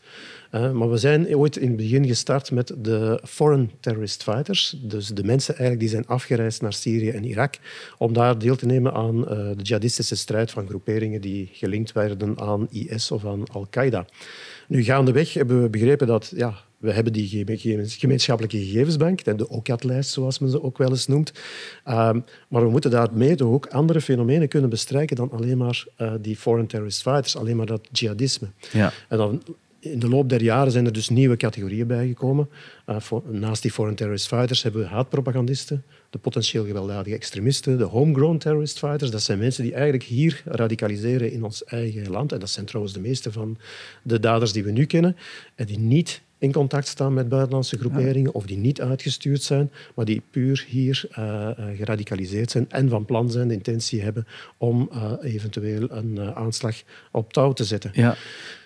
Uh, 0.55 0.71
maar 0.71 0.89
we 0.89 0.97
zijn 0.97 1.35
ooit 1.35 1.57
in 1.57 1.67
het 1.67 1.75
begin 1.75 2.05
gestart 2.05 2.51
met 2.51 2.73
de 2.77 3.21
foreign 3.23 3.71
terrorist 3.79 4.23
fighters. 4.23 4.75
Dus 4.81 5.07
de 5.07 5.23
mensen 5.23 5.53
eigenlijk 5.53 5.79
die 5.79 5.89
zijn 5.89 6.07
afgereisd 6.07 6.61
naar 6.61 6.73
Syrië 6.73 7.09
en 7.09 7.23
Irak 7.23 7.55
om 7.97 8.13
daar 8.13 8.37
deel 8.37 8.55
te 8.55 8.65
nemen 8.65 8.93
aan 8.93 9.19
uh, 9.19 9.27
de 9.27 9.63
jihadistische 9.63 10.15
strijd 10.15 10.51
van 10.51 10.67
groeperingen 10.67 11.21
die 11.21 11.49
gelinkt 11.53 11.91
werden 11.91 12.39
aan 12.39 12.67
IS 12.69 13.11
of 13.11 13.25
aan 13.25 13.43
Al-Qaeda. 13.51 14.05
Nu 14.67 14.83
gaandeweg 14.83 15.33
hebben 15.33 15.61
we 15.61 15.69
begrepen 15.69 16.07
dat 16.07 16.31
ja, 16.35 16.55
we 16.83 16.91
hebben 16.91 17.13
die 17.13 17.57
gemeenschappelijke 17.87 18.57
gegevensbank, 18.57 19.23
de 19.37 19.49
OCAT-lijst, 19.49 20.09
zoals 20.09 20.39
men 20.39 20.49
ze 20.49 20.63
ook 20.63 20.77
wel 20.77 20.89
eens 20.89 21.07
noemt. 21.07 21.31
Ehm, 21.83 22.19
maar 22.47 22.63
we 22.63 22.69
moeten 22.69 22.91
daarmee 22.91 23.35
toch 23.35 23.51
ook 23.51 23.67
andere 23.67 24.01
fenomenen 24.01 24.47
kunnen 24.47 24.69
bestrijken 24.69 25.15
dan 25.15 25.31
alleen 25.31 25.57
maar 25.57 25.85
uh, 25.97 26.13
die 26.21 26.35
foreign 26.35 26.67
terrorist 26.67 27.01
fighters, 27.01 27.37
alleen 27.37 27.55
maar 27.55 27.65
dat 27.65 27.87
jihadisme. 27.91 28.47
Ja. 28.71 28.91
En 29.09 29.17
dan 29.17 29.43
in 29.83 29.99
de 29.99 30.09
loop 30.09 30.29
der 30.29 30.41
jaren 30.41 30.71
zijn 30.71 30.85
er 30.85 30.93
dus 30.93 31.09
nieuwe 31.09 31.37
categorieën 31.37 31.87
bijgekomen. 31.87 32.49
Uh, 32.89 32.99
voor, 32.99 33.23
naast 33.29 33.61
die 33.61 33.71
foreign 33.71 33.97
terrorist 33.97 34.27
fighters 34.27 34.63
hebben 34.63 34.81
we 34.81 34.87
haatpropagandisten, 34.87 35.83
de 36.09 36.17
potentieel 36.17 36.65
gewelddadige 36.65 37.15
extremisten, 37.15 37.77
de 37.77 37.83
homegrown 37.83 38.37
terrorist 38.37 38.79
fighters. 38.79 39.11
Dat 39.11 39.21
zijn 39.21 39.39
mensen 39.39 39.63
die 39.63 39.73
eigenlijk 39.73 40.03
hier 40.03 40.41
radicaliseren 40.45 41.31
in 41.31 41.43
ons 41.43 41.63
eigen 41.63 42.09
land. 42.09 42.31
En 42.31 42.39
dat 42.39 42.49
zijn 42.49 42.65
trouwens 42.65 42.93
de 42.93 43.01
meeste 43.01 43.31
van 43.31 43.57
de 44.03 44.19
daders 44.19 44.51
die 44.51 44.63
we 44.63 44.71
nu 44.71 44.85
kennen. 44.85 45.15
En 45.55 45.65
die 45.65 45.79
niet 45.79 46.21
in 46.37 46.51
contact 46.51 46.87
staan 46.87 47.13
met 47.13 47.29
buitenlandse 47.29 47.77
groeperingen 47.77 48.33
of 48.33 48.45
die 48.45 48.57
niet 48.57 48.81
uitgestuurd 48.81 49.43
zijn, 49.43 49.71
maar 49.95 50.05
die 50.05 50.21
puur 50.31 50.65
hier 50.67 51.05
uh, 51.09 51.49
geradicaliseerd 51.75 52.51
zijn 52.51 52.65
en 52.69 52.89
van 52.89 53.05
plan 53.05 53.31
zijn, 53.31 53.47
de 53.47 53.53
intentie 53.53 54.01
hebben 54.01 54.27
om 54.57 54.89
uh, 54.93 55.11
eventueel 55.21 55.91
een 55.91 56.19
aanslag 56.19 56.75
op 57.11 57.33
touw 57.33 57.53
te 57.53 57.63
zetten. 57.63 57.91
Ja. 57.93 58.15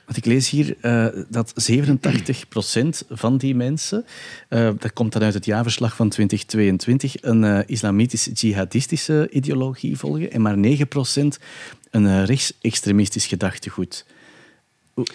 Want 0.07 0.17
ik 0.17 0.25
lees 0.25 0.49
hier 0.49 0.75
uh, 0.81 1.07
dat 1.29 1.53
87% 1.71 3.07
van 3.09 3.37
die 3.37 3.55
mensen, 3.55 4.05
uh, 4.49 4.69
dat 4.79 4.93
komt 4.93 5.13
dan 5.13 5.23
uit 5.23 5.33
het 5.33 5.45
jaarverslag 5.45 5.95
van 5.95 6.09
2022, 6.09 7.21
een 7.21 7.43
uh, 7.43 7.59
islamitisch-jihadistische 7.65 9.29
ideologie 9.29 9.97
volgen 9.97 10.31
en 10.31 10.41
maar 10.41 10.55
9% 10.55 10.59
een 11.91 12.25
rechtsextremistisch 12.25 13.27
gedachtegoed. 13.27 14.05
Hoe 14.93 15.05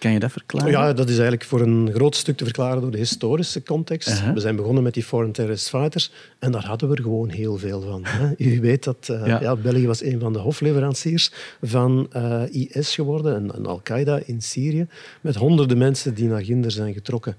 kan 0.00 0.12
je 0.12 0.18
dat 0.18 0.32
verklaren? 0.32 0.70
Ja, 0.70 0.92
dat 0.92 1.08
is 1.08 1.14
eigenlijk 1.14 1.44
voor 1.44 1.60
een 1.60 1.90
groot 1.94 2.16
stuk 2.16 2.36
te 2.36 2.44
verklaren 2.44 2.80
door 2.80 2.90
de 2.90 2.98
historische 2.98 3.62
context. 3.62 4.32
We 4.34 4.40
zijn 4.40 4.56
begonnen 4.56 4.82
met 4.82 4.94
die 4.94 5.04
foreign 5.04 5.32
terrorist 5.32 5.68
fighters 5.68 6.12
en 6.38 6.52
daar 6.52 6.64
hadden 6.64 6.88
we 6.88 6.96
er 6.96 7.02
gewoon 7.02 7.28
heel 7.28 7.58
veel 7.58 7.80
van. 7.80 8.04
Hè. 8.04 8.32
U 8.46 8.60
weet 8.60 8.84
dat 8.84 9.08
uh, 9.10 9.26
ja. 9.26 9.40
ja. 9.40 9.56
België 9.56 9.86
was 9.86 10.02
een 10.02 10.20
van 10.20 10.32
de 10.32 10.38
hofleveranciers 10.38 11.32
van 11.62 12.10
uh, 12.16 12.42
IS 12.50 12.94
geworden 12.94 13.34
en, 13.34 13.54
en 13.54 13.66
Al-Qaeda 13.66 14.20
in 14.24 14.40
Syrië, 14.40 14.86
met 15.20 15.36
honderden 15.36 15.78
mensen 15.78 16.14
die 16.14 16.28
naar 16.28 16.44
Ginder 16.44 16.70
zijn 16.70 16.92
getrokken. 16.92 17.36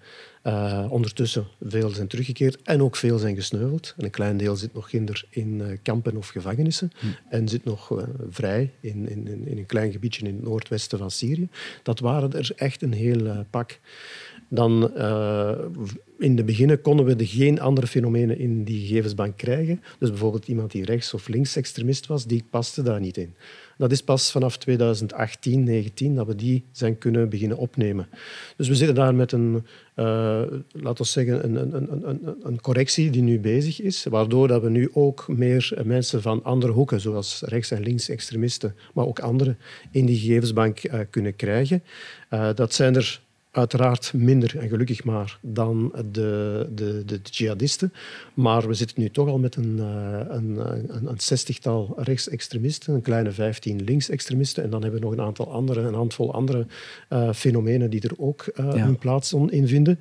Uh, 0.47 0.85
ondertussen 0.89 1.45
veel 1.61 1.89
zijn 1.89 2.07
teruggekeerd 2.07 2.61
en 2.61 2.81
ook 2.81 2.95
veel 2.95 3.17
zijn 3.17 3.35
gesneuveld. 3.35 3.93
En 3.97 4.05
een 4.05 4.11
klein 4.11 4.37
deel 4.37 4.55
zit 4.55 4.73
nog 4.73 4.87
kinder 4.87 5.25
in 5.29 5.59
uh, 5.59 5.77
kampen 5.81 6.17
of 6.17 6.27
gevangenissen 6.27 6.91
hm. 6.99 7.05
en 7.29 7.47
zit 7.47 7.63
nog 7.63 7.91
uh, 7.91 8.03
vrij 8.29 8.71
in, 8.79 9.09
in, 9.09 9.27
in, 9.27 9.57
een 9.57 9.65
klein 9.65 9.91
gebiedje 9.91 10.25
in 10.25 10.35
het 10.35 10.43
noordwesten 10.43 10.97
van 10.97 11.11
Syrië. 11.11 11.49
Dat 11.83 11.99
waren 11.99 12.33
er 12.33 12.51
echt 12.55 12.81
een 12.81 12.93
heel 12.93 13.45
pak. 13.49 13.79
Dan 14.47 14.91
in 16.19 16.35
de 16.35 16.43
beginnen 16.43 16.81
konden 16.81 17.05
we 17.05 17.15
de 17.15 17.27
geen 17.27 17.59
andere 17.59 17.87
fenomenen 17.87 18.39
in 18.39 18.63
die 18.63 18.87
gegevensbank 18.87 19.37
krijgen. 19.37 19.81
Dus 19.99 20.09
bijvoorbeeld 20.09 20.47
iemand 20.47 20.71
die 20.71 20.85
rechts- 20.85 21.13
of 21.13 21.27
linksextremist 21.27 22.07
was, 22.07 22.25
die 22.25 22.43
paste 22.49 22.81
daar 22.81 22.99
niet 22.99 23.17
in. 23.17 23.35
Dat 23.81 23.91
is 23.91 24.03
pas 24.03 24.31
vanaf 24.31 24.57
2018, 24.57 25.63
19 25.63 26.15
dat 26.15 26.27
we 26.27 26.35
die 26.35 26.63
zijn 26.71 26.97
kunnen 26.97 27.29
beginnen 27.29 27.57
opnemen. 27.57 28.07
Dus 28.57 28.67
we 28.67 28.75
zitten 28.75 28.95
daar 28.95 29.15
met 29.15 29.31
een, 29.31 29.65
uh, 29.95 30.41
laten 30.71 31.03
we 31.03 31.03
zeggen, 31.03 31.43
een, 31.43 31.55
een, 31.55 32.09
een, 32.09 32.35
een, 32.43 32.61
correctie 32.61 33.09
die 33.09 33.21
nu 33.21 33.39
bezig 33.39 33.81
is, 33.81 34.03
waardoor 34.03 34.47
dat 34.47 34.61
we 34.61 34.69
nu 34.69 34.89
ook 34.93 35.27
meer 35.27 35.73
mensen 35.83 36.21
van 36.21 36.43
andere 36.43 36.71
hoeken, 36.71 37.01
zoals 37.01 37.41
rechts- 37.45 37.71
en 37.71 37.81
linksextremisten, 37.81 38.75
maar 38.93 39.05
ook 39.05 39.19
anderen, 39.19 39.57
in 39.91 40.05
die 40.05 40.17
gegevensbank 40.17 40.83
uh, 40.83 40.99
kunnen 41.09 41.35
krijgen. 41.35 41.83
Uh, 42.29 42.49
dat 42.55 42.73
zijn 42.73 42.95
er 42.95 43.21
Uiteraard 43.51 44.13
minder, 44.13 44.57
en 44.57 44.69
gelukkig 44.69 45.03
maar, 45.03 45.39
dan 45.41 45.93
de, 46.11 46.69
de, 46.73 47.05
de, 47.05 47.19
jihadisten. 47.23 47.93
Maar 48.33 48.67
we 48.67 48.73
zitten 48.73 49.01
nu 49.01 49.09
toch 49.09 49.27
al 49.27 49.39
met 49.39 49.55
een, 49.55 49.77
een, 49.77 50.73
een, 50.73 51.07
een 51.07 51.19
zestigtal 51.19 51.93
rechtsextremisten, 51.97 52.93
een 52.93 53.01
kleine 53.01 53.31
vijftien 53.31 53.83
linksextremisten. 53.83 54.63
En 54.63 54.69
dan 54.69 54.81
hebben 54.81 54.99
we 54.99 55.05
nog 55.05 55.15
een 55.15 55.25
aantal 55.25 55.51
andere, 55.51 55.81
een 55.81 55.93
handvol 55.93 56.33
andere 56.33 56.67
fenomenen 57.33 57.89
die 57.89 58.01
er 58.01 58.13
ook 58.17 58.45
uh, 58.55 58.65
ja. 58.65 58.83
hun 58.83 58.97
plaats 58.97 59.33
in 59.33 59.67
vinden. 59.67 59.99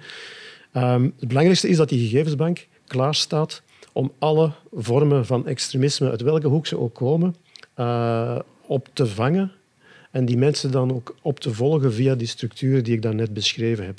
Um, 0.77 1.15
het 1.19 1.29
belangrijkste 1.29 1.69
is 1.69 1.77
dat 1.77 1.89
die 1.89 2.09
gegevensbank 2.09 2.67
klaar 2.87 3.15
staat 3.15 3.63
om 3.93 4.13
alle 4.19 4.53
vormen 4.73 5.27
van 5.27 5.47
extremisme, 5.47 6.11
uit 6.11 6.21
welke 6.21 6.47
hoek 6.47 6.67
ze 6.67 6.79
ook 6.79 6.95
komen, 6.95 7.35
uh, 7.77 8.39
op 8.67 8.89
te 8.93 9.07
vangen 9.07 9.53
en 10.11 10.25
die 10.25 10.37
mensen 10.37 10.71
dan 10.71 10.95
ook 10.95 11.15
op 11.23 11.41
te 11.41 11.55
volgen 11.55 11.93
via 11.93 12.15
die 12.15 12.27
structuur 12.27 12.83
die 12.83 12.95
ik 12.95 13.03
daarnet 13.03 13.33
beschreven 13.33 13.87
heb. 13.87 13.99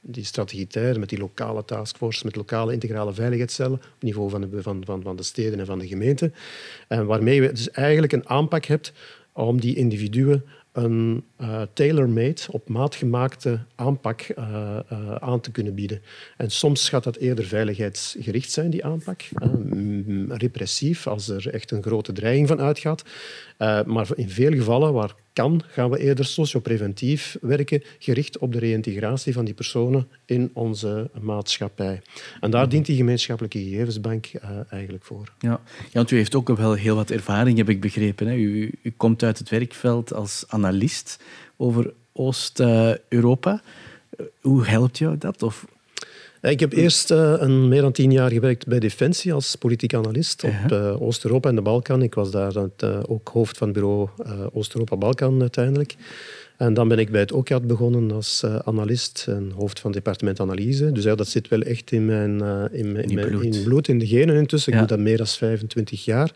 Die 0.00 0.24
strategitair 0.24 0.98
met 0.98 1.08
die 1.08 1.18
lokale 1.18 1.64
taskforce, 1.64 2.24
met 2.24 2.36
lokale 2.36 2.72
integrale 2.72 3.14
veiligheidscellen 3.14 3.80
op 3.94 4.02
niveau 4.02 4.30
van 4.30 4.40
de, 4.40 4.62
van, 4.62 4.84
van, 5.02 5.16
de 5.16 5.22
steden 5.22 5.58
en 5.58 5.66
van 5.66 5.78
de 5.78 5.86
gemeenten. 5.86 6.34
En 6.88 7.06
waarmee 7.06 7.42
je 7.42 7.52
dus 7.52 7.70
eigenlijk 7.70 8.12
een 8.12 8.28
aanpak 8.28 8.64
hebt 8.64 8.92
om 9.32 9.60
die 9.60 9.76
individuen 9.76 10.44
een 10.72 11.24
uh, 11.40 11.62
tailor-made, 11.72 12.40
op 12.50 12.68
maat 12.68 12.94
gemaakte 12.94 13.58
aanpak 13.74 14.28
uh, 14.38 14.78
uh, 14.92 15.14
aan 15.14 15.40
te 15.40 15.50
kunnen 15.50 15.74
bieden. 15.74 16.02
En 16.36 16.50
soms 16.50 16.88
gaat 16.88 17.04
dat 17.04 17.16
eerder 17.16 17.44
veiligheidsgericht 17.44 18.50
zijn, 18.50 18.70
die 18.70 18.84
aanpak. 18.84 19.22
repressief, 20.28 21.06
als 21.06 21.28
er 21.28 21.48
echt 21.52 21.70
een 21.70 21.82
grote 21.82 22.12
dreiging 22.12 22.48
van 22.48 22.60
uitgaat. 22.60 23.02
Maar 23.86 24.08
in 24.14 24.30
veel 24.30 24.52
gevallen 24.52 24.92
waar 24.92 25.14
kan, 25.32 25.62
gaan 25.66 25.90
we 25.90 25.98
eerder 25.98 26.24
sociopreventief 26.24 27.36
werken, 27.40 27.82
gericht 27.98 28.38
op 28.38 28.52
de 28.52 28.58
reïntegratie 28.58 29.32
van 29.32 29.44
die 29.44 29.54
personen 29.54 30.08
in 30.24 30.50
onze 30.52 31.10
maatschappij. 31.20 32.02
En 32.40 32.50
daar 32.50 32.68
dient 32.68 32.86
die 32.86 32.96
gemeenschappelijke 32.96 33.58
gegevensbank 33.58 34.26
uh, 34.34 34.50
eigenlijk 34.68 35.04
voor. 35.04 35.32
Ja. 35.38 35.60
ja, 35.92 36.04
u 36.08 36.16
heeft 36.16 36.34
ook 36.34 36.56
wel 36.56 36.72
heel 36.72 36.94
wat 36.94 37.10
ervaring, 37.10 37.56
heb 37.58 37.68
ik 37.68 37.80
begrepen. 37.80 38.26
Hè? 38.26 38.34
U, 38.34 38.72
u 38.82 38.90
komt 38.96 39.22
uit 39.22 39.38
het 39.38 39.48
werkveld 39.48 40.12
als 40.12 40.44
analist 40.48 41.20
over 41.56 41.92
Oost-Europa. 42.12 43.62
Hoe 44.40 44.66
helpt 44.66 44.98
jou 44.98 45.18
dat? 45.18 45.42
Of 45.42 45.66
ik 46.40 46.60
heb 46.60 46.72
eerst 46.72 47.10
uh, 47.10 47.34
een, 47.38 47.68
meer 47.68 47.82
dan 47.82 47.92
tien 47.92 48.12
jaar 48.12 48.30
gewerkt 48.30 48.66
bij 48.66 48.78
Defensie 48.78 49.32
als 49.32 49.56
politiek 49.56 49.94
analist 49.94 50.44
op 50.44 50.72
uh, 50.72 51.02
Oost-Europa 51.02 51.48
en 51.48 51.54
de 51.54 51.62
Balkan. 51.62 52.02
Ik 52.02 52.14
was 52.14 52.30
daar 52.30 52.52
het, 52.52 52.82
uh, 52.84 53.00
ook 53.06 53.28
hoofd 53.28 53.58
van 53.58 53.72
bureau 53.72 54.08
Oost-Europa-Balkan 54.52 55.40
uiteindelijk. 55.40 55.96
En 56.56 56.74
dan 56.74 56.88
ben 56.88 56.98
ik 56.98 57.10
bij 57.10 57.20
het 57.20 57.32
OCAD 57.32 57.66
begonnen 57.66 58.10
als 58.10 58.44
analist 58.64 59.24
en 59.28 59.52
hoofd 59.56 59.80
van 59.80 59.90
het 59.90 60.04
departement 60.04 60.40
analyse. 60.40 60.92
Dus 60.92 61.04
ja, 61.04 61.14
dat 61.14 61.28
zit 61.28 61.48
wel 61.48 61.60
echt 61.60 61.92
in 61.92 62.04
mijn, 62.06 62.40
in, 62.40 62.96
in, 62.96 62.96
in, 62.96 63.14
mijn, 63.14 63.28
bloed. 63.28 63.56
in 63.56 63.62
bloed, 63.62 63.88
in 63.88 63.98
de 63.98 64.06
genen 64.06 64.36
intussen. 64.36 64.72
Ik 64.72 64.78
doe 64.78 64.88
dat 64.88 64.98
meer 64.98 65.16
dan 65.16 65.26
25 65.26 66.04
jaar. 66.04 66.32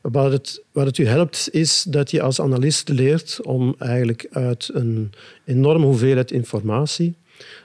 Wat 0.00 0.32
het, 0.32 0.62
wat 0.72 0.86
het 0.86 0.98
u 0.98 1.06
helpt, 1.06 1.48
is 1.50 1.82
dat 1.82 2.10
je 2.10 2.22
als 2.22 2.40
analist 2.40 2.88
leert 2.88 3.40
om 3.42 3.74
eigenlijk 3.78 4.26
uit 4.30 4.70
een 4.72 5.12
enorme 5.44 5.86
hoeveelheid 5.86 6.30
informatie 6.30 7.14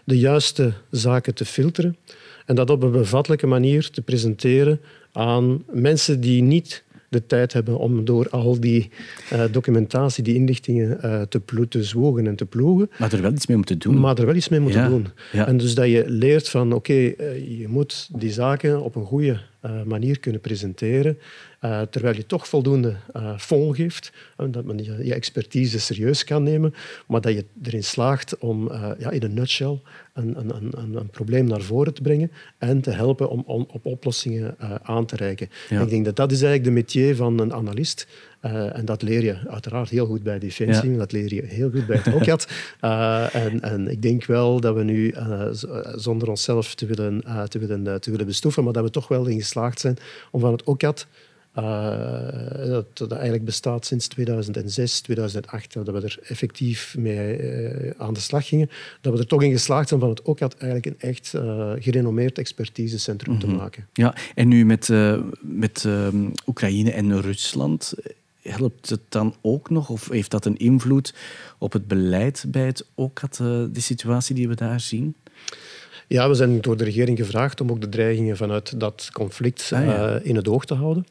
de 0.03 0.19
juiste 0.19 0.73
zaken 0.91 1.33
te 1.33 1.45
filteren 1.45 1.97
en 2.45 2.55
dat 2.55 2.69
op 2.69 2.83
een 2.83 2.91
bevattelijke 2.91 3.47
manier 3.47 3.89
te 3.89 4.01
presenteren 4.01 4.79
aan 5.11 5.63
mensen 5.71 6.19
die 6.19 6.41
niet 6.41 6.83
de 7.09 7.25
tijd 7.25 7.53
hebben 7.53 7.77
om 7.77 8.05
door 8.05 8.29
al 8.29 8.59
die 8.59 8.89
uh, 9.33 9.43
documentatie, 9.51 10.23
die 10.23 10.35
inlichtingen 10.35 10.99
uh, 11.03 11.21
te, 11.21 11.67
te 11.69 11.83
zwoegen 11.83 12.27
en 12.27 12.35
te 12.35 12.45
ploegen. 12.45 12.89
Maar 12.99 13.13
er 13.13 13.21
wel 13.21 13.31
iets 13.31 13.47
mee 13.47 13.57
moeten 13.57 13.79
doen. 13.79 13.99
Maar 13.99 14.17
er 14.17 14.25
wel 14.25 14.35
iets 14.35 14.49
mee 14.49 14.59
moeten 14.59 14.89
doen. 14.89 15.07
En 15.31 15.57
dus 15.57 15.75
dat 15.75 15.87
je 15.87 16.03
leert 16.07 16.49
van, 16.49 16.73
oké, 16.73 16.93
uh, 16.93 17.13
je 17.59 17.67
moet 17.67 18.09
die 18.15 18.31
zaken 18.31 18.81
op 18.81 18.95
een 18.95 19.05
goede 19.05 19.39
manier 19.85 20.19
kunnen 20.19 20.41
presenteren. 20.41 21.17
Uh, 21.61 21.81
terwijl 21.81 22.15
je 22.15 22.25
toch 22.25 22.47
voldoende 22.47 22.95
fond 23.37 23.75
geeft, 23.75 24.11
uh, 24.37 24.47
dat 24.51 24.65
men 24.65 24.83
je, 24.83 25.13
expertise 25.13 25.79
serieus 25.79 26.23
kan 26.23 26.43
nemen, 26.43 26.73
maar 27.07 27.21
dat 27.21 27.33
je 27.33 27.45
erin 27.63 27.83
slaagt 27.83 28.37
om 28.37 28.71
ja, 28.99 29.09
in 29.09 29.23
een 29.23 29.33
nutshell 29.33 29.81
een, 30.13 30.39
een, 30.39 30.55
een, 30.55 30.95
een, 30.95 31.09
probleem 31.09 31.45
naar 31.45 31.61
voren 31.61 31.93
te 31.93 32.01
brengen 32.01 32.31
en 32.57 32.81
te 32.81 32.91
helpen 32.91 33.29
om, 33.29 33.43
om 33.45 33.65
op 33.71 33.85
oplossingen 33.85 34.55
aan 34.83 35.05
te 35.05 35.15
reiken. 35.15 35.49
Ik 35.69 35.89
denk 35.89 36.05
dat 36.05 36.15
dat 36.15 36.31
is 36.31 36.41
eigenlijk 36.41 36.63
de 36.63 36.81
métier 36.81 37.15
van 37.15 37.39
een 37.39 37.53
analist. 37.53 38.07
En 38.53 38.85
dat 38.85 39.01
leer 39.01 39.23
je 39.23 39.37
uiteraard 39.47 39.89
heel 39.89 40.05
goed 40.05 40.23
bij 40.23 40.39
Defensie, 40.39 40.91
ja. 40.91 40.97
dat 40.97 41.11
leer 41.11 41.33
je 41.33 41.43
heel 41.45 41.69
goed 41.69 41.87
bij 41.87 41.99
het 42.03 42.13
OCAD. 42.13 42.47
en, 43.43 43.61
en, 43.61 43.87
ik 43.87 44.01
denk 44.01 44.25
wel 44.25 44.59
dat 44.59 44.75
we 44.75 44.83
nu, 44.83 45.13
zonder 45.95 46.29
onszelf 46.29 46.75
te 46.75 46.85
willen, 46.85 47.23
te, 47.47 47.59
willen, 47.59 48.01
te 48.01 48.11
willen 48.11 48.25
bestoeven, 48.25 48.63
maar 48.63 48.73
dat 48.73 48.83
we 48.83 48.89
toch 48.89 49.07
wel 49.07 49.25
in 49.25 49.39
geslaagd 49.39 49.79
zijn 49.79 49.97
om 50.31 50.39
van 50.39 50.51
het 50.51 50.63
OCAD 50.63 51.07
uh, 51.57 52.67
dat, 52.67 52.97
dat, 52.97 53.11
eigenlijk 53.11 53.45
bestaat 53.45 53.85
sinds 53.85 54.07
2006, 54.07 55.01
2008, 55.01 55.73
dat 55.73 55.89
we 55.89 56.01
er 56.01 56.19
effectief 56.23 56.95
mee 56.97 57.39
uh, 57.39 57.91
aan 57.97 58.13
de 58.13 58.19
slag 58.19 58.47
gingen. 58.47 58.69
Dat 59.01 59.13
we 59.13 59.19
er 59.19 59.27
toch 59.27 59.43
in 59.43 59.51
geslaagd 59.51 59.87
zijn 59.87 59.99
van 59.99 60.09
het 60.09 60.25
ook 60.25 60.39
eigenlijk 60.39 60.85
een 60.85 60.99
echt 60.99 61.33
uh, 61.35 61.71
gerenommeerd 61.79 62.37
expertisecentrum 62.37 63.33
mm 63.33 63.39
-hmm. 63.39 63.49
te 63.49 63.53
mhm. 63.53 63.63
maken. 63.63 63.87
Ja, 63.93 64.15
en 64.35 64.47
nu 64.47 64.65
met, 64.65 64.89
met 65.41 65.83
ehm, 65.85 66.29
Oekraïne 66.45 66.91
en 66.91 67.21
Rusland, 67.21 67.93
helpt 68.49 68.89
het 68.89 69.01
dan 69.09 69.35
ook 69.41 69.69
nog? 69.69 69.89
Of 69.89 70.09
heeft 70.09 70.31
dat 70.31 70.45
een 70.45 70.57
invloed 70.57 71.13
op 71.57 71.73
het 71.73 71.87
beleid 71.87 72.45
bij 72.47 72.65
het 72.65 72.85
OCAT, 72.95 73.37
de 73.37 73.69
situatie 73.73 74.35
die 74.35 74.47
we 74.47 74.55
daar 74.55 74.79
zien? 74.79 75.15
Ja, 76.07 76.29
we 76.29 76.33
zijn 76.33 76.61
door 76.61 76.77
de 76.77 76.83
regering 76.83 77.17
gevraagd 77.17 77.61
om 77.61 77.71
ook 77.71 77.81
de 77.81 77.89
dreigingen 77.89 78.37
vanuit 78.37 78.79
dat 78.79 79.09
conflict 79.13 79.71
ah, 79.73 79.85
ja. 79.85 80.19
in 80.23 80.35
het 80.35 80.47
oog 80.47 80.65
te 80.65 80.73
houden. 80.73 81.05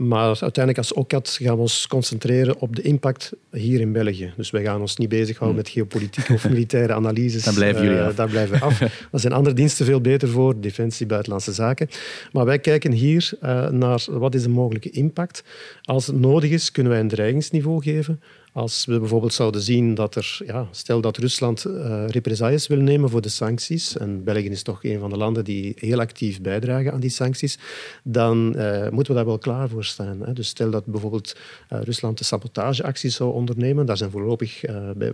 Maar 0.00 0.26
uiteindelijk 0.26 0.78
als 0.78 0.92
OCAD 0.92 1.38
gaan 1.42 1.54
we 1.54 1.60
ons 1.60 1.86
concentreren 1.86 2.60
op 2.60 2.76
de 2.76 2.82
impact 2.82 3.32
hier 3.50 3.80
in 3.80 3.92
België. 3.92 4.32
Dus 4.36 4.50
wij 4.50 4.62
gaan 4.62 4.80
ons 4.80 4.96
niet 4.96 5.08
bezighouden 5.08 5.48
hmm. 5.48 5.56
met 5.56 5.68
geopolitieke 5.68 6.32
of 6.32 6.48
militaire 6.48 6.92
analyses. 7.00 7.44
Daar 7.44 7.54
blijven 7.54 7.82
jullie 7.82 7.98
uh, 7.98 8.06
af. 8.06 8.14
Daar 8.14 8.28
blijven 8.28 8.58
we 8.58 8.64
af. 8.64 8.78
Daar 8.78 9.20
zijn 9.20 9.32
andere 9.32 9.54
diensten 9.54 9.86
veel 9.86 10.00
beter 10.00 10.28
voor, 10.28 10.60
Defensie, 10.60 11.06
Buitenlandse 11.06 11.52
Zaken. 11.52 11.88
Maar 12.32 12.44
wij 12.44 12.58
kijken 12.58 12.92
hier 12.92 13.32
uh, 13.42 13.68
naar 13.68 14.06
wat 14.10 14.34
is 14.34 14.42
de 14.42 14.48
mogelijke 14.48 14.90
impact. 14.90 15.44
Als 15.82 16.06
het 16.06 16.20
nodig 16.20 16.50
is, 16.50 16.72
kunnen 16.72 16.92
wij 16.92 17.00
een 17.00 17.08
dreigingsniveau 17.08 17.82
geven. 17.82 18.20
Als 18.52 18.84
we 18.84 18.98
bijvoorbeeld 18.98 19.34
zouden 19.34 19.60
zien 19.60 19.94
dat 19.94 20.14
er, 20.14 20.38
ja, 20.46 20.68
stel 20.70 21.00
dat 21.00 21.16
Rusland 21.16 21.64
uh, 21.66 22.04
represailles 22.06 22.66
wil 22.66 22.78
nemen 22.80 23.10
voor 23.10 23.20
de 23.20 23.28
sancties, 23.28 23.96
en 23.96 24.24
België 24.24 24.48
is 24.48 24.62
toch 24.62 24.84
een 24.84 24.98
van 24.98 25.10
de 25.10 25.16
landen 25.16 25.44
die 25.44 25.74
heel 25.76 26.00
actief 26.00 26.40
bijdragen 26.40 26.92
aan 26.92 27.00
die 27.00 27.10
sancties, 27.10 27.58
dan 28.04 28.54
uh, 28.56 28.88
moeten 28.88 29.12
we 29.12 29.18
daar 29.18 29.28
wel 29.28 29.38
klaar 29.38 29.68
voor 29.68 29.84
staan. 29.84 30.20
Hè. 30.20 30.32
Dus 30.32 30.48
stel 30.48 30.70
dat 30.70 30.86
bijvoorbeeld 30.86 31.36
uh, 31.72 31.82
Rusland 31.82 32.18
de 32.18 32.24
sabotageacties 32.24 33.16
zou 33.16 33.32
ondernemen, 33.32 33.86
daar 33.86 33.96
zijn 33.96 34.10
voorlopig 34.10 34.60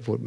voor, 0.01 0.19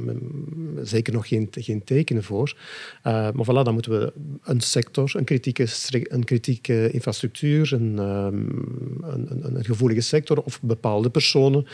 zeker 0.81 1.13
nog 1.13 1.27
geen, 1.27 1.47
geen 1.51 1.83
tekenen 1.83 2.23
voor. 2.23 2.55
maar 3.03 3.45
voilà, 3.45 3.63
dan 3.63 3.73
moeten 3.73 3.99
we 3.99 4.13
een 4.43 4.61
sector, 4.61 5.11
een 5.13 5.23
kritieke, 5.23 5.67
een 5.89 6.23
kritieke 6.23 6.91
infrastructuur, 6.91 7.73
een, 7.73 7.99
um, 7.99 8.47
een, 9.01 9.55
een, 9.55 9.65
gevoelige 9.65 10.01
sector 10.01 10.41
of 10.41 10.61
bepaalde 10.61 11.09
personen 11.09 11.65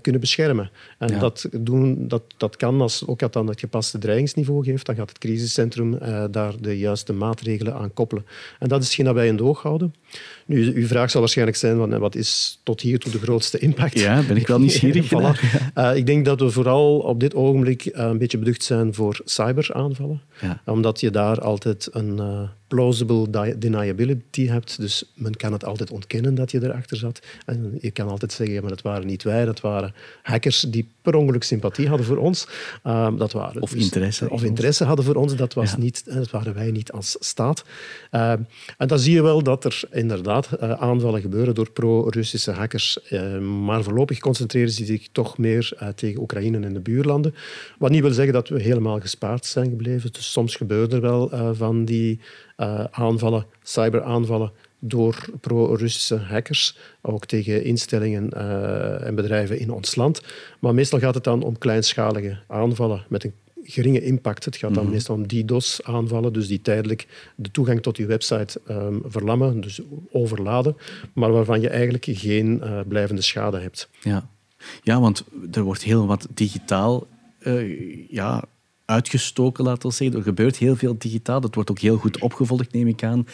kunnen 0.00 0.20
beschermen. 0.20 0.70
En 0.98 1.18
dat, 1.18 1.48
doen, 1.52 2.08
dat, 2.08 2.22
dat 2.36 2.56
kan 2.56 2.80
als 2.80 3.06
ook 3.06 3.18
dat 3.18 3.32
dan 3.32 3.46
het 3.46 3.60
gepaste 3.60 3.98
dreigingsniveau 3.98 4.64
geeft, 4.64 4.86
dan 4.86 4.94
gaat 4.94 5.08
het 5.08 5.18
crisiscentrum 5.18 5.94
uh, 5.94 6.24
daar 6.30 6.54
de 6.60 6.78
juiste 6.78 7.12
maatregelen 7.12 7.74
aan 7.74 7.92
koppelen. 7.92 8.26
En 8.58 8.68
dat 8.68 8.80
is 8.80 8.86
hetgeen 8.86 9.04
dat 9.04 9.14
wij 9.14 9.26
in 9.26 9.36
de 9.36 9.44
oog 9.44 9.62
houden. 9.62 9.94
Nu, 10.46 10.74
uw 10.74 10.86
vraag 10.86 11.10
zal 11.10 11.20
waarschijnlijk 11.20 11.58
zijn, 11.58 11.76
van, 11.76 11.98
wat 11.98 12.14
is 12.14 12.60
tot 12.62 12.80
hier 12.80 12.98
toe 12.98 13.12
de 13.12 13.18
grootste 13.18 13.58
impact? 13.58 13.98
Ja, 13.98 14.22
ben 14.22 14.36
ik 14.36 14.46
wel 14.46 14.58
nieuwsgierig 14.64 15.06
voilà. 15.06 15.40
uh, 15.78 15.96
Ik 15.96 16.06
denk 16.06 16.24
dat 16.24 16.40
we 16.40 16.50
vooral 16.50 16.98
op 16.98 17.20
dit 17.20 17.34
ogenblik 17.34 17.84
uh, 17.84 17.92
een 17.92 18.18
beetje 18.18 18.38
beducht 18.38 18.62
zijn 18.62 18.94
voor 18.94 19.20
cyberaanvallen. 19.24 20.22
Ja. 20.40 20.62
Omdat 20.64 21.00
je 21.00 21.10
daar 21.10 21.40
altijd 21.40 21.88
een 21.92 22.48
plausible 22.74 23.56
deniability 23.58 24.46
hebt. 24.46 24.80
Dus 24.80 25.04
men 25.14 25.36
kan 25.36 25.52
het 25.52 25.64
altijd 25.64 25.90
ontkennen 25.90 26.34
dat 26.34 26.50
je 26.50 26.62
erachter 26.62 26.96
zat. 26.96 27.20
En 27.46 27.78
je 27.80 27.90
kan 27.90 28.08
altijd 28.08 28.32
zeggen, 28.32 28.54
ja, 28.54 28.60
maar 28.60 28.70
dat 28.70 28.82
waren 28.82 29.06
niet 29.06 29.22
wij, 29.22 29.44
dat 29.44 29.60
waren 29.60 29.94
hackers 30.22 30.60
die 30.60 30.88
per 31.02 31.14
ongeluk 31.14 31.42
sympathie 31.42 31.88
hadden 31.88 32.06
voor 32.06 32.16
ons. 32.16 32.46
Uh, 32.84 33.08
dat 33.18 33.32
waren 33.32 33.62
of 33.62 33.70
dus, 33.70 33.82
interesse. 33.82 34.30
Of 34.30 34.42
interesse 34.42 34.84
hadden 34.84 35.04
voor 35.04 35.14
ons. 35.14 35.36
Dat, 35.36 35.54
was 35.54 35.70
ja. 35.70 35.78
niet, 35.78 36.04
dat 36.04 36.30
waren 36.30 36.54
wij 36.54 36.70
niet 36.70 36.92
als 36.92 37.16
staat. 37.20 37.64
Uh, 38.10 38.32
en 38.78 38.86
dan 38.86 38.98
zie 38.98 39.14
je 39.14 39.22
wel 39.22 39.42
dat 39.42 39.64
er 39.64 39.82
inderdaad 40.02 40.48
uh, 40.52 40.70
aanvallen 40.70 41.20
gebeuren 41.20 41.54
door 41.54 41.70
pro-Russische 41.70 42.50
hackers. 42.50 42.98
maar 43.64 43.82
voorlopig 43.82 44.18
concentreren 44.18 44.70
ze 44.70 44.84
zich 44.84 45.08
toch 45.12 45.38
meer 45.38 45.92
tegen 45.94 46.20
Oekraïne 46.20 46.60
en 46.60 46.74
de 46.74 46.80
buurlanden. 46.80 47.34
Wat 47.78 47.90
niet 47.90 48.02
wil 48.02 48.10
zeggen 48.10 48.32
dat 48.32 48.48
we 48.48 48.62
helemaal 48.62 49.00
gespaard 49.00 49.44
zijn 49.44 49.68
gebleven. 49.68 50.12
Dus 50.12 50.32
soms 50.32 50.56
gebeuren 50.56 50.90
er 50.90 51.00
wel 51.00 51.54
van 51.54 51.84
die 51.84 52.20
aanvallen, 52.90 53.46
cyberaanvallen 53.62 54.52
door 54.78 55.24
pro-Russische 55.40 56.16
hackers, 56.16 56.76
ook 57.00 57.26
tegen 57.26 57.64
instellingen 57.64 58.30
en 59.02 59.14
bedrijven 59.14 59.58
in 59.58 59.70
ons 59.70 59.94
land. 59.94 60.22
Maar 60.60 60.74
meestal 60.74 60.98
gaat 60.98 61.14
het 61.14 61.24
dan 61.24 61.42
om 61.42 61.58
kleinschalige 61.58 62.38
aanvallen 62.46 63.04
met 63.08 63.24
een 63.24 63.34
geringe 63.72 64.02
impact. 64.02 64.44
Het 64.44 64.56
gaat 64.56 64.74
dan 64.74 64.82
Mhm. 64.84 64.92
meestal 64.92 65.14
om 65.14 65.26
DDoS-aanvallen, 65.26 66.32
dus 66.32 66.48
die 66.48 66.62
tijdelijk 66.62 67.06
de 67.36 67.50
toegang 67.50 67.82
tot 67.82 67.96
je 67.96 68.06
website 68.06 68.60
ehm, 68.66 68.96
verlammen, 69.04 69.60
dus 69.60 69.80
overladen, 70.10 70.76
maar 71.12 71.32
waarvan 71.32 71.60
je 71.60 71.68
eigenlijk 71.68 72.04
geen 72.08 72.60
eh, 72.62 72.80
blijvende 72.88 73.22
schade 73.22 73.58
hebt. 73.58 73.88
Ja. 74.00 74.28
ja, 74.82 75.00
want 75.00 75.24
er 75.52 75.62
wordt 75.62 75.82
heel 75.82 76.06
wat 76.06 76.26
digitaal 76.34 77.06
eh, 77.38 78.08
ja, 78.08 78.44
uitgestoken, 78.84 79.64
laten 79.64 79.88
we 79.88 79.94
zeggen. 79.94 80.16
Er 80.16 80.22
gebeurt 80.22 80.56
heel 80.56 80.76
veel 80.76 80.94
digitaal. 80.98 81.40
Dat 81.40 81.54
wordt 81.54 81.70
ook 81.70 81.78
heel 81.78 81.96
goed 81.96 82.20
opgevolgd, 82.20 82.72
neem 82.72 82.86
ik 82.86 83.02
aan, 83.02 83.26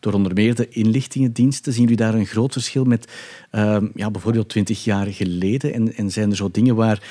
door 0.00 0.12
onder 0.12 0.34
meer 0.34 0.54
de 0.54 0.68
inlichtingendiensten. 0.68 1.72
Zien 1.72 1.82
jullie 1.82 1.96
daar 1.96 2.14
een 2.14 2.26
groot 2.26 2.52
verschil 2.52 2.84
met 2.84 3.12
ehm, 3.50 3.86
ja, 3.94 4.10
bijvoorbeeld 4.10 4.48
twintig 4.48 4.84
jaar 4.84 5.06
geleden? 5.06 5.72
En, 5.72 5.94
en 5.94 6.10
zijn 6.10 6.30
er 6.30 6.36
zo 6.36 6.50
dingen 6.50 6.74
waar 6.74 7.02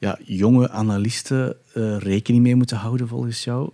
ja, 0.00 0.18
jonge 0.24 0.70
analisten 0.70 1.56
eh, 1.72 1.96
rekening 1.98 2.42
mee 2.42 2.54
moeten 2.54 2.76
houden, 2.76 3.08
volgens 3.08 3.44
jou? 3.44 3.70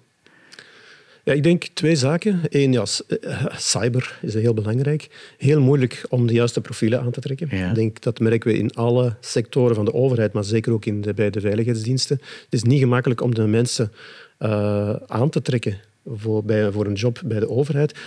Ja, 1.24 1.32
ik 1.32 1.42
denk 1.42 1.66
twee 1.74 1.96
zaken. 1.96 2.40
Eén, 2.48 2.72
ja, 2.72 2.84
eh, 3.20 3.46
cyber 3.56 4.18
is 4.22 4.34
heel 4.34 4.54
belangrijk. 4.54 5.34
Heel 5.38 5.60
moeilijk 5.60 6.04
om 6.08 6.26
de 6.26 6.32
juiste 6.32 6.60
profielen 6.60 7.00
aan 7.00 7.10
te 7.10 7.20
trekken. 7.20 7.48
Ja. 7.50 7.68
Ik 7.68 7.74
denk 7.74 8.00
dat 8.00 8.18
merken 8.18 8.50
we 8.50 8.58
in 8.58 8.74
alle 8.74 9.16
sectoren 9.20 9.74
van 9.74 9.84
de 9.84 9.94
overheid, 9.94 10.32
maar 10.32 10.44
zeker 10.44 10.72
ook 10.72 10.84
in 10.84 11.00
de, 11.00 11.14
bij 11.14 11.30
de 11.30 11.40
veiligheidsdiensten. 11.40 12.16
Het 12.16 12.52
is 12.54 12.62
niet 12.62 12.80
gemakkelijk 12.80 13.20
om 13.20 13.34
de 13.34 13.46
mensen 13.46 13.92
eh, 14.38 14.94
aan 15.06 15.30
te 15.30 15.42
trekken 15.42 15.78
voor, 16.06 16.44
bij, 16.44 16.72
voor 16.72 16.86
een 16.86 16.94
job 16.94 17.20
bij 17.24 17.40
de 17.40 17.48
overheid. 17.48 17.98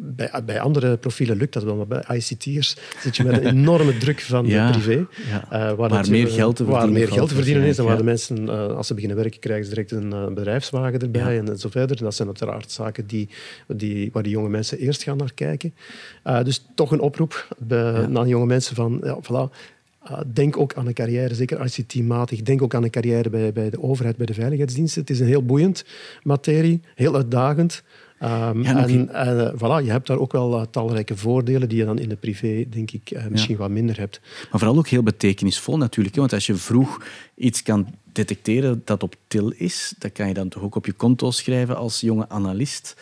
Bij, 0.00 0.42
bij 0.46 0.60
andere 0.60 0.96
profielen 0.96 1.36
lukt 1.36 1.52
dat 1.52 1.62
wel, 1.62 1.76
maar 1.76 1.86
bij 1.86 2.04
ICT'ers 2.16 2.76
zit 3.02 3.16
je 3.16 3.24
met 3.24 3.36
een 3.36 3.46
enorme 3.46 3.96
druk 4.06 4.20
van 4.20 4.46
Ja, 4.46 4.70
privé. 4.70 5.06
ja. 5.30 5.44
eh, 5.44 5.50
waar, 5.50 5.76
Waar 5.76 5.88
natuurlijk- 5.90 6.24
meer 6.24 6.32
geld 6.32 6.56
te 6.56 6.64
waar 6.64 6.72
verdienen 6.80 6.98
meer 6.98 7.08
valt 7.08 7.18
geld 7.18 7.28
te 7.28 7.34
verdienen 7.34 7.62
is 7.64 7.78
en 7.78 7.84
waar 7.84 7.96
de 7.96 8.04
mensen, 8.04 8.48
eh, 8.48 8.66
als 8.76 8.86
ze 8.86 8.94
beginnen 8.94 9.18
werken, 9.18 9.40
krijgen 9.40 9.64
ze 9.64 9.70
direct 9.70 9.90
een 9.90 10.12
eh, 10.12 10.26
bedrijfswagen 10.26 11.00
erbij 11.00 11.38
en 11.38 11.58
zo 11.58 11.68
verder. 11.68 11.96
Dat 11.96 12.14
zijn 12.14 12.28
uiteraard 12.28 12.70
zaken 12.72 13.06
die, 13.06 13.28
die, 13.66 14.10
waar 14.12 14.22
die 14.22 14.32
jonge 14.32 14.48
mensen 14.48 14.78
eerst 14.78 15.02
gaan 15.02 15.16
naar 15.16 15.34
kijken. 15.34 15.74
Eh, 16.22 16.42
dus 16.44 16.66
toch 16.74 16.90
een 16.92 17.00
oproep 17.00 17.48
bij, 17.58 18.08
aan 18.14 18.28
jonge 18.28 18.46
mensen 18.46 18.74
van, 18.74 19.00
ja, 19.04 19.18
voilà, 19.22 19.54
eh, 20.02 20.18
denk 20.32 20.56
ook 20.56 20.74
aan 20.74 20.86
een 20.86 20.92
carrière, 20.94 21.34
zeker 21.34 21.64
ICT-matig. 21.64 22.42
Denk 22.42 22.62
ook 22.62 22.74
aan 22.74 22.82
een 22.84 22.90
carrière 22.90 23.30
bij, 23.30 23.52
bij 23.52 23.70
de 23.70 23.82
overheid, 23.82 24.16
bij 24.16 24.26
de 24.26 24.34
veiligheidsdiensten. 24.34 25.00
Het 25.00 25.10
is 25.10 25.20
een 25.20 25.26
heel 25.26 25.44
boeiend 25.44 25.84
materie, 26.22 26.80
heel 26.94 27.14
uitdagend. 27.14 27.82
Ehm, 28.18 28.62
Ja, 28.62 28.86
en 28.86 29.08
en, 29.08 29.46
eh, 29.46 29.52
voilà, 29.54 29.84
je 29.84 29.90
hebt 29.90 30.06
daar 30.06 30.18
ook 30.18 30.32
wel 30.32 30.60
eh, 30.60 30.66
talrijke 30.70 31.16
voordelen 31.16 31.68
die 31.68 31.78
je 31.78 31.84
dan 31.84 31.98
in 31.98 32.08
de 32.08 32.16
privé, 32.16 32.64
denk 32.68 32.90
ik, 32.90 33.10
eh, 33.10 33.26
misschien 33.26 33.56
wat 33.56 33.70
minder 33.70 33.98
hebt. 33.98 34.20
Maar 34.50 34.60
vooral 34.60 34.78
ook 34.78 34.88
heel 34.88 35.02
betekenisvol 35.02 35.76
natuurlijk. 35.76 36.16
Want 36.16 36.32
als 36.32 36.46
je 36.46 36.54
vroeg 36.54 37.04
iets 37.34 37.62
kan 37.62 37.86
detecteren 38.12 38.82
dat 38.84 39.02
op 39.02 39.14
til 39.26 39.50
is, 39.50 39.94
dat 39.98 40.12
kan 40.12 40.28
je 40.28 40.34
dan 40.34 40.48
toch 40.48 40.62
ook 40.62 40.74
op 40.74 40.86
je 40.86 40.92
konto 40.92 41.30
schrijven 41.30 41.76
als 41.76 42.00
jonge 42.00 42.28
analist. 42.28 42.96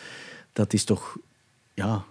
Dat 0.53 0.73
is 0.73 0.83
toch, 0.83 1.17
ja... 1.73 2.05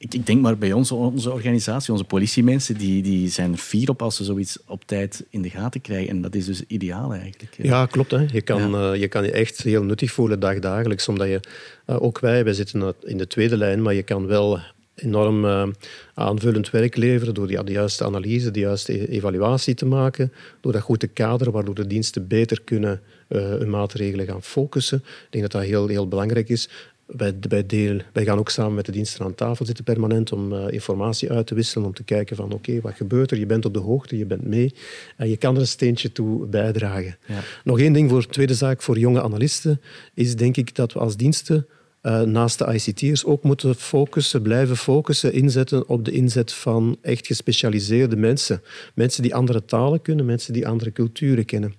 Ik, 0.00 0.14
ik 0.14 0.26
denk 0.26 0.40
maar 0.40 0.58
bij 0.58 0.72
ons, 0.72 0.92
onze 0.92 1.32
organisatie, 1.32 1.92
onze 1.92 2.04
politiemensen, 2.04 2.76
die, 2.76 3.02
die 3.02 3.28
zijn 3.28 3.58
fier 3.58 3.88
op 3.88 4.02
als 4.02 4.16
ze 4.16 4.24
zoiets 4.24 4.58
op 4.66 4.84
tijd 4.84 5.24
in 5.30 5.42
de 5.42 5.50
gaten 5.50 5.80
krijgen. 5.80 6.08
En 6.08 6.20
dat 6.20 6.34
is 6.34 6.44
dus 6.46 6.62
ideaal 6.66 7.12
eigenlijk. 7.12 7.56
Ja, 7.56 7.86
klopt. 7.86 8.10
Hè. 8.10 8.26
Je, 8.32 8.40
kan, 8.40 8.70
Ja. 8.70 8.92
eh, 8.92 9.00
je 9.00 9.08
kan 9.08 9.24
je 9.24 9.30
echt 9.30 9.62
heel 9.62 9.82
nuttig 9.82 10.10
voelen 10.12 10.40
dagdagelijks. 10.40 11.08
Omdat 11.08 11.26
je, 11.28 11.40
eh, 11.84 12.02
ook 12.02 12.18
wij, 12.18 12.44
wij 12.44 12.52
zitten 12.52 12.94
in 13.02 13.18
de 13.18 13.26
tweede 13.26 13.56
lijn, 13.56 13.82
maar 13.82 13.94
je 13.94 14.02
kan 14.02 14.26
wel 14.26 14.58
enorm 14.94 15.44
eh, 15.44 15.68
aanvullend 16.14 16.70
werk 16.70 16.96
leveren 16.96 17.34
door 17.34 17.50
ja, 17.50 17.62
de 17.62 17.72
juiste 17.72 18.04
analyse, 18.04 18.50
de 18.50 18.60
juiste 18.60 18.92
e- 19.02 19.04
evaluatie 19.16 19.74
te 19.74 19.86
maken, 19.86 20.32
door 20.60 20.72
dat 20.72 20.82
goed 20.82 21.00
te 21.00 21.06
kaderen, 21.06 21.52
waardoor 21.52 21.74
de 21.74 21.86
diensten 21.86 22.26
beter 22.26 22.60
kunnen 22.62 23.00
hun 23.28 23.70
maatregelen 23.70 24.26
gaan 24.26 24.42
focussen. 24.42 24.98
Ik 24.98 25.26
denk 25.30 25.42
dat 25.42 25.52
dat 25.52 25.70
heel, 25.70 25.86
heel 25.88 26.08
belangrijk 26.08 26.48
is. 26.48 26.68
Wij, 27.16 27.38
bij 27.38 27.66
deel, 27.66 28.00
wij 28.12 28.24
gaan 28.24 28.38
ook 28.38 28.50
samen 28.50 28.74
met 28.74 28.86
de 28.86 28.92
diensten 28.92 29.24
aan 29.24 29.34
tafel 29.34 29.66
zitten 29.66 29.84
permanent 29.84 30.32
om 30.32 30.52
eh, 30.52 30.72
informatie 30.72 31.30
uit 31.30 31.46
te 31.46 31.54
wisselen, 31.54 31.86
om 31.86 31.94
te 31.94 32.04
kijken 32.04 32.36
van 32.36 32.52
oké, 32.52 32.80
wat 32.80 32.94
gebeurt 32.94 33.30
er? 33.30 33.38
Je 33.38 33.46
bent 33.46 33.64
op 33.64 33.74
de 33.74 33.80
hoogte, 33.80 34.18
je 34.18 34.26
bent 34.26 34.46
mee 34.46 34.74
en 35.16 35.28
je 35.28 35.36
kan 35.36 35.54
er 35.54 35.60
een 35.60 35.66
steentje 35.66 36.12
toe 36.12 36.46
bijdragen. 36.46 37.16
Ja. 37.26 37.40
Nog 37.64 37.80
één 37.80 37.92
ding 37.92 38.10
voor 38.10 38.26
tweede 38.26 38.54
zaak 38.54 38.82
voor 38.82 38.98
jonge 38.98 39.22
analisten 39.22 39.80
is 40.14 40.36
denk 40.36 40.56
ik 40.56 40.74
dat 40.74 40.92
we 40.92 40.98
als 40.98 41.16
diensten 41.16 41.66
eh, 42.00 42.20
naast 42.20 42.58
de 42.58 42.74
ICT'ers 42.74 43.24
ook 43.24 43.42
moeten 43.42 43.74
focussen, 43.74 44.42
blijven 44.42 44.76
focussen, 44.76 45.32
inzetten 45.32 45.88
op 45.88 46.04
de 46.04 46.10
inzet 46.10 46.52
van 46.52 46.98
echt 47.02 47.26
gespecialiseerde 47.26 48.16
mensen. 48.16 48.62
Mensen 48.94 49.22
die 49.22 49.34
andere 49.34 49.64
talen 49.64 50.02
kunnen, 50.02 50.26
mensen 50.26 50.52
die 50.52 50.68
andere 50.68 50.92
culturen 50.92 51.44
kennen. 51.44 51.74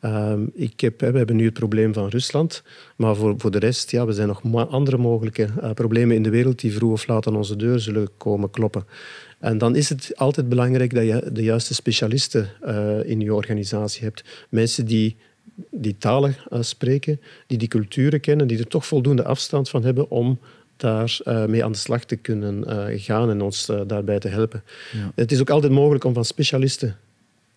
Ehm, 0.00 0.46
ik 0.54 0.80
heb, 0.80 1.00
we 1.00 1.16
hebben 1.16 1.36
nu 1.36 1.44
het 1.44 1.54
probleem 1.54 1.92
van 1.92 2.08
Rusland, 2.08 2.62
maar 2.96 3.16
voor, 3.16 3.34
voor 3.38 3.50
de 3.50 3.58
rest, 3.58 3.90
ja, 3.90 4.06
we 4.06 4.12
zijn 4.12 4.28
nog 4.28 4.68
andere 4.68 4.96
mogelijke 4.96 5.48
eh, 5.60 5.70
problemen 5.70 6.16
in 6.16 6.22
de 6.22 6.30
wereld 6.30 6.60
die 6.60 6.72
vroeg 6.72 6.92
of 6.92 7.06
laat 7.06 7.26
aan 7.26 7.36
onze 7.36 7.56
deur 7.56 7.80
zullen 7.80 8.08
komen 8.16 8.50
kloppen. 8.50 8.84
En 9.38 9.58
dan 9.58 9.76
is 9.76 9.88
het 9.88 10.12
altijd 10.16 10.48
belangrijk 10.48 10.94
dat 10.94 11.04
je 11.04 11.30
de 11.32 11.42
juiste 11.42 11.74
specialisten 11.74 12.48
eh, 12.60 13.04
in 13.04 13.20
je 13.20 13.34
organisatie 13.34 14.02
hebt. 14.02 14.24
Mensen 14.48 14.86
die 14.86 15.16
die 15.70 15.96
talen 15.98 16.36
eh, 16.50 16.62
spreken, 16.62 17.20
die 17.46 17.58
die 17.58 17.68
culturen 17.68 18.20
kennen, 18.20 18.46
die 18.46 18.58
er 18.58 18.66
toch 18.66 18.86
voldoende 18.86 19.24
afstand 19.24 19.68
van 19.68 19.84
hebben 19.84 20.10
om 20.10 20.38
daar 20.76 21.18
mee 21.46 21.64
aan 21.64 21.72
de 21.72 21.78
slag 21.78 22.04
te 22.04 22.16
kunnen 22.16 22.64
gaan 23.00 23.30
en 23.30 23.40
ons 23.40 23.70
daarbij 23.86 24.18
te 24.18 24.28
helpen. 24.28 24.62
Ja. 24.92 25.12
Het 25.14 25.32
is 25.32 25.40
ook 25.40 25.50
altijd 25.50 25.72
mogelijk 25.72 26.04
om 26.04 26.14
van 26.14 26.24
specialisten 26.24 26.96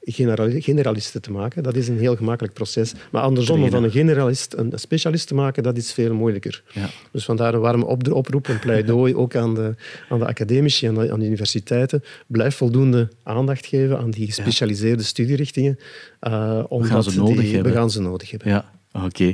generalisten 0.06 1.22
te 1.22 1.32
maken. 1.32 1.64
Dat 1.64 1.76
is 1.76 1.88
een 1.88 1.98
heel 2.00 2.16
gemakkelijk 2.16 2.54
proces. 2.54 2.94
Maar 3.12 3.22
andersom, 3.22 3.64
om 3.64 3.70
van 3.70 3.84
een 3.84 3.92
generalist 3.92 4.54
een 4.54 4.72
specialist 4.76 5.28
te 5.28 5.36
maken, 5.36 5.64
dat 5.64 5.78
is 5.78 5.94
veel 5.94 6.14
moeilijker. 6.14 6.64
Ja. 6.74 6.90
Dus 7.12 7.26
vandaar 7.26 7.54
een 7.54 7.60
warme 7.60 7.86
op- 7.86 8.12
oproep, 8.12 8.48
een 8.48 8.60
pleidooi 8.60 9.16
ook 9.22 9.36
aan 9.36 9.56
de, 9.56 9.76
aan 10.10 10.20
de 10.20 10.26
academici 10.26 10.88
en 10.88 11.12
aan 11.12 11.20
de 11.20 11.26
universiteiten. 11.26 12.04
Blijf 12.28 12.56
voldoende 12.56 13.10
aandacht 13.24 13.66
geven 13.66 13.98
aan 13.98 14.12
die 14.12 14.26
gespecialiseerde 14.26 15.04
studierichtingen. 15.04 15.80
eh, 16.20 16.64
omdat 16.68 17.04
ze 17.04 17.18
nodig 17.18 17.40
die, 17.42 17.54
hebben. 17.54 17.72
We 17.72 17.78
gaan 17.78 17.92
ze 17.92 18.02
nodig 18.02 18.30
hebben. 18.32 18.48
Ja, 18.50 18.72
oké. 19.06 19.34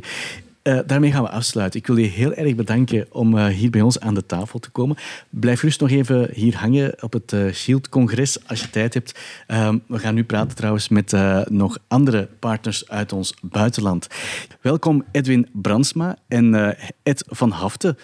Eh, 0.70 0.80
daarmee 0.86 1.11
gaan 1.11 1.24
we 1.24 1.30
afsluiten. 1.30 1.80
Ik 1.80 1.88
wil 1.88 1.97
je 1.97 2.07
heel 2.07 2.34
erg 2.34 2.55
bedanken 2.55 3.07
om 3.11 3.38
eh, 3.38 3.45
hier 3.45 3.70
bij 3.70 3.82
ons 3.82 3.99
aan 3.99 4.13
de 4.13 4.26
tafel 4.26 4.59
te 4.59 4.70
komen. 4.70 4.97
Blijf 5.30 5.61
rust 5.61 5.80
nog 5.80 5.89
even 5.89 6.30
hier 6.34 6.57
hangen 6.57 7.03
op 7.03 7.13
het 7.13 7.34
eh, 7.34 7.51
Shield-congres 7.53 8.47
als 8.47 8.61
je 8.61 8.70
tijd 8.70 8.93
hebt. 8.93 9.20
Ehm, 9.47 9.78
we 9.88 9.99
gaan 9.99 10.15
nu 10.15 10.24
praten 10.24 10.55
trouwens 10.55 10.89
met 10.89 11.15
nog 11.49 11.78
andere 11.88 12.30
partners 12.39 12.89
uit 12.89 13.13
ons 13.13 13.34
buitenland. 13.41 14.07
Welkom 14.61 15.05
Edwin 15.11 15.47
Bransma 15.51 16.17
en 16.28 16.76
Ed 17.03 17.24
van 17.28 17.51
Haften. 17.51 17.97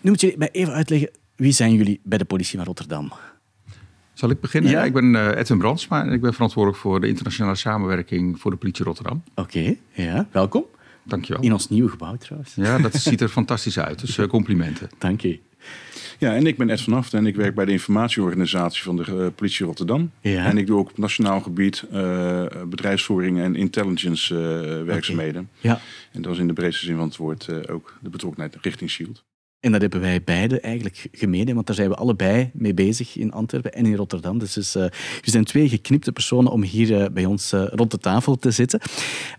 Nu 0.00 0.10
moet 0.10 0.20
je 0.20 0.34
mij 0.38 0.48
even 0.52 0.72
uitleggen, 0.72 1.10
wie 1.36 1.52
zijn 1.52 1.74
jullie 1.74 2.00
bij 2.02 2.18
de 2.18 2.24
politie 2.24 2.56
van 2.56 2.66
Rotterdam? 2.66 3.12
Zal 4.12 4.30
ik 4.30 4.40
beginnen? 4.40 4.70
Ja. 4.70 4.84
Ik 4.84 4.92
ben 4.92 5.36
Edwin 5.36 5.58
Brandsma 5.58 6.04
en 6.04 6.12
ik 6.12 6.20
ben 6.20 6.32
verantwoordelijk 6.32 6.82
voor 6.82 7.00
de 7.00 7.08
internationale 7.08 7.56
samenwerking 7.56 8.40
voor 8.40 8.50
de 8.50 8.56
politie 8.56 8.84
Rotterdam. 8.84 9.22
Oké, 9.34 9.76
ja, 9.92 10.28
welkom. 10.30 10.64
Dankjewel. 11.04 11.42
In 11.42 11.52
ons 11.52 11.68
nieuwe 11.68 11.88
gebouw 11.88 12.16
trouwens. 12.16 12.54
Ja, 12.54 12.78
dat 12.78 12.94
ziet 12.94 13.20
er 13.20 13.28
fantastisch 13.28 13.78
uit. 13.78 14.00
Dus 14.00 14.18
eh, 14.18 14.26
complimenten. 14.26 14.88
Dank 14.98 15.20
je. 15.20 15.38
Ja, 16.18 16.34
en 16.34 16.46
ik 16.46 16.56
ben 16.56 16.70
Ed 16.70 16.80
van 16.80 16.92
Aft 16.92 17.14
en 17.14 17.26
ik 17.26 17.36
werk 17.36 17.54
bij 17.54 17.64
de 17.64 17.72
informatieorganisatie 17.72 18.82
van 18.82 18.96
de 18.96 19.04
eh, 19.04 19.26
politie 19.34 19.66
Rotterdam. 19.66 20.10
Ja. 20.20 20.44
En 20.44 20.58
ik 20.58 20.66
doe 20.66 20.78
ook 20.78 20.90
op 20.90 20.98
nationaal 20.98 21.40
gebied 21.40 21.84
eh, 21.92 22.44
bedrijfsvoering 22.66 23.38
en 23.38 23.56
intelligence 23.56 24.34
eh, 24.34 24.84
werkzaamheden. 24.84 25.48
Ja. 25.60 25.80
En 26.12 26.22
dat 26.22 26.32
is 26.32 26.38
in 26.38 26.46
de 26.46 26.52
breedste 26.52 26.84
zin 26.84 26.96
van 26.96 27.06
het 27.06 27.16
woord 27.16 27.48
eh, 27.48 27.74
ook 27.74 27.98
de 28.00 28.10
betrokkenheid 28.10 28.56
richting 28.60 28.90
SHIELD. 28.90 29.24
En 29.64 29.72
dat 29.72 29.80
hebben 29.80 30.00
wij 30.00 30.22
beide 30.22 30.60
eigenlijk 30.60 31.08
gemeen, 31.12 31.54
want 31.54 31.66
daar 31.66 31.76
zijn 31.76 31.88
we 31.88 31.94
allebei 31.94 32.50
mee 32.52 32.74
bezig 32.74 33.16
in 33.16 33.32
Antwerpen 33.32 33.72
en 33.72 33.86
in 33.86 33.94
Rotterdam. 33.94 34.38
Dus, 34.38 34.52
dus 34.52 34.74
eh, 34.74 34.82
we 35.22 35.30
zijn 35.30 35.44
twee 35.44 35.68
geknipte 35.68 36.12
personen 36.12 36.52
om 36.52 36.62
hier 36.62 37.00
eh, 37.00 37.10
bij 37.10 37.24
ons 37.24 37.52
eh, 37.52 37.64
rond 37.66 37.90
de 37.90 37.98
tafel 37.98 38.36
te 38.36 38.50
zitten. 38.50 38.80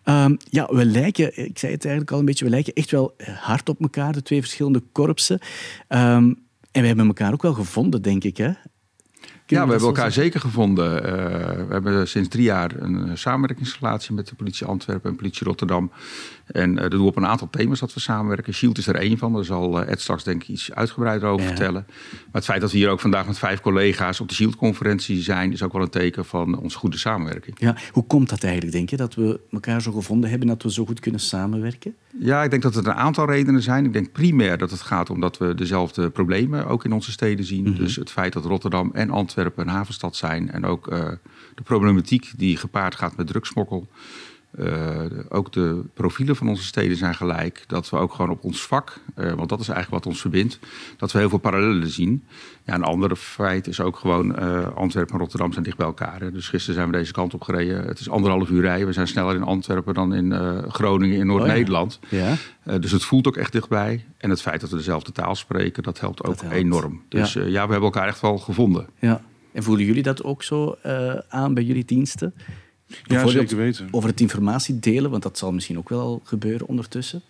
Ehm, 0.03 0.35
ja, 0.49 0.67
we 0.71 0.85
lijken, 0.85 1.45
ik 1.45 1.59
zei 1.59 1.71
het 1.71 1.85
eigenlijk 1.85 2.11
al 2.11 2.19
een 2.19 2.25
beetje, 2.25 2.45
we 2.45 2.51
lijken 2.51 2.73
echt 2.73 2.91
wel 2.91 3.15
hard 3.39 3.69
op 3.69 3.81
elkaar, 3.81 4.13
de 4.13 4.21
twee 4.21 4.39
verschillende 4.39 4.83
korpsen. 4.91 5.39
Ehm, 5.87 6.33
en 6.71 6.81
we 6.81 6.87
hebben 6.87 7.07
elkaar 7.07 7.33
ook 7.33 7.41
wel 7.41 7.53
gevonden, 7.53 8.01
denk 8.01 8.23
ik. 8.23 8.37
Hè? 8.37 8.51
Ja, 9.47 9.63
we 9.65 9.71
hebben 9.71 9.79
elkaar 9.87 10.11
zeker 10.11 10.39
gevonden. 10.39 11.01
We 11.67 11.73
hebben 11.73 12.07
sinds 12.07 12.29
drie 12.29 12.43
jaar 12.43 12.71
een 12.75 13.17
samenwerkingsrelatie 13.17 14.13
met 14.13 14.27
de 14.27 14.35
politie 14.35 14.65
Antwerpen 14.65 15.09
en 15.09 15.15
politie 15.15 15.47
Rotterdam. 15.47 15.91
En 16.45 16.75
eh, 16.75 16.81
dat 16.81 16.91
doen 16.91 16.99
we 17.01 17.05
op 17.07 17.15
een 17.15 17.25
aantal 17.25 17.49
thema's 17.49 17.79
dat 17.79 17.93
we 17.93 17.99
samenwerken. 17.99 18.53
Shield 18.53 18.77
is 18.77 18.87
er 18.87 18.95
één 18.95 19.17
van, 19.17 19.33
daar 19.33 19.43
zal 19.45 19.81
eh, 19.81 19.91
Ed 19.91 20.01
straks 20.01 20.23
denk 20.23 20.41
ik 20.41 20.47
iets 20.49 20.71
uitgebreider 20.73 21.29
over 21.29 21.41
Ja. 21.41 21.47
vertellen. 21.47 21.85
Maar 22.11 22.31
het 22.31 22.45
feit 22.45 22.61
dat 22.61 22.71
we 22.71 22.77
hier 22.77 22.89
ook 22.89 22.99
vandaag 22.99 23.27
met 23.27 23.37
vijf 23.37 23.61
collega's 23.61 24.19
op 24.19 24.27
de 24.29 24.33
Shield-conferentie 24.35 25.21
zijn, 25.21 25.51
is 25.51 25.63
ook 25.63 25.73
wel 25.73 25.81
een 25.81 25.89
teken 25.89 26.25
van 26.25 26.57
onze 26.59 26.77
goede 26.77 26.97
samenwerking. 26.97 27.59
Ja, 27.59 27.75
hoe 27.91 28.05
komt 28.07 28.29
dat 28.29 28.43
eigenlijk, 28.43 28.73
denk 28.73 28.89
je, 28.89 28.97
dat 28.97 29.15
we 29.15 29.39
elkaar 29.51 29.81
zo 29.81 29.91
gevonden 29.91 30.29
hebben, 30.29 30.47
dat 30.47 30.63
we 30.63 30.71
zo 30.71 30.85
goed 30.85 30.99
kunnen 30.99 31.19
samenwerken? 31.21 31.95
Ja, 32.19 32.43
ik 32.43 32.49
denk 32.49 32.61
dat 32.61 32.75
het 32.75 32.85
een 32.85 32.93
aantal 32.93 33.29
redenen 33.29 33.61
zijn. 33.61 33.85
Ik 33.85 33.93
denk 33.93 34.11
primair 34.11 34.57
dat 34.57 34.71
het 34.71 34.81
gaat 34.81 35.09
omdat 35.09 35.37
we 35.37 35.55
dezelfde 35.55 36.09
problemen 36.09 36.67
ook 36.67 36.85
in 36.85 36.93
onze 36.93 37.11
steden 37.11 37.45
zien. 37.45 37.73
Dus 37.75 37.95
het 37.95 38.11
feit 38.11 38.33
dat 38.33 38.45
Rotterdam 38.45 38.89
en 38.93 39.09
Antwerpen 39.09 39.67
een 39.67 39.73
havenstad 39.73 40.15
zijn 40.15 40.51
en 40.51 40.65
ook 40.65 40.87
eh, 40.87 41.05
de 41.55 41.61
problematiek 41.63 42.31
die 42.37 42.57
gepaard 42.57 42.95
gaat 42.95 43.17
met 43.17 43.27
drugsmokkel. 43.27 43.87
Uh, 44.59 45.01
ook 45.29 45.51
de 45.51 45.81
profielen 45.93 46.35
van 46.35 46.47
onze 46.47 46.63
steden 46.63 46.97
zijn 46.97 47.15
gelijk. 47.15 47.63
Dat 47.67 47.89
we 47.89 47.97
ook 47.97 48.13
gewoon 48.13 48.31
op 48.31 48.43
ons 48.43 48.65
vak, 48.65 48.99
uh, 49.17 49.33
want 49.33 49.49
dat 49.49 49.59
is 49.59 49.67
eigenlijk 49.67 50.03
wat 50.03 50.13
ons 50.13 50.21
verbindt, 50.21 50.59
dat 50.97 51.11
we 51.11 51.19
heel 51.19 51.29
veel 51.29 51.37
parallellen 51.37 51.87
zien. 51.87 52.23
Ja, 52.65 52.73
een 52.73 52.83
ander 52.83 53.15
feit 53.15 53.67
is 53.67 53.79
ook 53.79 53.95
gewoon 53.95 54.43
uh, 54.43 54.75
Antwerpen 54.75 55.13
en 55.13 55.19
Rotterdam 55.19 55.51
zijn 55.51 55.63
dicht 55.63 55.77
bij 55.77 55.85
elkaar. 55.85 56.19
Hè. 56.19 56.31
Dus 56.31 56.49
gisteren 56.49 56.75
zijn 56.75 56.91
we 56.91 56.97
deze 56.97 57.11
kant 57.11 57.33
op 57.33 57.41
gereden. 57.41 57.85
Het 57.85 57.99
is 57.99 58.09
anderhalf 58.09 58.49
uur 58.49 58.61
rijden. 58.61 58.87
We 58.87 58.93
zijn 58.93 59.07
sneller 59.07 59.35
in 59.35 59.43
Antwerpen 59.43 59.93
dan 59.93 60.13
in 60.13 60.33
Groningen 60.69 61.17
in 61.17 61.27
Noord-Nederland. 61.27 61.99
Oh 62.03 62.09
ja. 62.09 62.33
Ja. 62.65 62.77
dus 62.77 62.91
het 62.91 63.03
voelt 63.03 63.27
ook 63.27 63.37
echt 63.37 63.51
dichtbij. 63.51 64.05
En 64.17 64.29
het 64.29 64.41
feit 64.41 64.61
dat 64.61 64.69
we 64.69 64.77
dezelfde 64.77 65.11
taal 65.11 65.35
spreken, 65.35 65.83
dat 65.83 65.99
helpt 65.99 66.23
ook 66.23 66.27
dat 66.27 66.41
helpt. 66.41 66.55
enorm. 66.55 67.01
Dus 67.09 67.33
ja. 67.33 67.41
ja, 67.41 67.65
we 67.65 67.71
hebben 67.71 67.81
elkaar 67.81 68.07
echt 68.07 68.21
wel 68.21 68.37
gevonden. 68.37 68.87
Ja. 68.99 69.21
En 69.51 69.63
voelen 69.63 69.85
jullie 69.85 70.03
dat 70.03 70.23
ook 70.23 70.43
zo 70.43 70.75
aan 71.27 71.53
bij 71.53 71.63
jullie 71.63 71.85
diensten? 71.85 72.33
Ja, 73.03 73.27
zeker 73.27 73.57
weten. 73.57 73.87
Over 73.91 74.09
het 74.09 74.21
informatie 74.21 74.79
delen, 74.79 75.11
want 75.11 75.23
dat 75.23 75.37
zal 75.37 75.51
misschien 75.51 75.77
ook 75.77 75.89
wel 75.89 76.21
gebeuren 76.23 76.67
ondertussen. 76.67 77.21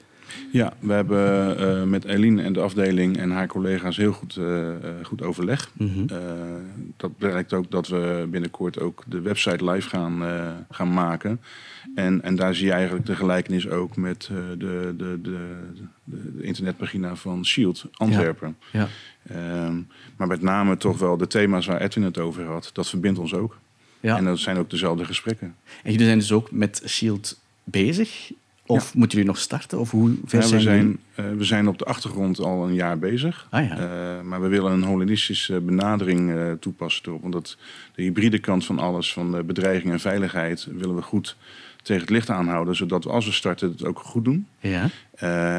Ja, 0.51 0.73
we 0.79 0.93
hebben 0.93 1.59
uh, 1.59 1.83
met 1.83 2.05
Eline 2.05 2.41
en 2.41 2.53
de 2.53 2.59
afdeling 2.59 3.17
en 3.17 3.31
haar 3.31 3.47
collega's 3.47 3.97
heel 3.97 4.11
goed, 4.11 4.35
uh, 4.35 4.69
goed 5.01 5.21
overleg. 5.21 5.71
Mm 5.73 5.87
-hmm. 5.93 6.07
uh, 6.11 6.19
dat 6.97 7.17
blijkt 7.17 7.53
ook 7.53 7.71
dat 7.71 7.87
we 7.87 8.27
binnenkort 8.31 8.79
ook 8.79 9.03
de 9.07 9.21
website 9.21 9.71
live 9.71 9.89
gaan, 9.89 10.23
gaan 10.69 10.93
maken. 10.93 11.41
En, 11.95 12.21
en 12.21 12.35
daar 12.35 12.55
zie 12.55 12.65
je 12.65 12.71
eigenlijk 12.71 13.05
de 13.05 13.15
gelijkenis 13.15 13.69
ook 13.69 13.95
met 13.95 14.21
de, 14.21 14.55
de, 14.57 14.93
de, 14.97 15.19
de, 15.21 15.37
de 16.03 16.43
internetpagina 16.43 17.15
van 17.15 17.45
Shield 17.45 17.85
Antwerpen. 17.93 18.57
Ja. 18.71 18.87
ja. 19.29 19.71
maar 20.17 20.27
met 20.27 20.41
name 20.41 20.77
toch 20.77 20.99
wel 20.99 21.17
de 21.17 21.27
thema's 21.27 21.65
waar 21.65 21.81
Edwin 21.81 22.03
het 22.03 22.19
over 22.19 22.45
had, 22.45 22.69
dat 22.73 22.89
verbindt 22.89 23.19
ons 23.19 23.33
ook. 23.33 23.57
Ja. 24.05 24.17
En 24.17 24.25
dat 24.25 24.39
zijn 24.39 24.57
ook 24.57 24.69
dezelfde 24.69 25.05
gesprekken. 25.05 25.55
En 25.83 25.91
jullie 25.91 26.05
zijn 26.05 26.19
dus 26.19 26.31
ook 26.31 26.51
met 26.51 26.81
Shield 26.85 27.39
bezig? 27.63 28.31
Of 28.65 28.93
moeten 28.93 29.17
jullie 29.17 29.33
nog 29.33 29.41
starten? 29.41 29.79
Of 29.79 29.91
hoe 29.91 30.15
ver 30.25 30.41
ja, 30.41 30.49
we 30.49 30.59
zijn, 30.59 30.99
uh, 31.19 31.25
we 31.37 31.43
zijn 31.43 31.67
op 31.67 31.77
de 31.77 31.85
achtergrond 31.85 32.39
al 32.39 32.67
een 32.67 32.73
jaar 32.73 32.99
bezig. 32.99 33.47
Ah, 33.49 33.67
ja. 33.67 33.77
uh, 33.77 34.21
maar 34.21 34.41
we 34.41 34.47
willen 34.47 34.71
een 34.71 34.83
holistische 34.83 35.59
benadering 35.59 36.29
uh, 36.29 36.51
toepassen 36.51 37.03
erop. 37.05 37.21
Want 37.21 37.33
dat, 37.33 37.57
de 37.95 38.01
hybride 38.01 38.39
kant 38.39 38.65
van 38.65 38.79
alles, 38.79 39.13
van 39.13 39.45
bedreiging 39.45 39.93
en 39.93 39.99
veiligheid, 39.99 40.67
willen 40.71 40.95
we 40.95 41.01
goed 41.01 41.35
tegen 41.81 42.01
het 42.01 42.11
licht 42.11 42.29
aanhouden. 42.29 42.75
Zodat 42.75 43.03
we 43.03 43.09
als 43.09 43.25
we 43.25 43.31
starten 43.31 43.69
het 43.71 43.85
ook 43.85 43.99
goed 43.99 44.23
doen. 44.23 44.47
Ja. 44.59 44.89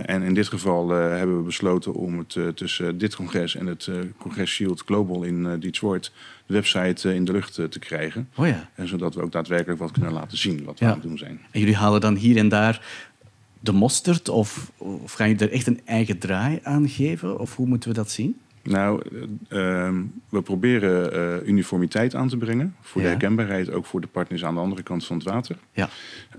en 0.02 0.22
in 0.22 0.34
dit 0.34 0.48
geval 0.48 0.88
hebben 0.88 1.36
we 1.36 1.42
besloten 1.42 1.94
om 1.94 2.18
het 2.18 2.56
tussen 2.56 2.98
dit 2.98 3.16
congres 3.16 3.56
en 3.56 3.66
het 3.66 3.90
congres 4.18 4.50
Shield 4.50 4.82
Global 4.86 5.22
in 5.22 5.60
Detroit 5.60 6.04
de 6.04 6.10
website 6.46 7.14
in 7.14 7.24
de 7.24 7.32
lucht 7.32 7.54
te 7.54 7.78
krijgen. 7.78 8.28
Oh 8.34 8.46
ja. 8.46 8.70
En 8.74 8.88
zodat 8.88 9.14
we 9.14 9.22
ook 9.22 9.32
daadwerkelijk 9.32 9.78
wat 9.78 9.90
kunnen 9.90 10.12
laten 10.12 10.38
zien 10.38 10.64
wat 10.64 10.78
we 10.78 10.84
aan 10.84 10.92
het 10.92 11.02
doen 11.02 11.18
zijn. 11.18 11.40
En 11.50 11.60
jullie 11.60 11.76
halen 11.76 12.00
dan 12.00 12.14
hier 12.14 12.36
en 12.36 12.48
daar 12.48 12.82
de 13.60 13.72
mosterd? 13.72 14.28
Of, 14.28 14.72
of 14.76 15.12
gaan 15.12 15.28
jullie 15.28 15.46
er 15.46 15.52
echt 15.52 15.66
een 15.66 15.80
eigen 15.84 16.18
draai 16.18 16.58
aan 16.62 16.88
geven? 16.88 17.38
Of 17.38 17.56
hoe 17.56 17.66
moeten 17.66 17.88
we 17.88 17.94
dat 17.94 18.10
zien? 18.10 18.40
Nou, 18.62 19.02
uh, 19.48 19.90
we 20.28 20.42
proberen 20.42 21.14
uh, 21.14 21.48
uniformiteit 21.48 22.14
aan 22.14 22.28
te 22.28 22.36
brengen. 22.36 22.76
Voor 22.80 23.00
ja. 23.00 23.06
de 23.06 23.12
herkenbaarheid, 23.12 23.70
ook 23.70 23.86
voor 23.86 24.00
de 24.00 24.06
partners 24.06 24.44
aan 24.44 24.54
de 24.54 24.60
andere 24.60 24.82
kant 24.82 25.06
van 25.06 25.16
het 25.16 25.26
water. 25.26 25.56
Ja. 25.72 25.88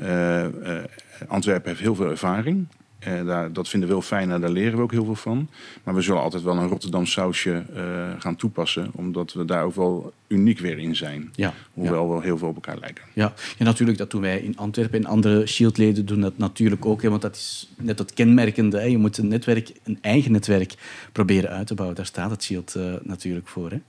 Uh, 0.02 0.84
Antwerpen 1.28 1.70
heeft 1.70 1.82
heel 1.82 1.96
veel 1.96 2.10
ervaring. 2.10 2.68
Uh, 3.08 3.26
daar, 3.26 3.54
dat 3.54 3.70
vinden 3.70 3.90
we 3.90 3.96
heel 3.96 4.04
fijn 4.04 4.32
en 4.32 4.42
daar 4.42 4.50
leren 4.50 4.76
we 4.78 4.84
ook 4.84 4.92
heel 4.92 5.06
veel 5.06 5.16
van. 5.16 5.50
Maar 5.84 5.96
we 5.96 6.02
zullen 6.02 6.22
altijd 6.22 6.44
wel 6.44 6.58
een 6.58 6.68
Rotterdam 6.68 7.06
sausje 7.06 7.66
uh, 7.76 7.84
gaan 8.20 8.36
toepassen, 8.36 8.90
omdat 8.94 9.34
we 9.34 9.46
daar 9.46 9.64
ook 9.64 9.76
wel 9.76 10.14
uniek 10.28 10.60
weer 10.60 10.78
in 10.78 10.96
zijn. 10.96 11.30
Ja, 11.36 11.54
hoewel 11.74 12.10
ja. 12.10 12.16
we 12.16 12.24
heel 12.24 12.38
veel 12.38 12.48
op 12.48 12.56
elkaar 12.56 12.80
lijken. 12.80 13.04
Ja, 13.14 13.34
en 13.58 13.66
natuurlijk, 13.66 13.98
dat 13.98 14.12
doen 14.12 14.22
wij 14.22 14.40
in 14.40 14.58
Antwerpen 14.58 15.00
en 15.00 15.06
andere 15.06 15.48
Shieldleden 15.48 16.06
doen 16.06 16.22
dat 16.22 16.38
natuurlijk 16.38 16.86
ook. 16.86 17.02
Hè, 17.02 17.10
want 17.10 17.22
dat 17.22 17.36
is 17.36 17.70
net 17.78 18.00
het 18.00 18.14
kenmerkende. 18.14 18.78
Hè. 18.78 18.86
Je 18.86 18.98
moet 18.98 19.18
een 19.18 19.28
netwerk, 19.28 19.72
een 19.84 19.98
eigen 20.02 20.32
netwerk 20.32 20.74
proberen 21.12 21.50
uit 21.50 21.68
te 21.68 21.74
bouwen. 21.74 21.96
Daar 21.98 22.06
staat 22.06 22.30
het 22.30 22.44
Shield 22.44 22.76
uh, 22.78 22.94
natuurlijk 23.04 23.48
voor. 23.48 23.72
Hè. 23.72 23.80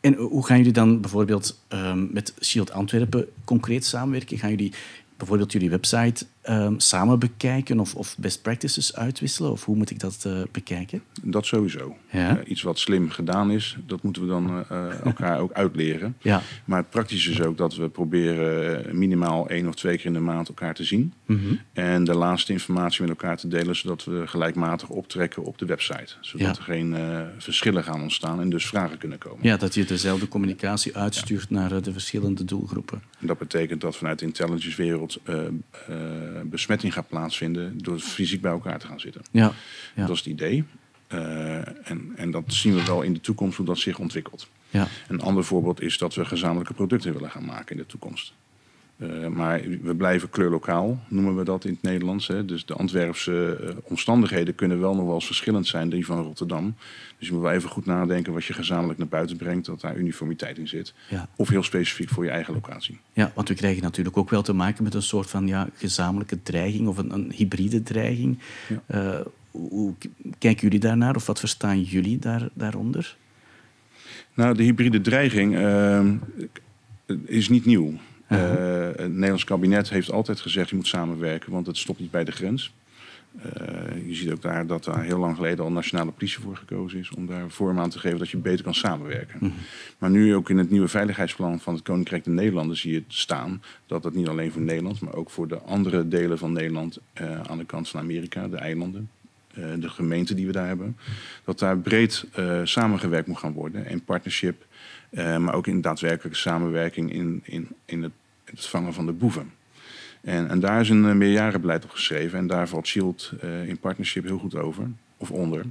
En 0.00 0.14
hoe 0.14 0.46
gaan 0.46 0.56
jullie 0.56 0.72
dan 0.72 1.00
bijvoorbeeld 1.00 1.60
um, 1.68 2.08
met 2.12 2.34
Shield 2.40 2.72
Antwerpen 2.72 3.26
concreet 3.44 3.84
samenwerken? 3.84 4.38
Gaan 4.38 4.50
jullie 4.50 4.72
bijvoorbeeld 5.16 5.52
jullie 5.52 5.70
website 5.70 6.26
um, 6.50 6.80
samen 6.80 7.18
bekijken 7.18 7.80
of, 7.80 7.94
of, 7.94 8.16
best 8.18 8.42
practices 8.42 8.96
uitwisselen? 8.96 9.50
Of 9.50 9.64
hoe 9.64 9.76
moet 9.76 9.90
ik 9.90 9.98
dat 9.98 10.24
uh, 10.26 10.42
bekijken? 10.52 11.02
Dat 11.22 11.46
sowieso. 11.46 11.96
Ja? 12.10 12.38
Uh, 12.38 12.50
iets 12.50 12.62
wat 12.62 12.78
slim 12.78 13.10
gedaan 13.10 13.50
is, 13.50 13.76
dat 13.86 14.02
moeten 14.02 14.22
we 14.22 14.28
dan 14.28 14.64
uh, 14.72 15.04
elkaar 15.04 15.38
ook 15.40 15.52
uitleren. 15.52 16.16
Ja. 16.18 16.42
Maar 16.64 16.78
het 16.78 16.90
praktische 16.90 17.30
is 17.30 17.42
ook 17.42 17.56
dat 17.56 17.76
we 17.76 17.88
proberen 17.88 18.98
minimaal 18.98 19.48
één 19.48 19.68
of 19.68 19.74
twee 19.74 19.96
keer 19.96 20.06
in 20.06 20.12
de 20.12 20.20
maand 20.20 20.48
elkaar 20.48 20.74
te 20.74 20.84
zien. 20.84 21.12
Mm 21.26 21.40
-hmm. 21.40 21.60
En 21.72 22.04
de 22.04 22.14
laatste 22.14 22.52
informatie 22.52 23.00
met 23.00 23.10
elkaar 23.10 23.36
te 23.36 23.48
delen, 23.48 23.76
zodat 23.76 24.04
we 24.04 24.26
gelijkmatig 24.26 24.88
optrekken 24.88 25.44
op 25.44 25.58
de 25.58 25.66
website. 25.66 26.14
Zodat 26.20 26.56
ja. 26.56 26.62
er 26.62 26.62
geen 26.62 26.96
verschillen 27.38 27.84
gaan 27.84 28.02
ontstaan 28.02 28.40
en 28.40 28.50
dus 28.50 28.66
vragen 28.66 28.98
kunnen 28.98 29.18
komen. 29.18 29.38
Ja, 29.42 29.56
dat 29.56 29.74
je 29.74 29.84
dezelfde 29.84 30.28
communicatie 30.28 30.96
uitstuurt 30.96 31.50
naar 31.50 31.82
de 31.82 31.92
verschillende 31.92 32.44
doelgroepen. 32.44 33.02
En 33.20 33.26
dat 33.26 33.38
betekent 33.38 33.80
dat 33.80 33.96
vanuit 33.96 34.18
de 34.18 34.24
intelligence 34.24 34.82
wereld 34.82 35.20
besmetting 36.44 36.92
gaat 36.92 37.08
plaatsvinden 37.08 37.78
door 37.78 37.98
fysiek 37.98 38.40
bij 38.40 38.50
elkaar 38.50 38.78
te 38.78 38.86
gaan 38.86 39.00
zitten. 39.00 39.22
Ja, 39.30 39.52
ja. 39.94 40.06
Dat 40.06 40.10
is 40.10 40.18
het 40.18 40.26
idee. 40.26 40.64
Uh, 41.12 41.88
en, 41.88 42.12
en 42.16 42.30
dat 42.30 42.44
zien 42.46 42.74
we 42.74 42.84
wel 42.84 43.02
in 43.02 43.12
de 43.12 43.20
toekomst 43.20 43.56
hoe 43.56 43.66
dat 43.66 43.78
zich 43.78 43.98
ontwikkelt. 43.98 44.48
Ja. 44.70 44.88
Een 45.08 45.20
ander 45.20 45.44
voorbeeld 45.44 45.80
is 45.80 45.98
dat 45.98 46.14
we 46.14 46.24
gezamenlijke 46.24 46.74
producten 46.74 47.12
willen 47.12 47.30
gaan 47.30 47.44
maken 47.44 47.76
in 47.76 47.82
de 47.82 47.86
toekomst. 47.86 48.32
Uh, 49.02 49.26
maar 49.26 49.60
we 49.82 49.94
blijven 49.94 50.30
kleurlokaal, 50.30 51.00
noemen 51.08 51.36
we 51.36 51.44
dat 51.44 51.64
in 51.64 51.72
het 51.72 51.82
Nederlands. 51.82 52.26
Hè. 52.26 52.44
Dus 52.44 52.64
de 52.64 52.74
Antwerpse 52.74 53.58
uh, 53.62 53.70
omstandigheden 53.82 54.54
kunnen 54.54 54.80
wel 54.80 54.94
nog 54.94 55.04
wel 55.04 55.14
eens 55.14 55.26
verschillend 55.26 55.66
zijn, 55.66 55.88
die 55.88 56.06
van 56.06 56.22
Rotterdam. 56.22 56.74
Dus 57.18 57.28
je 57.28 57.34
moet 57.34 57.42
wel 57.42 57.52
even 57.52 57.70
goed 57.70 57.86
nadenken 57.86 58.32
wat 58.32 58.44
je 58.44 58.52
gezamenlijk 58.52 58.98
naar 58.98 59.08
buiten 59.08 59.36
brengt, 59.36 59.66
dat 59.66 59.80
daar 59.80 59.96
uniformiteit 59.96 60.58
in 60.58 60.68
zit. 60.68 60.94
Ja. 61.08 61.28
Of 61.36 61.48
heel 61.48 61.62
specifiek 61.62 62.08
voor 62.08 62.24
je 62.24 62.30
eigen 62.30 62.54
locatie. 62.54 62.98
Ja, 63.12 63.32
want 63.34 63.48
we 63.48 63.54
krijgen 63.54 63.82
natuurlijk 63.82 64.16
ook 64.16 64.30
wel 64.30 64.42
te 64.42 64.52
maken 64.52 64.84
met 64.84 64.94
een 64.94 65.02
soort 65.02 65.30
van 65.30 65.46
ja, 65.46 65.68
gezamenlijke 65.74 66.42
dreiging 66.42 66.88
of 66.88 66.98
een, 66.98 67.12
een 67.12 67.32
hybride 67.34 67.82
dreiging. 67.82 68.38
Ja. 68.68 69.18
Uh, 69.18 69.26
hoe 69.50 69.94
kijken 70.38 70.62
jullie 70.62 70.80
daarnaar 70.80 71.16
of 71.16 71.26
wat 71.26 71.38
verstaan 71.38 71.82
jullie 71.82 72.18
daar, 72.18 72.48
daaronder? 72.54 73.16
Nou, 74.34 74.54
de 74.54 74.62
hybride 74.62 75.00
dreiging 75.00 75.58
is 77.24 77.48
niet 77.48 77.64
nieuw. 77.64 77.92
Uh, 78.32 78.38
het 78.96 79.12
Nederlands 79.12 79.44
kabinet 79.44 79.90
heeft 79.90 80.10
altijd 80.10 80.40
gezegd 80.40 80.70
je 80.70 80.76
moet 80.76 80.86
samenwerken, 80.86 81.52
want 81.52 81.66
het 81.66 81.76
stopt 81.76 81.98
niet 81.98 82.10
bij 82.10 82.24
de 82.24 82.32
grens. 82.32 82.72
Uh, 83.36 84.06
je 84.06 84.14
ziet 84.14 84.30
ook 84.30 84.42
daar 84.42 84.66
dat 84.66 84.84
daar 84.84 85.02
heel 85.02 85.18
lang 85.18 85.36
geleden 85.36 85.64
al 85.64 85.72
nationale 85.72 86.10
politie 86.10 86.40
voor 86.40 86.56
gekozen 86.56 86.98
is 86.98 87.10
om 87.10 87.26
daar 87.26 87.50
vorm 87.50 87.78
aan 87.78 87.90
te 87.90 87.98
geven 87.98 88.18
dat 88.18 88.28
je 88.28 88.36
beter 88.36 88.64
kan 88.64 88.74
samenwerken. 88.74 89.38
Mm 89.40 89.48
-hmm. 89.48 89.58
Maar 89.98 90.10
nu 90.10 90.34
ook 90.34 90.50
in 90.50 90.58
het 90.58 90.70
nieuwe 90.70 90.88
veiligheidsplan 90.88 91.60
van 91.60 91.74
het 91.74 91.82
Koninkrijk 91.82 92.24
der 92.24 92.32
Nederlanden 92.32 92.76
zie 92.76 92.92
je 92.92 93.02
staan 93.08 93.62
dat 93.86 94.04
het 94.04 94.14
niet 94.14 94.28
alleen 94.28 94.52
voor 94.52 94.62
Nederland, 94.62 95.00
maar 95.00 95.14
ook 95.14 95.30
voor 95.30 95.48
de 95.48 95.58
andere 95.58 96.08
delen 96.08 96.38
van 96.38 96.52
Nederland 96.52 96.98
uh, 97.20 97.40
aan 97.40 97.58
de 97.58 97.64
kant 97.64 97.88
van 97.88 98.00
Amerika, 98.00 98.48
de 98.48 98.56
eilanden, 98.56 99.10
uh, 99.58 99.64
de 99.78 99.88
gemeenten 99.88 100.36
die 100.36 100.46
we 100.46 100.52
daar 100.52 100.66
hebben, 100.66 100.96
dat 101.44 101.58
daar 101.58 101.78
breed 101.78 102.26
samengewerkt 102.64 103.26
moet 103.26 103.38
gaan 103.38 103.52
worden 103.52 103.86
in 103.86 104.04
partnership, 104.04 104.66
maar 105.10 105.54
ook 105.54 105.66
in 105.66 105.80
daadwerkelijke 105.80 106.38
samenwerking 106.38 107.12
in, 107.12 107.40
in, 107.44 107.68
in 107.84 108.02
het 108.02 108.12
het 108.50 108.66
vangen 108.66 108.92
van 108.92 109.06
de 109.06 109.12
boeven. 109.12 109.50
En, 110.20 110.48
en 110.48 110.60
daar 110.60 110.80
is 110.80 110.88
een 110.88 111.04
uh, 111.04 111.12
meerjarenbeleid 111.12 111.84
op 111.84 111.90
geschreven. 111.90 112.38
En 112.38 112.46
daar 112.46 112.68
valt 112.68 112.86
Shield 112.86 113.32
uh, 113.44 113.68
in 113.68 113.78
partnership 113.78 114.24
heel 114.24 114.38
goed 114.38 114.56
over. 114.56 114.90
Of 115.16 115.30
onder. 115.30 115.64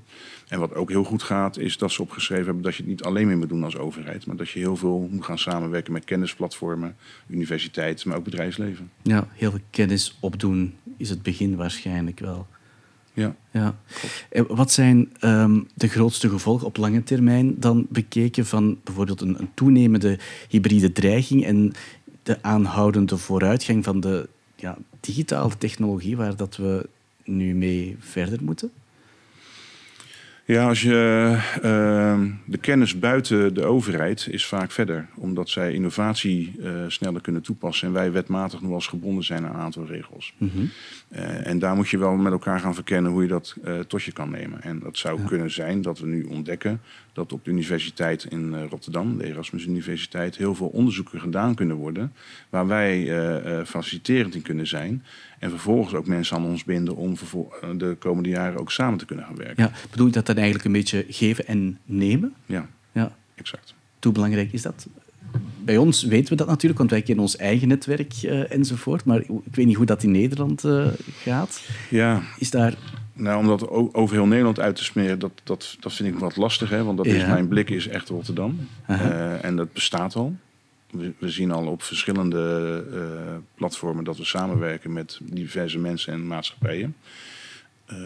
En 0.47 0.59
wat 0.59 0.75
ook 0.75 0.89
heel 0.89 1.03
goed 1.03 1.23
gaat, 1.23 1.57
is 1.57 1.77
dat 1.77 1.91
ze 1.91 2.01
opgeschreven 2.01 2.45
hebben 2.45 2.63
dat 2.63 2.75
je 2.75 2.81
het 2.81 2.91
niet 2.91 3.03
alleen 3.03 3.27
meer 3.27 3.37
moet 3.37 3.49
doen 3.49 3.63
als 3.63 3.77
overheid. 3.77 4.25
Maar 4.25 4.35
dat 4.35 4.49
je 4.49 4.59
heel 4.59 4.75
veel 4.75 5.07
moet 5.11 5.25
gaan 5.25 5.39
samenwerken 5.39 5.93
met 5.93 6.05
kennisplatformen, 6.05 6.95
universiteiten, 7.27 8.09
maar 8.09 8.17
ook 8.17 8.23
bedrijfsleven. 8.23 8.91
Ja, 9.01 9.27
heel 9.33 9.51
veel 9.51 9.59
kennis 9.69 10.17
opdoen 10.19 10.73
is 10.97 11.09
het 11.09 11.21
begin 11.21 11.55
waarschijnlijk 11.55 12.19
wel. 12.19 12.47
Ja. 13.13 13.35
ja. 13.51 13.79
En 14.29 14.55
wat 14.55 14.71
zijn 14.71 15.11
um, 15.21 15.67
de 15.73 15.87
grootste 15.87 16.29
gevolgen 16.29 16.67
op 16.67 16.77
lange 16.77 17.03
termijn 17.03 17.59
dan 17.59 17.85
bekeken 17.89 18.45
van 18.45 18.77
bijvoorbeeld 18.83 19.21
een, 19.21 19.39
een 19.39 19.49
toenemende 19.53 20.19
hybride 20.49 20.91
dreiging 20.91 21.45
en 21.45 21.73
de 22.23 22.37
aanhoudende 22.41 23.17
vooruitgang 23.17 23.83
van 23.83 23.99
de 23.99 24.29
ja, 24.55 24.77
digitale 24.99 25.57
technologie 25.57 26.17
waar 26.17 26.35
dat 26.35 26.55
we 26.55 26.89
nu 27.23 27.55
mee 27.55 27.95
verder 27.99 28.43
moeten? 28.43 28.71
Ja, 30.49 30.67
als 30.67 30.81
je 30.81 31.37
uh, 31.55 32.21
de 32.45 32.57
kennis 32.57 32.99
buiten 32.99 33.53
de 33.53 33.63
overheid 33.65 34.27
is 34.31 34.45
vaak 34.45 34.71
verder, 34.71 35.07
omdat 35.15 35.49
zij 35.49 35.73
innovatie 35.73 36.55
uh, 36.59 36.71
sneller 36.87 37.21
kunnen 37.21 37.41
toepassen 37.41 37.87
en 37.87 37.93
wij 37.93 38.11
wetmatig 38.11 38.59
nog 38.59 38.67
wel 38.67 38.77
eens 38.77 38.87
gebonden 38.87 39.23
zijn 39.23 39.45
aan 39.45 39.53
een 39.53 39.61
aantal 39.61 39.85
regels. 39.85 40.33
Mm 40.37 40.49
-hmm. 40.53 40.69
uh, 41.11 41.47
en 41.47 41.59
daar 41.59 41.75
moet 41.75 41.89
je 41.89 41.97
wel 41.97 42.15
met 42.15 42.31
elkaar 42.31 42.59
gaan 42.59 42.75
verkennen 42.75 43.11
hoe 43.11 43.21
je 43.21 43.27
dat 43.27 43.55
tot 43.87 44.03
je 44.03 44.11
kan 44.11 44.29
nemen. 44.29 44.61
En 44.61 44.79
dat 44.79 44.97
zou 44.97 45.21
ja. 45.21 45.27
kunnen 45.27 45.51
zijn 45.51 45.81
dat 45.81 45.99
we 45.99 46.07
nu 46.07 46.23
ontdekken 46.23 46.81
dat 47.13 47.33
op 47.33 47.45
de 47.45 47.51
universiteit 47.51 48.23
in 48.23 48.63
Rotterdam, 48.63 49.17
de 49.17 49.25
Erasmus 49.25 49.65
Universiteit, 49.65 50.37
heel 50.37 50.55
veel 50.55 50.67
onderzoeken 50.67 51.19
gedaan 51.19 51.55
kunnen 51.55 51.75
worden 51.75 52.13
waar 52.49 52.67
wij 52.67 53.65
faciliterend 53.65 54.35
in 54.35 54.41
kunnen 54.41 54.67
zijn. 54.67 55.03
En 55.39 55.49
vervolgens 55.49 55.93
ook 55.93 56.07
mensen 56.07 56.35
aan 56.35 56.45
ons 56.45 56.63
binden 56.63 56.95
om 56.95 57.15
de 57.77 57.95
komende 57.99 58.29
jaren 58.29 58.59
ook 58.59 58.71
samen 58.71 58.99
te 58.99 59.05
kunnen 59.05 59.25
gaan 59.25 59.35
werken. 59.35 59.63
Ja, 59.63 59.71
bedoel 59.89 60.05
je 60.05 60.11
dat 60.11 60.25
dan 60.25 60.35
eigenlijk 60.35 60.65
een 60.65 60.71
beetje 60.71 61.05
geven 61.09 61.47
en 61.47 61.79
nemen? 61.85 62.33
Ja, 62.45 62.67
ja. 62.91 63.15
exact. 63.35 63.73
Hoe 64.01 64.11
belangrijk 64.11 64.53
is 64.53 64.61
dat? 64.61 64.87
Bij 65.63 65.77
ons 65.77 66.03
weten 66.03 66.29
we 66.29 66.35
dat 66.35 66.47
natuurlijk, 66.47 66.79
want 66.79 66.91
wij 66.91 67.01
kennen 67.01 67.23
ons 67.23 67.35
eigen 67.35 67.67
netwerk 67.67 68.13
uh, 68.23 68.51
enzovoort. 68.51 69.05
Maar 69.05 69.19
ik 69.19 69.55
weet 69.55 69.65
niet 69.65 69.75
hoe 69.75 69.85
dat 69.85 70.03
in 70.03 70.11
Nederland 70.11 70.63
uh, 70.63 70.87
gaat. 71.23 71.63
Ja. 71.89 72.21
Is 72.37 72.49
daar... 72.49 72.77
Nou, 73.19 73.39
om 73.39 73.47
dat 73.47 73.69
over 73.93 74.15
heel 74.15 74.25
Nederland 74.25 74.59
uit 74.59 74.75
te 74.75 74.83
smeren, 74.83 75.19
dat, 75.19 75.31
dat, 75.43 75.77
dat 75.79 75.93
vind 75.93 76.13
ik 76.13 76.19
wat 76.19 76.35
lastig. 76.35 76.69
Hè? 76.69 76.83
Want 76.83 76.97
dat 76.97 77.05
Ja. 77.05 77.13
is, 77.13 77.25
mijn 77.25 77.47
blik 77.47 77.69
is 77.69 77.87
echt 77.87 78.09
Rotterdam. 78.09 78.67
Aha. 78.85 79.09
Uh, 79.09 79.43
en 79.43 79.55
dat 79.55 79.73
bestaat 79.73 80.15
al. 80.15 80.35
We, 80.91 81.11
we 81.17 81.29
zien 81.29 81.51
al 81.51 81.67
op 81.67 81.83
verschillende 81.83 82.83
uh, 82.93 83.01
platformen 83.55 84.03
dat 84.03 84.17
we 84.17 84.25
samenwerken 84.25 84.93
met 84.93 85.19
diverse 85.23 85.79
mensen 85.79 86.13
en 86.13 86.27
maatschappijen. 86.27 86.95
Uh, 87.91 87.97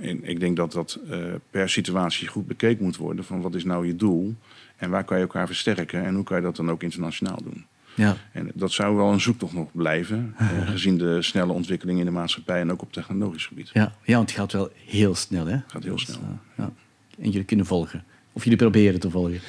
en 0.00 0.20
ik 0.22 0.40
denk 0.40 0.56
dat 0.56 0.72
dat 0.72 0.98
uh, 1.10 1.18
per 1.50 1.68
situatie 1.68 2.28
goed 2.28 2.46
bekeken 2.46 2.84
moet 2.84 2.96
worden 2.96 3.24
van 3.24 3.40
wat 3.40 3.54
is 3.54 3.64
nou 3.64 3.86
je 3.86 3.96
doel 3.96 4.34
en 4.76 4.90
waar 4.90 5.04
kan 5.04 5.16
je 5.16 5.22
elkaar 5.22 5.46
versterken 5.46 6.04
en 6.04 6.14
hoe 6.14 6.24
kan 6.24 6.36
je 6.36 6.42
dat 6.42 6.56
dan 6.56 6.70
ook 6.70 6.82
internationaal 6.82 7.38
doen. 7.42 7.64
Ja. 7.96 8.16
En 8.32 8.50
dat 8.54 8.72
zou 8.72 8.96
wel 8.96 9.12
een 9.12 9.20
zoektocht 9.20 9.52
nog 9.52 9.68
blijven, 9.72 10.34
uh, 10.40 10.68
gezien 10.70 10.98
de 10.98 11.22
snelle 11.22 11.52
ontwikkeling 11.52 11.98
in 11.98 12.04
de 12.04 12.10
maatschappij 12.10 12.60
en 12.60 12.72
ook 12.72 12.82
op 12.82 12.92
technologisch 12.92 13.46
gebied. 13.46 13.70
Ja, 13.72 13.94
ja 14.04 14.16
want 14.16 14.30
het 14.30 14.38
gaat 14.38 14.52
wel 14.52 14.70
heel 14.86 15.14
snel. 15.14 15.46
Hè? 15.46 15.52
Het 15.52 15.64
gaat 15.66 15.84
heel 15.84 15.98
snel. 15.98 16.18
Dus, 16.18 16.56
ja. 16.56 16.72
En 17.18 17.30
jullie 17.30 17.44
kunnen 17.44 17.66
volgen. 17.66 18.04
Of 18.32 18.42
jullie 18.42 18.58
proberen 18.58 19.00
te 19.00 19.10
volgen. 19.10 19.40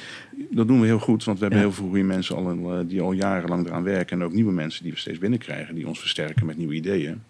Dat 0.50 0.68
doen 0.68 0.80
we 0.80 0.86
heel 0.86 0.98
goed, 0.98 1.24
want 1.24 1.38
we 1.38 1.44
hebben 1.44 1.62
ja. 1.62 1.68
heel 1.68 1.76
veel 1.76 1.88
goede 1.88 2.02
mensen 2.02 2.36
al, 2.36 2.78
eh, 2.78 2.88
die 2.88 3.00
al 3.00 3.12
jarenlang 3.12 3.66
eraan 3.66 3.82
werken. 3.82 4.20
En 4.20 4.24
ook 4.24 4.32
nieuwe 4.32 4.52
mensen 4.52 4.82
die 4.82 4.92
we 4.92 4.98
steeds 4.98 5.18
binnenkrijgen, 5.18 5.74
die 5.74 5.88
ons 5.88 6.00
versterken 6.00 6.46
met 6.46 6.56
nieuwe 6.56 6.74
ideeën. 6.74 7.10
Ja. 7.10 7.20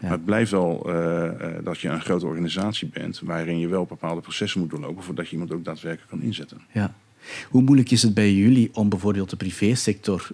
Maar 0.00 0.10
het 0.10 0.24
blijft 0.24 0.50
wel 0.50 0.90
uh, 0.90 1.30
dat 1.64 1.78
je 1.78 1.88
een 1.88 2.00
grote 2.00 2.26
organisatie 2.26 2.88
bent, 2.88 3.20
waarin 3.24 3.58
je 3.58 3.68
wel 3.68 3.84
bepaalde 3.84 4.20
processen 4.20 4.60
moet 4.60 4.70
doorlopen 4.70 5.02
voordat 5.02 5.26
je 5.26 5.32
iemand 5.32 5.52
ook 5.52 5.64
daadwerkelijk 5.64 6.10
kan 6.10 6.22
inzetten. 6.22 6.60
Ja. 6.72 6.94
Hoe 7.48 7.62
moeilijk 7.62 7.90
is 7.90 8.02
het 8.02 8.14
bij 8.14 8.32
jullie 8.32 8.70
om 8.72 8.88
bijvoorbeeld 8.88 9.30
de 9.30 9.36
privésector 9.36 10.28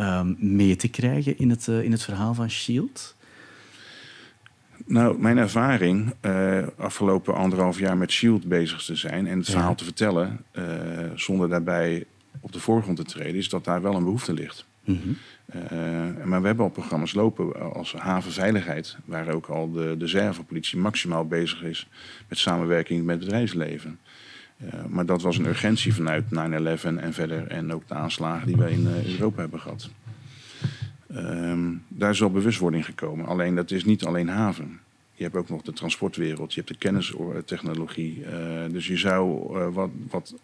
um, 0.00 0.36
mee 0.38 0.76
te 0.76 0.88
krijgen 0.88 1.38
in 1.38 1.50
het, 1.50 1.66
uh, 1.66 1.82
in 1.82 1.92
het 1.92 2.02
verhaal 2.02 2.34
van 2.34 2.50
Shield? 2.50 3.16
Nou, 4.86 5.18
mijn 5.18 5.38
ervaring, 5.38 6.14
uh, 6.22 6.66
afgelopen 6.76 7.34
anderhalf 7.34 7.78
jaar 7.78 7.96
met 7.96 8.10
Shield 8.10 8.44
bezig 8.48 8.84
te 8.84 8.96
zijn 8.96 9.26
en 9.26 9.38
het 9.38 9.46
ja. 9.46 9.52
verhaal 9.52 9.74
te 9.74 9.84
vertellen, 9.84 10.44
uh, 10.52 10.64
zonder 11.14 11.48
daarbij 11.48 12.04
op 12.40 12.52
de 12.52 12.60
voorgrond 12.60 12.96
te 12.96 13.04
treden, 13.04 13.34
is 13.34 13.48
dat 13.48 13.64
daar 13.64 13.82
wel 13.82 13.94
een 13.94 14.04
behoefte 14.04 14.32
ligt. 14.32 14.64
Mhm. 14.84 14.96
Mm 14.96 15.02
-hmm. 15.02 15.16
uh, 15.78 16.24
maar 16.24 16.40
we 16.40 16.46
hebben 16.46 16.64
al 16.64 16.70
programma's 16.70 17.14
lopen 17.14 17.74
als 17.74 17.92
havenveiligheid, 17.92 18.96
waar 19.04 19.28
ook 19.28 19.46
al 19.46 19.70
de, 19.70 19.94
de 19.98 20.06
zerverpolitie 20.06 20.78
maximaal 20.78 21.26
bezig 21.26 21.62
is 21.62 21.88
met 22.28 22.38
samenwerking 22.38 23.04
met 23.04 23.20
het 23.20 23.32
bedrijfsleven. 24.60 24.94
maar 24.94 25.06
dat 25.06 25.22
was 25.22 25.38
een 25.38 25.46
urgentie 25.46 25.94
vanuit 25.94 26.24
9-11 26.24 26.28
en 26.82 27.12
verder 27.12 27.46
en 27.46 27.72
ook 27.72 27.88
de 27.88 27.94
aanslagen 27.94 28.46
die 28.46 28.56
wij 28.56 28.72
in 28.72 28.86
Europa 28.86 29.40
hebben 29.40 29.60
gehad. 29.60 29.90
Um, 31.16 31.82
daar 31.88 32.10
is 32.10 32.18
wel 32.20 32.30
bewustwording 32.30 32.84
gekomen. 32.84 33.26
Alleen 33.26 33.54
dat 33.54 33.70
is 33.70 33.84
niet 33.84 34.04
alleen 34.04 34.28
haven. 34.28 34.80
Je 35.14 35.22
hebt 35.22 35.36
ook 35.36 35.48
nog 35.48 35.62
de 35.62 35.72
transportwereld, 35.72 36.54
je 36.54 36.60
hebt 36.60 36.72
de 36.72 36.78
kennistechnologie. 36.78 38.18
Uh, 38.18 38.72
dus 38.72 38.86
je 38.86 38.96
zou 38.96 39.52
wat, 39.72 39.90
wat 40.10 40.34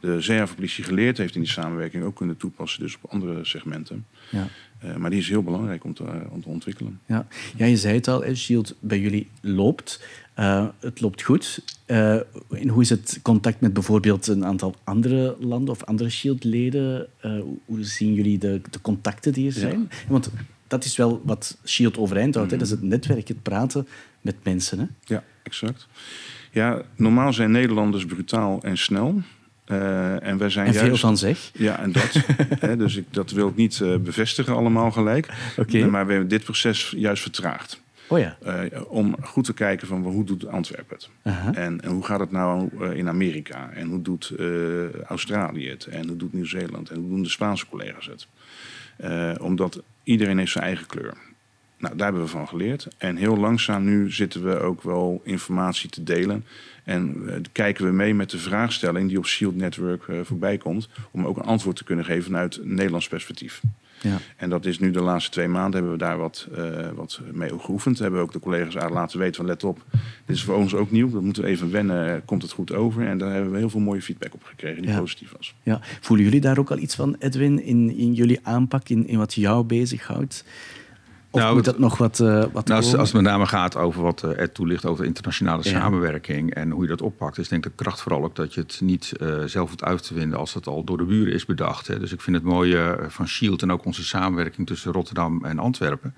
de 0.00 0.20
zerverpolitie 0.20 0.84
geleerd 0.84 1.18
heeft 1.18 1.34
in 1.34 1.40
die 1.40 1.50
samenwerking 1.50 2.04
ook 2.04 2.16
kunnen 2.16 2.36
toepassen, 2.36 2.82
dus 2.82 2.98
op 3.00 3.10
andere 3.10 3.44
segmenten. 3.44 4.06
Ja. 4.30 4.48
Uh, 4.84 4.96
maar 4.96 5.10
die 5.10 5.18
is 5.18 5.28
heel 5.28 5.42
belangrijk 5.42 5.84
om 5.84 5.94
te, 5.94 6.04
om 6.28 6.42
te 6.42 6.48
ontwikkelen. 6.48 7.00
Ja. 7.06 7.26
ja, 7.56 7.66
je 7.66 7.76
zei 7.76 7.94
het 7.94 8.08
al, 8.08 8.34
Shield 8.34 8.74
bij 8.80 9.00
jullie 9.00 9.28
loopt. 9.40 10.04
Uh, 10.38 10.66
het 10.80 11.00
loopt 11.00 11.22
goed. 11.22 11.62
Uh, 11.86 12.14
en 12.50 12.68
hoe 12.68 12.82
is 12.82 12.90
het 12.90 13.18
contact 13.22 13.60
met 13.60 13.72
bijvoorbeeld 13.72 14.26
een 14.26 14.44
aantal 14.44 14.74
andere 14.84 15.36
landen 15.40 15.74
of 15.74 15.84
andere 15.84 16.10
Shield-leden? 16.10 17.06
Uh, 17.24 17.40
hoe 17.64 17.84
zien 17.84 18.14
jullie 18.14 18.38
de, 18.38 18.60
de, 18.70 18.80
contacten 18.80 19.32
die 19.32 19.46
er 19.46 19.52
zijn? 19.52 19.88
Ja. 19.90 19.96
Want 20.08 20.30
dat 20.66 20.84
is 20.84 20.96
wel 20.96 21.22
wat 21.24 21.58
Shield 21.64 21.98
overeind 21.98 22.34
houdt. 22.34 22.50
Mm. 22.50 22.58
Hè? 22.58 22.64
Dat 22.64 22.74
is 22.74 22.80
het 22.80 22.90
netwerk, 22.90 23.28
het 23.28 23.42
praten 23.42 23.86
met 24.20 24.36
mensen. 24.42 24.78
Hè? 24.78 24.86
Ja, 25.04 25.24
exact. 25.42 25.88
Ja, 26.52 26.82
normaal 26.96 27.32
zijn 27.32 27.50
Nederlanders 27.50 28.06
brutaal 28.06 28.62
en 28.62 28.78
snel. 28.78 29.22
Uh, 29.66 30.26
en 30.26 30.38
wij 30.38 30.50
zijn 30.50 30.66
en 30.66 30.72
juist, 30.72 30.88
veel 30.88 30.96
van 30.96 31.16
zeg. 31.16 31.50
Ja, 31.54 31.78
en 31.78 31.92
dat. 31.92 32.12
hè, 32.60 32.76
dus 32.76 32.96
ik, 32.96 33.04
dat 33.10 33.30
wil 33.30 33.48
ik 33.48 33.56
niet 33.56 33.78
uh, 33.82 33.96
bevestigen 33.96 34.54
allemaal 34.54 34.90
gelijk. 34.90 35.28
Okay. 35.56 35.82
Maar 35.82 36.06
we 36.06 36.12
hebben 36.12 36.30
dit 36.30 36.44
proces 36.44 36.94
juist 36.96 37.22
vertraagd. 37.22 37.80
Oh 38.08 38.18
ja. 38.18 38.36
Uh, 38.46 38.80
om 38.88 39.16
goed 39.22 39.44
te 39.44 39.54
kijken 39.54 39.86
van 39.86 40.02
hoe 40.02 40.24
doet 40.24 40.46
Antwerpen 40.46 40.96
het? 40.96 41.10
-huh. 41.22 41.46
en, 41.46 41.80
en, 41.80 41.90
hoe 41.90 42.04
gaat 42.04 42.20
het 42.20 42.30
nou 42.30 42.70
in 42.94 43.08
Amerika? 43.08 43.70
En 43.70 43.88
hoe 43.88 44.02
doet 44.02 44.32
Australië 45.06 45.68
het? 45.68 45.84
En 45.84 46.06
hoe 46.08 46.16
doet 46.16 46.32
Nieuw-Zeeland? 46.32 46.90
En 46.90 46.96
hoe 46.96 47.08
doen 47.08 47.22
de 47.22 47.28
Spaanse 47.28 47.66
collega's 47.66 48.06
het? 48.06 48.26
omdat 49.40 49.82
iedereen 50.02 50.38
heeft 50.38 50.52
zijn 50.52 50.64
eigen 50.64 50.86
kleur. 50.86 51.14
Nou, 51.78 51.96
daar 51.96 52.06
hebben 52.06 52.24
we 52.24 52.30
van 52.30 52.48
geleerd. 52.48 52.88
En 52.98 53.16
heel 53.16 53.36
langzaam 53.36 53.84
nu 53.84 54.12
zitten 54.12 54.44
we 54.44 54.58
ook 54.58 54.82
wel 54.82 55.20
informatie 55.24 55.90
te 55.90 56.02
delen. 56.02 56.44
En 56.84 57.22
uh, 57.22 57.34
kijken 57.52 57.84
we 57.84 57.92
mee 57.92 58.14
met 58.14 58.30
de 58.30 58.38
vraagstelling 58.38 59.08
die 59.08 59.18
op 59.18 59.26
Shield 59.26 59.56
Network 59.56 60.06
uh, 60.06 60.20
voorbij 60.22 60.58
komt. 60.58 60.88
Om 61.10 61.26
ook 61.26 61.36
een 61.36 61.42
antwoord 61.42 61.76
te 61.76 61.84
kunnen 61.84 62.04
geven 62.04 62.24
vanuit 62.24 62.56
een 62.56 62.74
Nederlands 62.74 63.08
perspectief. 63.08 63.60
Ja. 64.06 64.18
En 64.36 64.50
dat 64.50 64.64
is 64.64 64.78
nu 64.78 64.90
de 64.90 65.00
laatste 65.00 65.30
twee 65.30 65.48
maanden 65.48 65.72
hebben 65.72 65.92
we 65.92 65.98
daar 65.98 66.18
wat, 66.18 66.48
uh, 66.58 66.88
wat 66.94 67.20
mee 67.32 67.50
geoefend. 67.58 67.98
Hebben 67.98 68.20
we 68.20 68.26
ook 68.26 68.32
de 68.32 68.40
collega's 68.40 68.74
laten 68.74 69.18
weten 69.18 69.34
van 69.34 69.46
let 69.46 69.64
op. 69.64 69.84
Dit 70.26 70.36
is 70.36 70.44
voor 70.44 70.56
ons 70.56 70.74
ook 70.74 70.90
nieuw. 70.90 71.10
Dat 71.10 71.22
moeten 71.22 71.42
we 71.42 71.48
even 71.48 71.70
wennen. 71.70 72.24
Komt 72.24 72.42
het 72.42 72.52
goed 72.52 72.72
over? 72.72 73.06
En 73.06 73.18
daar 73.18 73.32
hebben 73.32 73.52
we 73.52 73.58
heel 73.58 73.70
veel 73.70 73.80
mooie 73.80 74.02
feedback 74.02 74.34
op 74.34 74.44
gekregen 74.44 74.82
die 74.82 74.90
ja. 74.90 74.98
positief 74.98 75.32
was. 75.36 75.54
Ja. 75.62 75.80
Voelen 76.00 76.24
jullie 76.24 76.40
daar 76.40 76.58
ook 76.58 76.70
al 76.70 76.78
iets 76.78 76.94
van, 76.94 77.16
Edwin, 77.18 77.62
in, 77.62 77.96
in 77.96 78.14
jullie 78.14 78.38
aanpak, 78.42 78.88
in, 78.88 79.06
in 79.06 79.18
wat 79.18 79.34
jou 79.34 79.64
bezighoudt? 79.64 80.44
Of 81.36 81.42
nou, 81.42 81.54
moet 81.54 81.64
dat 81.64 81.78
nog 81.78 81.98
wat, 81.98 82.18
uh, 82.18 82.44
wat 82.52 82.66
nou, 82.66 82.82
als, 82.82 82.96
als, 82.96 83.12
het 83.12 83.22
met 83.22 83.30
name 83.32 83.46
gaat 83.46 83.76
over 83.76 84.02
wat 84.02 84.22
uh, 84.24 84.38
Ed 84.38 84.54
toelicht 84.54 84.86
over 84.86 85.04
internationale 85.04 85.62
ja. 85.64 85.70
samenwerking 85.70 86.54
en 86.54 86.70
hoe 86.70 86.82
je 86.82 86.88
dat 86.88 87.02
oppakt, 87.02 87.38
is 87.38 87.48
denk 87.48 87.66
ik 87.66 87.76
de 87.76 87.82
kracht 87.82 88.00
vooral 88.00 88.24
ook 88.24 88.36
dat 88.36 88.54
je 88.54 88.60
het 88.60 88.80
niet 88.82 89.12
uh, 89.20 89.42
zelf 89.44 89.68
hoeft 89.68 89.84
uit 89.84 90.06
te 90.06 90.14
vinden 90.14 90.38
als 90.38 90.54
het 90.54 90.66
al 90.66 90.84
door 90.84 90.96
de 90.96 91.04
buren 91.04 91.32
is 91.32 91.44
bedacht. 91.44 91.86
Hè. 91.86 91.98
Dus 91.98 92.12
ik 92.12 92.20
vind 92.20 92.36
het 92.36 92.44
mooie 92.44 92.98
van 93.08 93.28
Shield 93.28 93.62
en 93.62 93.72
ook 93.72 93.84
onze 93.84 94.04
samenwerking 94.04 94.66
tussen 94.66 94.92
Rotterdam 94.92 95.44
en 95.44 95.58
Antwerpen. 95.58 96.14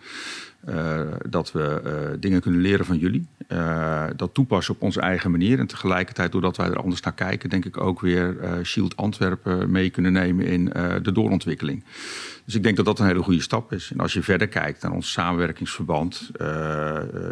Uh, 0.68 1.00
dat 1.28 1.52
we 1.52 1.80
uh, 1.84 2.20
dingen 2.20 2.40
kunnen 2.40 2.60
leren 2.60 2.86
van 2.86 2.98
jullie. 2.98 3.26
Uh, 3.48 4.04
dat 4.16 4.34
toepassen 4.34 4.74
op 4.74 4.82
onze 4.82 5.00
eigen 5.00 5.30
manier. 5.30 5.58
En 5.58 5.66
tegelijkertijd, 5.66 6.32
doordat 6.32 6.56
wij 6.56 6.66
er 6.66 6.82
anders 6.82 7.00
naar 7.00 7.14
kijken, 7.14 7.50
denk 7.50 7.64
ik 7.64 7.80
ook 7.80 8.00
weer 8.00 8.36
Shield 8.62 8.96
Antwerpen 8.96 9.70
mee 9.70 9.90
kunnen 9.90 10.12
nemen 10.12 10.46
in 10.46 10.64
de 11.02 11.12
doorontwikkeling. 11.12 11.84
Dus 12.44 12.54
ik 12.56 12.62
denk 12.62 12.76
dat 12.76 12.84
dat 12.84 12.98
een 12.98 13.06
hele 13.06 13.22
goede 13.22 13.42
stap 13.42 13.72
is. 13.72 13.90
En 13.92 14.00
als 14.00 14.12
je 14.12 14.22
verder 14.22 14.48
kijkt 14.48 14.82
naar 14.82 14.92
ons 14.92 15.12
samenwerkingsverband, 15.12 16.30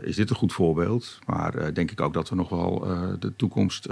is 0.03 0.17
dit 0.17 0.31
een 0.31 0.37
goed 0.37 0.53
voorbeeld. 0.53 1.19
Maar 1.27 1.75
denk 1.75 1.91
ik 1.91 2.01
ook 2.01 2.15
dat 2.15 2.29
we 2.29 2.35
nog 2.35 2.49
wel 2.49 2.87
de 3.19 3.37
toekomst, 3.37 3.89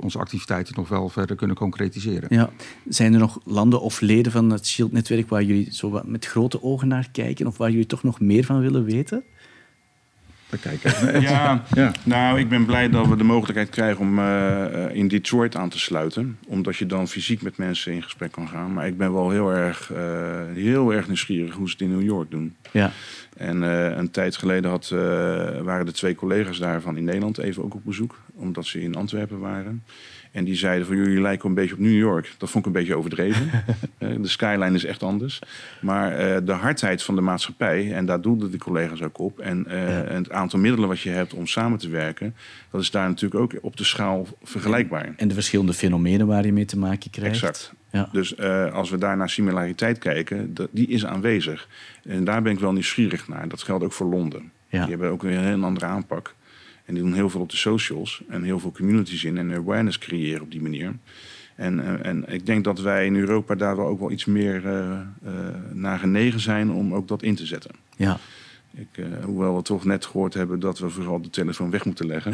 onze 0.00 0.18
activiteiten 0.18 0.74
nog 0.76 0.88
wel 0.88 1.08
verder 1.08 1.36
kunnen 1.36 1.56
concretiseren. 1.56 2.28
Ja. 2.30 2.50
Zijn 2.88 3.12
er 3.12 3.18
nog 3.18 3.40
landen 3.44 3.80
of 3.80 4.00
leden 4.00 4.32
van 4.32 4.50
het 4.50 4.66
Shield-netwerk 4.66 5.28
waar 5.28 5.42
jullie 5.42 5.74
zo 5.74 6.00
met 6.04 6.26
grote 6.26 6.62
ogen 6.62 6.88
naar 6.88 7.08
kijken? 7.12 7.46
Of 7.46 7.58
waar 7.58 7.70
jullie 7.70 7.86
toch 7.86 8.02
nog 8.02 8.20
meer 8.20 8.44
van 8.44 8.60
willen 8.60 8.77
weten? 8.84 9.24
Kijken. 10.60 11.20
Ja, 11.20 11.62
ja, 11.74 11.92
nou, 12.04 12.38
ik 12.38 12.48
ben 12.48 12.64
blij 12.64 12.88
dat 12.88 13.08
we 13.08 13.16
de 13.16 13.24
mogelijkheid 13.24 13.68
krijgen 13.68 14.00
om 14.00 14.18
uh, 14.18 14.74
in 14.92 15.08
Detroit 15.08 15.56
aan 15.56 15.68
te 15.68 15.78
sluiten. 15.78 16.38
Omdat 16.46 16.76
je 16.76 16.86
dan 16.86 17.08
fysiek 17.08 17.42
met 17.42 17.56
mensen 17.56 17.92
in 17.92 18.02
gesprek 18.02 18.32
kan 18.32 18.48
gaan. 18.48 18.72
Maar 18.72 18.86
ik 18.86 18.98
ben 18.98 19.12
wel 19.12 19.30
heel 19.30 19.50
erg, 19.50 19.90
uh, 19.92 19.98
heel 20.54 20.92
erg 20.92 21.06
nieuwsgierig 21.06 21.54
hoe 21.54 21.66
ze 21.66 21.72
het 21.72 21.82
in 21.82 21.90
New 21.90 22.02
York 22.02 22.30
doen. 22.30 22.56
Ja. 22.72 22.92
En 23.36 23.62
uh, 23.62 23.96
een 23.96 24.10
tijd 24.10 24.36
geleden 24.36 24.70
had, 24.70 24.90
uh, 24.94 25.00
waren 25.60 25.86
de 25.86 25.92
twee 25.92 26.14
collega's 26.14 26.58
daarvan 26.58 26.96
in 26.96 27.04
Nederland 27.04 27.38
even 27.38 27.64
ook 27.64 27.74
op 27.74 27.84
bezoek, 27.84 28.20
omdat 28.34 28.66
ze 28.66 28.80
in 28.80 28.94
Antwerpen 28.94 29.38
waren. 29.38 29.82
En 30.32 30.44
die 30.44 30.54
zeiden 30.54 30.86
van 30.86 30.96
jullie 30.96 31.20
lijken 31.20 31.48
een 31.48 31.54
beetje 31.54 31.74
op 31.74 31.80
New 31.80 31.96
York. 31.96 32.34
Dat 32.38 32.50
vond 32.50 32.66
ik 32.66 32.74
een 32.74 32.78
beetje 32.80 32.96
overdreven. 32.96 33.50
de 33.98 34.28
skyline 34.28 34.74
is 34.74 34.84
echt 34.84 35.02
anders. 35.02 35.38
Maar 35.80 36.44
de 36.44 36.52
hardheid 36.52 37.02
van 37.02 37.14
de 37.14 37.20
maatschappij, 37.20 37.92
en 37.92 38.06
daar 38.06 38.20
doelden 38.20 38.50
de 38.50 38.58
collega's 38.58 39.02
ook 39.02 39.18
op. 39.18 39.38
En, 39.38 39.64
ja. 39.68 40.02
en, 40.02 40.16
het 40.16 40.30
aantal 40.30 40.58
middelen 40.58 40.88
wat 40.88 41.00
je 41.00 41.10
hebt 41.10 41.34
om 41.34 41.46
samen 41.46 41.78
te 41.78 41.88
werken, 41.88 42.34
dat 42.70 42.80
is 42.80 42.90
daar 42.90 43.08
natuurlijk 43.08 43.40
ook 43.40 43.52
op 43.60 43.76
de 43.76 43.84
schaal 43.84 44.26
vergelijkbaar. 44.42 45.14
En 45.16 45.28
de 45.28 45.34
verschillende 45.34 45.72
fenomenen 45.72 46.26
waar 46.26 46.46
je 46.46 46.52
mee 46.52 46.64
te 46.64 46.78
maken 46.78 47.10
krijgt. 47.10 47.34
Exact. 47.34 47.72
Ja. 47.90 48.08
Dus 48.12 48.34
uh, 48.38 48.72
als 48.72 48.90
we 48.90 48.98
daar 48.98 49.16
naar 49.16 49.30
similariteit 49.30 49.98
kijken, 49.98 50.54
dat, 50.54 50.68
die 50.70 50.88
is 50.88 51.06
aanwezig. 51.06 51.68
En 52.04 52.24
daar 52.24 52.42
ben 52.42 52.52
ik 52.52 52.58
wel 52.58 52.72
nieuwsgierig 52.72 53.28
naar. 53.28 53.48
Dat 53.48 53.62
geldt 53.62 53.84
ook 53.84 53.92
voor 53.92 54.06
Londen. 54.06 54.52
Ja. 54.68 54.80
Die 54.80 54.90
hebben 54.90 55.10
ook 55.10 55.22
weer 55.22 55.36
een 55.36 55.44
heel 55.44 55.64
andere 55.64 55.86
aanpak. 55.86 56.34
En 56.88 56.94
die 56.94 57.02
doen 57.02 57.12
heel 57.12 57.30
veel 57.30 57.40
op 57.40 57.50
de 57.50 57.56
socials 57.56 58.22
en 58.28 58.42
heel 58.42 58.58
veel 58.58 58.72
communities 58.72 59.24
in 59.24 59.38
en 59.38 59.54
awareness 59.54 59.98
creëren 59.98 60.42
op 60.42 60.50
die 60.50 60.62
manier. 60.62 60.94
En, 61.54 61.78
uh, 61.78 62.06
en 62.06 62.24
ik 62.28 62.46
denk 62.46 62.64
dat 62.64 62.80
wij 62.80 63.06
in 63.06 63.16
Europa 63.16 63.54
daar 63.54 63.76
wel 63.76 63.86
ook 63.86 63.98
wel 63.98 64.10
iets 64.10 64.24
meer 64.24 64.64
uh, 64.64 64.98
naar 65.72 65.98
genegen 65.98 66.40
zijn 66.40 66.70
om 66.70 66.94
ook 66.94 67.08
dat 67.08 67.22
in 67.22 67.34
te 67.34 67.46
zetten. 67.46 67.70
Ja. 67.96 68.18
Ik, 68.74 68.96
uh, 68.96 69.24
hoewel 69.24 69.56
we 69.56 69.62
toch 69.62 69.84
net 69.84 70.06
gehoord 70.06 70.34
hebben 70.34 70.60
dat 70.60 70.78
we 70.78 70.90
vooral 70.90 71.22
de 71.22 71.30
telefoon 71.30 71.70
weg 71.70 71.84
moeten 71.84 72.06
leggen. 72.06 72.32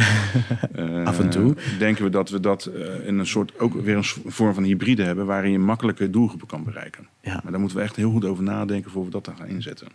uh, 0.76 1.05
Af 1.11 1.20
en 1.20 1.30
toe. 1.30 1.55
Denken 1.78 2.05
we 2.05 2.11
dat 2.11 2.30
we 2.30 2.40
dat 2.40 2.70
uh, 2.74 3.07
in 3.07 3.18
een 3.18 3.26
soort 3.26 3.59
ook 3.59 3.74
weer 3.74 3.96
een 3.96 4.05
vorm 4.32 4.55
van 4.55 4.62
hybride 4.62 5.02
hebben 5.02 5.26
waarin 5.26 5.50
je 5.50 5.59
makkelijke 5.59 6.11
doelgroepen 6.11 6.46
kan 6.46 6.64
bereiken. 6.64 7.07
Ja. 7.20 7.40
Maar 7.42 7.50
daar 7.50 7.61
moeten 7.61 7.78
we 7.78 7.84
echt 7.84 7.96
heel 7.96 8.11
goed 8.11 8.24
over 8.24 8.44
nadenken 8.44 8.90
voor 8.90 9.05
we 9.05 9.11
dat 9.11 9.24
dan 9.24 9.36
gaan 9.36 9.46
inzetten. 9.46 9.88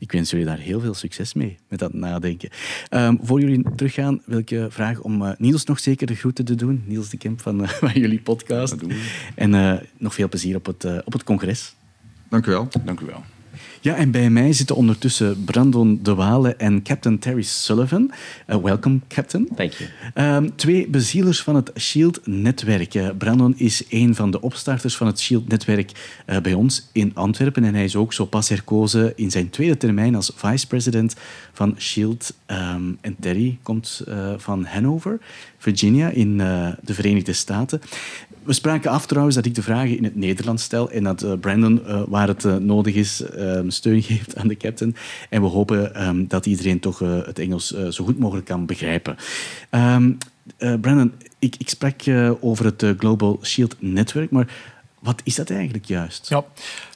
Ik 0.00 0.12
wens 0.12 0.30
jullie 0.30 0.46
daar 0.46 0.58
heel 0.58 0.80
veel 0.80 0.94
succes 0.94 1.34
mee, 1.34 1.58
met 1.68 1.78
dat 1.78 1.92
nadenken. 1.92 2.50
Um, 2.90 3.18
voor 3.22 3.40
jullie 3.40 3.64
teruggaan, 3.76 4.22
wil 4.24 4.38
ik 4.38 4.48
je 4.48 4.66
vragen 4.70 5.04
om 5.04 5.22
uh, 5.22 5.30
Niels 5.38 5.64
nog 5.64 5.78
zeker 5.78 6.06
de 6.06 6.14
groeten 6.14 6.44
te 6.44 6.54
doen. 6.54 6.82
Niels 6.86 7.08
de 7.08 7.16
Kemp 7.16 7.40
van, 7.40 7.62
uh, 7.62 7.68
van 7.82 7.92
jullie 7.92 8.20
podcast. 8.20 8.76
En 9.34 9.52
uh, 9.52 9.74
nog 9.98 10.14
veel 10.14 10.28
plezier 10.28 10.56
op 10.56 10.66
het, 10.66 11.04
op 11.04 11.12
het 11.12 11.24
congres. 11.24 11.74
Dank 12.28 12.46
u 12.46 12.50
wel. 12.50 12.68
Dank 12.84 13.00
u 13.00 13.06
wel. 13.06 13.24
Ja, 13.82 13.94
en 13.94 14.10
bij 14.10 14.30
mij 14.30 14.52
zitten 14.52 14.76
ondertussen 14.76 15.44
Brandon 15.44 15.98
De 16.02 16.14
Wale 16.14 16.54
en 16.54 16.82
Captain 16.82 17.18
Terry 17.18 17.42
Sullivan. 17.42 18.10
Uh, 18.46 18.56
welkom, 18.56 19.02
Captain. 19.08 19.48
Thank 19.54 19.72
you. 19.72 20.36
Um, 20.36 20.56
twee 20.56 20.88
bezielers 20.88 21.42
van 21.42 21.54
het 21.54 21.70
Shield-netwerk. 21.78 22.94
Uh, 22.94 23.08
Brandon 23.18 23.54
is 23.56 23.84
een 23.88 24.14
van 24.14 24.30
de 24.30 24.40
opstarters 24.40 24.96
van 24.96 25.06
het 25.06 25.20
Shield-netwerk 25.20 25.92
uh, 26.26 26.38
bij 26.38 26.54
ons 26.54 26.88
in 26.92 27.10
Antwerpen. 27.14 27.64
En 27.64 27.74
hij 27.74 27.84
is 27.84 27.96
ook 27.96 28.12
zo 28.12 28.24
pas 28.24 28.48
herkozen 28.48 29.12
in 29.16 29.30
zijn 29.30 29.50
tweede 29.50 29.76
termijn 29.76 30.14
als 30.14 30.32
vice-president 30.34 31.16
van 31.52 31.74
Shield. 31.78 32.34
Um, 32.46 32.98
en 33.00 33.16
Terry 33.20 33.58
komt 33.62 34.04
van 34.36 34.64
Hanover, 34.64 35.20
Virginia, 35.58 36.08
in 36.08 36.36
de 36.82 36.94
Verenigde 36.94 37.32
Staten. 37.32 37.80
We 38.50 38.56
spraken 38.56 38.90
af 38.90 39.06
trouwens 39.06 39.36
dat 39.36 39.46
ik 39.46 39.54
de 39.54 39.62
vragen 39.62 39.96
in 39.96 40.04
het 40.04 40.16
Nederlands 40.16 40.62
stel 40.62 40.90
en 40.90 41.04
dat 41.04 41.22
uh, 41.22 41.32
Brandon, 41.40 41.82
uh, 41.86 42.02
waar 42.08 42.28
het 42.28 42.44
uh, 42.44 42.56
nodig 42.56 42.94
is, 42.94 43.22
steun 43.66 44.02
geeft 44.02 44.36
aan 44.36 44.48
de 44.48 44.56
captain. 44.56 44.96
En 45.28 45.42
we 45.42 45.48
hopen 45.48 46.06
um, 46.06 46.28
dat 46.28 46.46
iedereen 46.46 46.80
toch 46.80 46.98
het 46.98 47.38
Engels 47.38 47.66
zo 47.68 48.04
goed 48.04 48.18
mogelijk 48.18 48.46
kan 48.46 48.66
begrijpen. 48.66 49.16
Um, 49.70 50.18
Brandon, 50.56 51.12
ik, 51.38 51.54
ik 51.58 51.68
sprak 51.68 52.02
over 52.40 52.64
het 52.64 52.94
Global 52.98 53.38
Shield 53.42 53.76
Network, 53.78 54.30
maar 54.30 54.48
wat 54.98 55.20
is 55.24 55.34
dat 55.34 55.50
eigenlijk 55.50 55.84
juist? 55.84 56.28
Ja, 56.28 56.44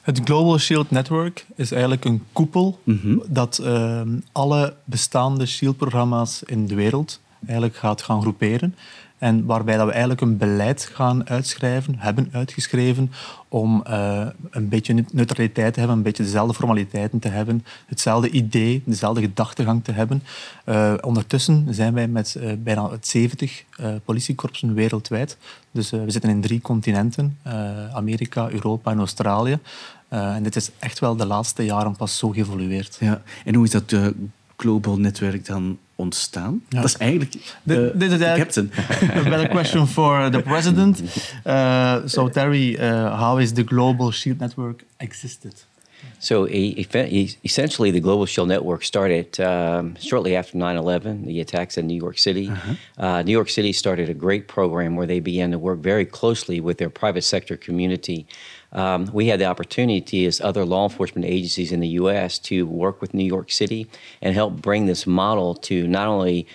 het 0.01 0.21
Global 0.23 0.57
Shield 0.57 0.91
Network 0.91 1.45
is 1.55 1.71
eigenlijk 1.71 2.05
een 2.05 2.23
koepel 2.33 2.79
mm 2.83 2.99
-hmm. 3.01 3.23
dat 3.27 3.57
ehm, 3.57 4.09
alle 4.31 4.75
bestaande 4.83 5.45
Shield-programma's 5.45 6.43
in 6.45 6.67
de 6.67 6.75
wereld 6.75 7.19
eigenlijk 7.45 7.75
gaat 7.75 8.01
gaan 8.01 8.21
groeperen. 8.21 8.75
En 9.17 9.45
waarbij 9.45 9.75
dat 9.75 9.85
we 9.85 9.91
eigenlijk 9.91 10.21
een 10.21 10.37
beleid 10.37 10.89
gaan 10.93 11.29
uitschrijven, 11.29 11.95
hebben 11.97 12.29
uitgeschreven, 12.31 13.11
om 13.49 13.83
uh, 13.87 14.27
een 14.49 14.69
beetje 14.69 15.05
neutraliteit 15.11 15.73
te 15.73 15.79
hebben, 15.79 15.97
een 15.97 16.03
beetje 16.03 16.23
dezelfde 16.23 16.53
formaliteiten 16.53 17.19
te 17.19 17.27
hebben, 17.27 17.65
hetzelfde 17.85 18.29
idee, 18.29 18.81
dezelfde 18.85 19.21
gedachtegang 19.21 19.83
te 19.83 19.91
hebben. 19.91 20.23
Uh, 20.65 20.93
ondertussen 21.01 21.67
zijn 21.69 21.93
wij 21.93 22.07
met 22.07 22.35
uh, 22.37 22.51
bijna 22.57 22.89
70 23.01 23.63
politiekorpsen 24.05 24.73
wereldwijd. 24.73 25.37
Dus 25.71 25.89
we 25.89 26.11
zitten 26.11 26.29
in 26.29 26.41
drie 26.41 26.61
continenten, 26.61 27.37
Amerika, 27.93 28.49
Europa 28.49 28.91
en 28.91 28.97
Australië. 28.97 29.59
en 30.09 30.43
dit 30.43 30.55
is 30.55 30.71
echt 30.79 30.99
wel 30.99 31.15
de 31.15 31.25
laatste 31.25 31.65
jaren 31.65 31.95
pas 31.95 32.17
zo 32.17 32.29
geëvolueerd. 32.29 32.97
Ja. 32.99 33.21
En 33.45 33.55
hoe 33.55 33.65
is 33.65 33.71
dat 33.71 33.95
global 34.55 34.99
netwerk 34.99 35.45
dan 35.45 35.77
ontstaan? 35.95 36.61
Ja. 36.69 36.81
Dat 36.81 36.89
is 36.89 36.97
eigenlijk 36.97 37.33
uh, 37.63 37.87
Dit 37.93 38.11
is 38.11 38.17
captain. 38.17 38.71
a 39.19 39.23
better 39.23 39.49
question 39.49 39.87
for 39.87 40.31
the 40.31 40.41
president. 40.41 41.01
Uh, 41.45 41.97
so 42.05 42.29
Terry, 42.29 42.77
uh, 42.77 43.19
how 43.19 43.39
is 43.39 43.53
the 43.53 43.63
Global 43.63 44.11
Shield 44.11 44.39
Network 44.39 44.83
existed? 44.97 45.65
So 46.19 46.47
essentially, 46.47 47.91
the 47.91 47.99
Global 47.99 48.25
Shield 48.25 48.47
Network 48.47 48.83
started 48.83 49.39
um, 49.39 49.95
shortly 49.99 50.35
after 50.35 50.57
9/11, 50.57 51.25
the 51.25 51.39
attacks 51.39 51.77
in 51.77 51.87
New 51.87 51.97
York 51.97 52.17
City. 52.17 52.47
-huh. 52.47 53.23
New 53.23 53.31
York 53.31 53.49
City 53.49 53.73
started 53.73 54.09
a 54.09 54.13
great 54.13 54.47
program 54.47 54.95
where 54.95 55.07
they 55.07 55.21
began 55.21 55.51
to 55.51 55.59
work 55.59 55.79
very 55.83 56.05
closely 56.05 56.61
with 56.61 56.77
their 56.77 56.89
private 56.89 57.23
sector 57.23 57.57
community. 57.57 58.25
Um, 58.75 59.09
we 59.13 59.27
had 59.27 59.39
the 59.39 59.45
opportunity 59.45 60.25
as 60.25 60.41
other 60.41 60.65
law 60.65 60.83
enforcement 60.83 61.25
agencies 61.25 61.71
in 61.71 61.79
the 61.79 61.87
U.S. 61.99 62.37
to 62.39 62.67
work 62.67 63.01
with 63.01 63.13
New 63.13 63.23
York 63.23 63.49
City 63.49 63.87
and 64.21 64.35
help 64.35 64.61
bring 64.61 64.85
this 64.85 65.07
model 65.07 65.55
to 65.55 65.87
not 65.87 66.07
only 66.07 66.45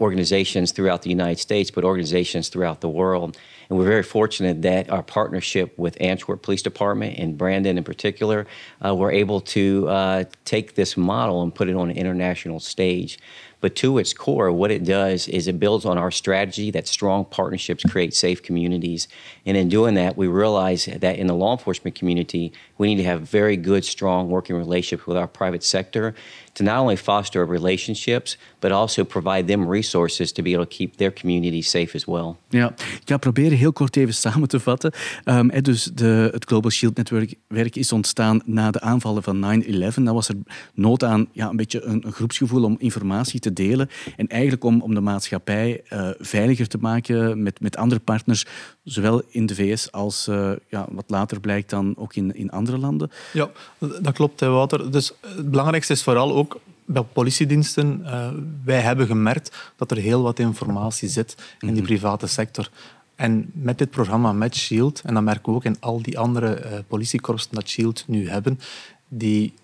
organizations 0.00 0.72
throughout 0.72 1.02
the 1.02 1.10
United 1.10 1.38
States, 1.38 1.70
but 1.70 1.84
organizations 1.84 2.48
throughout 2.48 2.80
the 2.80 2.88
world. 2.88 3.36
And 3.68 3.78
we're 3.78 3.84
very 3.84 4.02
fortunate 4.02 4.62
that 4.62 4.88
our 4.88 5.02
partnership 5.02 5.76
with 5.78 6.00
Antwerp 6.00 6.42
Police 6.42 6.62
Department 6.62 7.18
and 7.18 7.36
Brandon 7.36 7.76
in 7.76 7.84
particular, 7.84 8.46
uh, 8.84 8.94
we're 8.94 9.12
able 9.12 9.40
to 9.42 9.88
uh, 9.88 10.24
take 10.44 10.74
this 10.74 10.96
model 10.96 11.42
and 11.42 11.54
put 11.54 11.68
it 11.68 11.76
on 11.76 11.90
an 11.90 11.96
international 11.96 12.60
stage. 12.60 13.18
But 13.60 13.74
to 13.76 13.98
its 13.98 14.12
core, 14.12 14.52
what 14.52 14.70
it 14.70 14.84
does 14.84 15.26
is 15.26 15.48
it 15.48 15.58
builds 15.58 15.84
on 15.84 15.98
our 15.98 16.12
strategy 16.12 16.70
that 16.70 16.86
strong 16.86 17.24
partnerships 17.24 17.82
create 17.82 18.14
safe 18.14 18.42
communities. 18.42 19.08
And 19.44 19.56
in 19.56 19.68
doing 19.68 19.94
that, 19.94 20.16
we 20.16 20.28
realize 20.28 20.86
that 20.86 21.16
in 21.16 21.26
the 21.26 21.34
law 21.34 21.52
enforcement 21.52 21.96
community, 21.96 22.52
we 22.78 22.86
need 22.86 23.02
to 23.02 23.08
have 23.08 23.22
very 23.22 23.56
good, 23.56 23.84
strong 23.84 24.30
working 24.30 24.54
relationships 24.54 25.06
with 25.06 25.16
our 25.16 25.26
private 25.26 25.64
sector 25.64 26.14
to 26.58 26.64
not 26.64 26.80
only 26.80 26.96
foster 26.96 27.46
relationships, 27.46 28.38
but 28.58 28.70
also 28.70 29.04
provide 29.04 29.46
them 29.46 29.70
resources 29.70 30.32
to 30.32 30.42
be 30.42 30.52
able 30.52 30.66
to 30.66 30.76
keep 30.76 30.96
their 30.96 31.12
community 31.12 31.62
safe 31.62 31.94
as 31.94 32.04
well. 32.04 32.36
Ja, 32.48 32.74
ik 32.76 33.02
ga 33.04 33.16
proberen 33.16 33.58
heel 33.58 33.72
kort 33.72 33.96
even 33.96 34.14
samen 34.14 34.48
te 34.48 34.60
vatten. 34.60 34.92
Um, 35.24 35.62
dus 35.62 35.84
de, 35.84 36.28
het 36.32 36.44
Global 36.44 36.70
Shield 36.70 36.96
netwerk 36.96 37.76
is 37.76 37.92
ontstaan 37.92 38.40
na 38.44 38.70
de 38.70 38.80
aanvallen 38.80 39.22
van 39.22 39.62
9-11. 39.64 39.68
Dan 39.94 40.14
was 40.14 40.28
er 40.28 40.34
nood 40.74 41.04
aan 41.04 41.28
ja, 41.32 41.48
een 41.48 41.56
beetje 41.56 41.82
een, 41.82 42.06
een, 42.06 42.12
groepsgevoel 42.12 42.64
om 42.64 42.76
informatie 42.78 43.40
te 43.40 43.52
delen. 43.52 43.88
En 44.16 44.26
eigenlijk 44.26 44.64
om, 44.64 44.82
om 44.82 44.94
de 44.94 45.00
maatschappij 45.00 45.82
uh, 45.92 46.10
veiliger 46.18 46.68
te 46.68 46.78
maken 46.80 47.42
met, 47.42 47.60
met 47.60 47.76
andere 47.76 48.00
partners, 48.00 48.46
zowel 48.84 49.22
in 49.28 49.46
de 49.46 49.54
VS 49.54 49.92
als 49.92 50.26
uh, 50.28 50.52
ja, 50.68 50.86
wat 50.90 51.04
later 51.06 51.40
blijkt 51.40 51.70
dan 51.70 51.94
ook 51.96 52.14
in, 52.14 52.34
in 52.34 52.50
andere 52.50 52.78
landen. 52.78 53.10
Ja, 53.32 53.50
dat 53.78 54.14
klopt, 54.14 54.40
Wouter. 54.40 54.90
Dus 54.90 55.12
het 55.20 55.50
belangrijkste 55.50 55.92
is 55.92 56.02
vooral 56.02 56.34
ook 56.34 56.47
bij 56.84 57.02
politiediensten, 57.02 58.00
uh, 58.04 58.28
wij 58.64 58.80
hebben 58.80 59.06
gemerkt 59.06 59.72
dat 59.76 59.90
er 59.90 59.96
heel 59.96 60.22
wat 60.22 60.38
informatie 60.38 61.08
zit 61.08 61.36
in 61.60 61.74
die 61.74 61.82
private 61.82 62.26
sector. 62.26 62.70
En 63.14 63.50
met 63.52 63.78
dit 63.78 63.90
programma, 63.90 64.32
met 64.32 64.56
SHIELD, 64.56 65.00
en 65.04 65.14
dat 65.14 65.22
merken 65.22 65.52
we 65.52 65.58
ook 65.58 65.64
in 65.64 65.80
al 65.80 66.02
die 66.02 66.18
andere 66.18 66.64
uh, 66.64 66.78
politiekorpsen 66.88 67.54
dat 67.54 67.68
SHIELD 67.68 68.04
nu 68.06 68.28
hebben, 68.28 68.60
die 69.08 69.54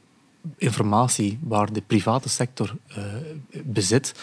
informatie 0.57 1.39
waar 1.43 1.73
de 1.73 1.83
private 1.87 2.29
sector 2.29 2.77
uh, 2.99 3.05
bezit, 3.65 4.15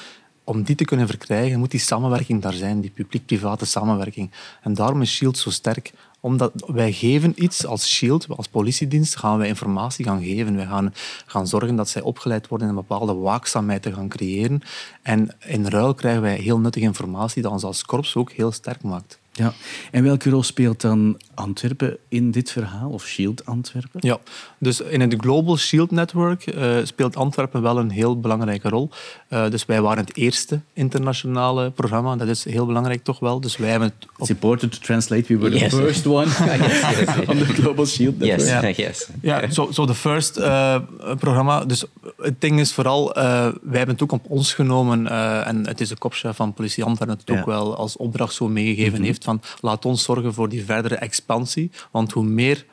om 0.44 0.64
die 0.64 0.76
te 0.76 0.86
kunnen 0.86 1.08
verkrijgen, 1.08 1.60
moet 1.60 1.72
die 1.72 1.80
samenwerking 1.80 2.42
daar 2.42 2.54
zijn, 2.54 2.82
die 2.82 2.90
publiek-private 2.90 3.66
samenwerking. 3.66 4.32
En 4.62 4.74
daarom 4.74 5.02
is 5.02 5.16
SHIELD 5.16 5.38
zo 5.38 5.50
sterk, 5.50 5.92
omdat 6.22 6.52
wij 6.68 6.92
geven 6.92 7.44
iets 7.44 7.66
als 7.66 7.96
SHIELD, 7.96 8.28
als 8.30 8.48
politiedienst, 8.48 9.18
gaan 9.18 9.38
wij 9.38 9.48
informatie 9.48 10.06
gaan 10.06 10.24
geven. 10.24 10.56
Wij 10.56 10.66
gaan, 10.66 10.94
gaan 11.26 11.48
zorgen 11.48 11.76
dat 11.76 11.90
zij 11.90 12.02
opgeleid 12.02 12.48
worden 12.48 12.68
in 12.68 12.76
een 12.76 12.86
bepaalde 12.88 13.14
waakzaamheid 13.14 13.82
te 13.82 13.94
gaan 13.94 14.10
creëren. 14.10 14.62
En 15.02 15.36
in 15.46 15.68
ruil 15.68 15.94
krijgen 15.94 16.22
wij 16.22 16.36
heel 16.36 16.60
nuttige 16.60 16.86
informatie 16.86 17.42
dat 17.42 17.52
ons 17.52 17.64
als 17.64 17.86
korps 17.86 18.16
ook 18.16 18.32
heel 18.32 18.52
sterk 18.52 18.84
maakt. 18.84 19.21
Ja, 19.34 19.54
en 19.92 20.04
welke 20.04 20.30
rol 20.30 20.44
speelt 20.44 20.82
dan 20.82 21.20
Antwerpen 21.34 21.98
in 22.08 22.32
dit 22.32 22.52
verhaal, 22.52 22.90
of 22.90 23.08
Shield 23.08 23.46
Antwerpen? 23.46 24.00
Ja, 24.04 24.20
dus 24.58 24.82
in 24.82 25.02
het 25.02 25.16
Global 25.18 25.58
Shield 25.58 25.92
Network 25.92 26.56
uh, 26.56 26.78
speelt 26.84 27.16
Antwerpen 27.16 27.62
wel 27.62 27.78
een 27.78 27.90
heel 27.90 28.20
belangrijke 28.20 28.70
rol. 28.70 28.90
Uh, 29.30 29.50
dus 29.50 29.66
wij 29.66 29.82
waren 29.82 30.04
het 30.04 30.18
eerste 30.18 30.60
internationale 30.74 31.70
programma, 31.70 32.16
dat 32.16 32.28
is 32.28 32.44
heel 32.44 32.66
belangrijk 32.66 33.04
toch 33.04 33.20
wel. 33.20 33.42
Dus 33.42 33.58
wij 33.58 33.70
hebben 33.70 33.88
het 33.88 34.08
op... 34.14 34.20
It's 34.20 34.30
important 34.30 34.72
to 34.72 34.80
translate, 34.82 35.24
we 35.28 35.38
were 35.38 35.60
yes. 35.60 35.70
the 35.70 35.76
first 35.76 36.06
one 36.06 36.28
on 37.32 37.38
the 37.38 37.46
Global 37.46 37.86
Shield 37.86 38.20
Network. 38.20 38.40
Yes, 38.40 38.78
ja, 38.78 38.86
yes. 38.88 39.08
Ja, 39.22 39.52
zo 39.52 39.68
so, 39.72 39.86
the 39.86 39.96
first 39.96 40.38
uh, 40.38 40.80
programma. 41.20 41.66
Dus 41.66 41.86
het 42.18 42.42
ding 42.42 42.60
is 42.60 42.74
vooral, 42.74 43.14
wij 43.14 43.54
hebben 43.62 43.94
het 43.94 44.04
ook 44.04 44.12
op 44.12 44.26
ons 44.28 44.54
genomen 44.54 45.08
en 45.46 45.68
het 45.68 45.82
is 45.82 45.90
de 45.90 45.98
kopchef 45.98 46.36
van 46.36 46.54
politie 46.54 46.84
Antwerpen 46.84 47.18
het 47.26 47.38
ook 47.40 47.46
wel 47.46 47.76
als 47.76 47.98
opdracht 47.98 48.34
zo 48.34 48.48
meegegeven 48.48 48.90
mm 48.90 48.96
-hmm. 48.96 49.04
heeft 49.04 49.21
van 49.24 49.42
laat 49.62 49.86
ons 49.86 50.04
zorgen 50.04 50.34
voor 50.34 50.50
die 50.50 50.66
verdere 50.66 50.96
expansie. 50.96 51.72
Want 51.92 52.12
hoe 52.12 52.24
meer 52.24 52.66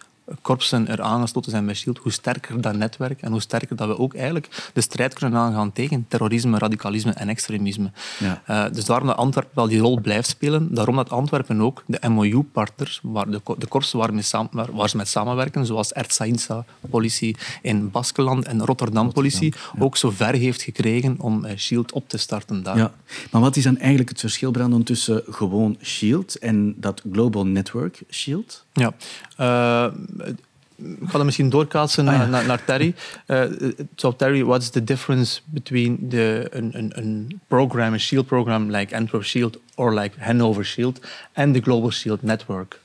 korpsen 0.43 0.89
er 0.89 1.03
aangesloten 1.03 1.51
zijn 1.51 1.67
bij 1.67 1.75
SHIELD, 1.75 1.99
hoe 1.99 2.13
sterker 2.13 2.61
dat 2.61 2.77
netwerk 2.77 3.23
en 3.23 3.31
hoe 3.31 3.41
sterker 3.41 3.77
dat 3.77 3.89
we 3.89 3.99
ook 3.99 4.15
eigenlijk 4.15 4.71
de 4.73 4.81
strijd 4.81 5.15
kunnen 5.15 5.39
aangaan 5.39 5.73
tegen 5.73 6.05
terrorisme, 6.09 6.59
radicalisme 6.59 7.13
en 7.13 7.29
extremisme. 7.29 7.91
Ja. 8.19 8.43
Uh, 8.49 8.73
dus 8.73 8.85
daarom 8.85 9.07
dat 9.07 9.17
Antwerpen 9.17 9.55
wel 9.55 9.69
die 9.69 9.79
rol 9.79 10.01
blijft 10.01 10.29
spelen. 10.29 10.75
Daarom 10.75 10.97
dat 10.97 11.11
Antwerpen 11.11 11.61
ook 11.61 11.85
de 11.87 12.09
MOU-partners, 12.09 13.01
waar 13.03 13.31
de, 13.31 13.41
de 13.59 13.67
korpsen 13.67 13.99
waar, 13.99 14.13
waar, 14.51 14.73
waar, 14.73 14.89
ze 14.89 14.97
met 14.97 15.09
samenwerken, 15.09 15.67
zoals 15.67 15.93
Ertzaintza, 15.93 16.65
politie 16.91 17.37
in 17.63 17.91
Baskeland 17.91 18.47
en 18.47 18.65
Rotterdam, 18.65 19.13
politie, 19.13 19.55
ook 19.79 19.97
zo 19.97 20.11
ver 20.11 20.35
heeft 20.35 20.63
gekregen 20.63 21.17
om 21.19 21.45
uh, 21.45 21.51
SHIELD 21.57 21.93
op 21.93 22.09
te 22.09 22.19
starten 22.19 22.63
daar. 22.63 22.77
Ja. 22.77 22.93
Maar 23.31 23.41
wat 23.41 23.57
is 23.57 23.65
dan 23.65 23.79
eigenlijk 23.79 24.09
het 24.09 24.21
verschil, 24.21 24.51
Brandon, 24.51 24.83
tussen 24.83 25.23
gewoon 25.31 25.77
SHIELD 25.83 26.35
en 26.35 26.75
dat 26.77 27.03
Global 27.13 27.47
Network 27.47 28.03
SHIELD? 28.09 28.67
Ja, 28.73 28.93
uh, 29.41 29.95
ik 30.25 31.09
ga 31.09 31.17
dat 31.17 31.25
misschien 31.25 31.51
doorkaatsen 31.51 32.09
ah, 32.09 32.15
ja. 32.15 32.27
naar, 32.27 32.47
naar, 32.47 32.65
Terry. 32.65 32.95
Uh, 33.27 33.45
so 33.97 34.17
Terry, 34.17 34.45
what's 34.45 34.71
the 34.71 34.85
difference 34.85 35.41
between 35.45 36.09
the 36.09 36.47
een, 36.51 36.71
een, 36.79 36.93
een 36.95 37.41
program, 37.47 37.93
a 37.93 37.99
Shield 37.99 38.27
program 38.27 38.71
like 38.71 38.97
Antwerp 38.97 39.25
Shield 39.25 39.59
or 39.75 39.95
like 39.95 40.21
Hanover 40.21 40.65
Shield 40.65 41.01
and 41.33 41.55
the 41.55 41.61
Global 41.61 41.91
Shield 41.91 42.23
network? 42.23 42.81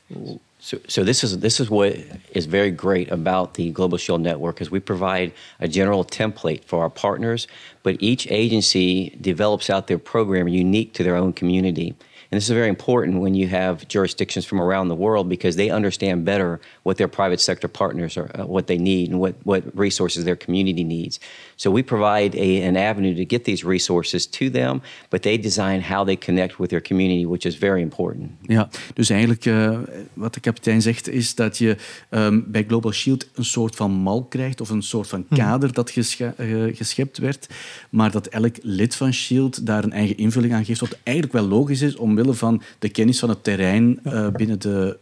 So, 0.59 0.77
so 0.87 1.03
this 1.03 1.23
is 1.23 1.39
this 1.39 1.59
is 1.59 1.67
what 1.69 1.95
is 2.31 2.45
very 2.45 2.71
great 2.71 3.11
about 3.11 3.53
the 3.53 3.71
Global 3.71 3.97
Shield 3.97 4.21
network 4.21 4.61
is 4.61 4.71
we 4.71 4.79
provide 4.79 5.31
a 5.59 5.67
general 5.67 6.05
template 6.05 6.63
for 6.63 6.81
our 6.81 6.89
partners, 6.89 7.47
but 7.83 7.95
each 7.99 8.27
agency 8.31 9.17
develops 9.21 9.69
out 9.69 9.87
their 9.87 9.99
program 9.99 10.47
unique 10.47 10.93
to 10.93 11.03
their 11.03 11.15
own 11.15 11.33
community. 11.33 11.95
And 12.33 12.37
this 12.37 12.49
is 12.49 12.55
very 12.55 12.67
important 12.67 13.21
when 13.21 13.35
you 13.35 13.47
have 13.49 13.87
jurisdictions 13.87 14.43
from 14.43 14.59
around 14.59 14.87
the 14.87 14.95
world 14.95 15.29
because 15.29 15.55
they 15.55 15.69
understand 15.69 16.25
better 16.25 16.59
what 16.81 16.97
their 16.97 17.07
private 17.07 17.39
sector 17.39 17.67
partners 17.67 18.17
are, 18.17 18.31
uh, 18.33 18.47
what 18.47 18.65
they 18.65 18.79
need, 18.79 19.11
and 19.11 19.19
what, 19.19 19.35
what 19.43 19.63
resources 19.77 20.25
their 20.25 20.35
community 20.35 20.83
needs. 20.83 21.19
So 21.63 21.71
we 21.71 21.83
provide 21.83 22.35
a, 22.35 22.67
an 22.67 22.75
avenue 22.75 23.15
to 23.15 23.23
get 23.27 23.43
these 23.43 23.65
resources 23.65 24.25
to 24.27 24.49
them, 24.49 24.81
but 25.09 25.21
they 25.21 25.39
design 25.39 25.81
how 25.81 26.05
they 26.05 26.17
connect 26.17 26.57
with 26.57 26.69
their 26.69 26.81
community, 26.81 27.25
which 27.25 27.45
is 27.45 27.57
very 27.57 27.81
important. 27.81 28.31
Ja, 28.41 28.69
dus 28.93 29.09
eigenlijk 29.09 29.45
uh, 29.45 29.79
wat 30.13 30.33
de 30.33 30.39
kapitein 30.39 30.81
zegt 30.81 31.09
is 31.09 31.35
dat 31.35 31.57
je 31.57 31.77
um, 32.09 32.45
bij 32.47 32.63
Global 32.67 32.91
Shield 32.91 33.27
een 33.33 33.45
soort 33.45 33.75
van 33.75 33.91
mal 33.91 34.23
krijgt 34.23 34.61
of 34.61 34.69
een 34.69 34.81
soort 34.81 35.07
van 35.07 35.25
mhm. 35.29 35.39
kader 35.39 35.65
hmm. 35.65 35.73
dat 35.73 35.91
gesche 35.91 36.33
uh, 36.37 36.75
geschept 36.75 37.17
werd, 37.17 37.47
maar 37.89 38.11
dat 38.11 38.27
elk 38.27 38.55
lid 38.61 38.95
van 38.95 39.13
Shield 39.13 39.65
daar 39.65 39.83
een 39.83 39.91
eigen 39.91 40.17
invulling 40.17 40.53
aan 40.53 40.65
geeft, 40.65 40.79
wat 40.79 40.97
eigenlijk 41.03 41.35
wel 41.35 41.47
logisch 41.47 41.81
is 41.81 41.95
om 41.95 42.33
van 42.33 42.61
de 42.79 42.89
kennis 42.89 43.19
van 43.19 43.29
het 43.29 43.43
terrein 43.43 43.99
uh, 44.05 44.29
binnen, 44.29 44.59
de, 44.59 44.97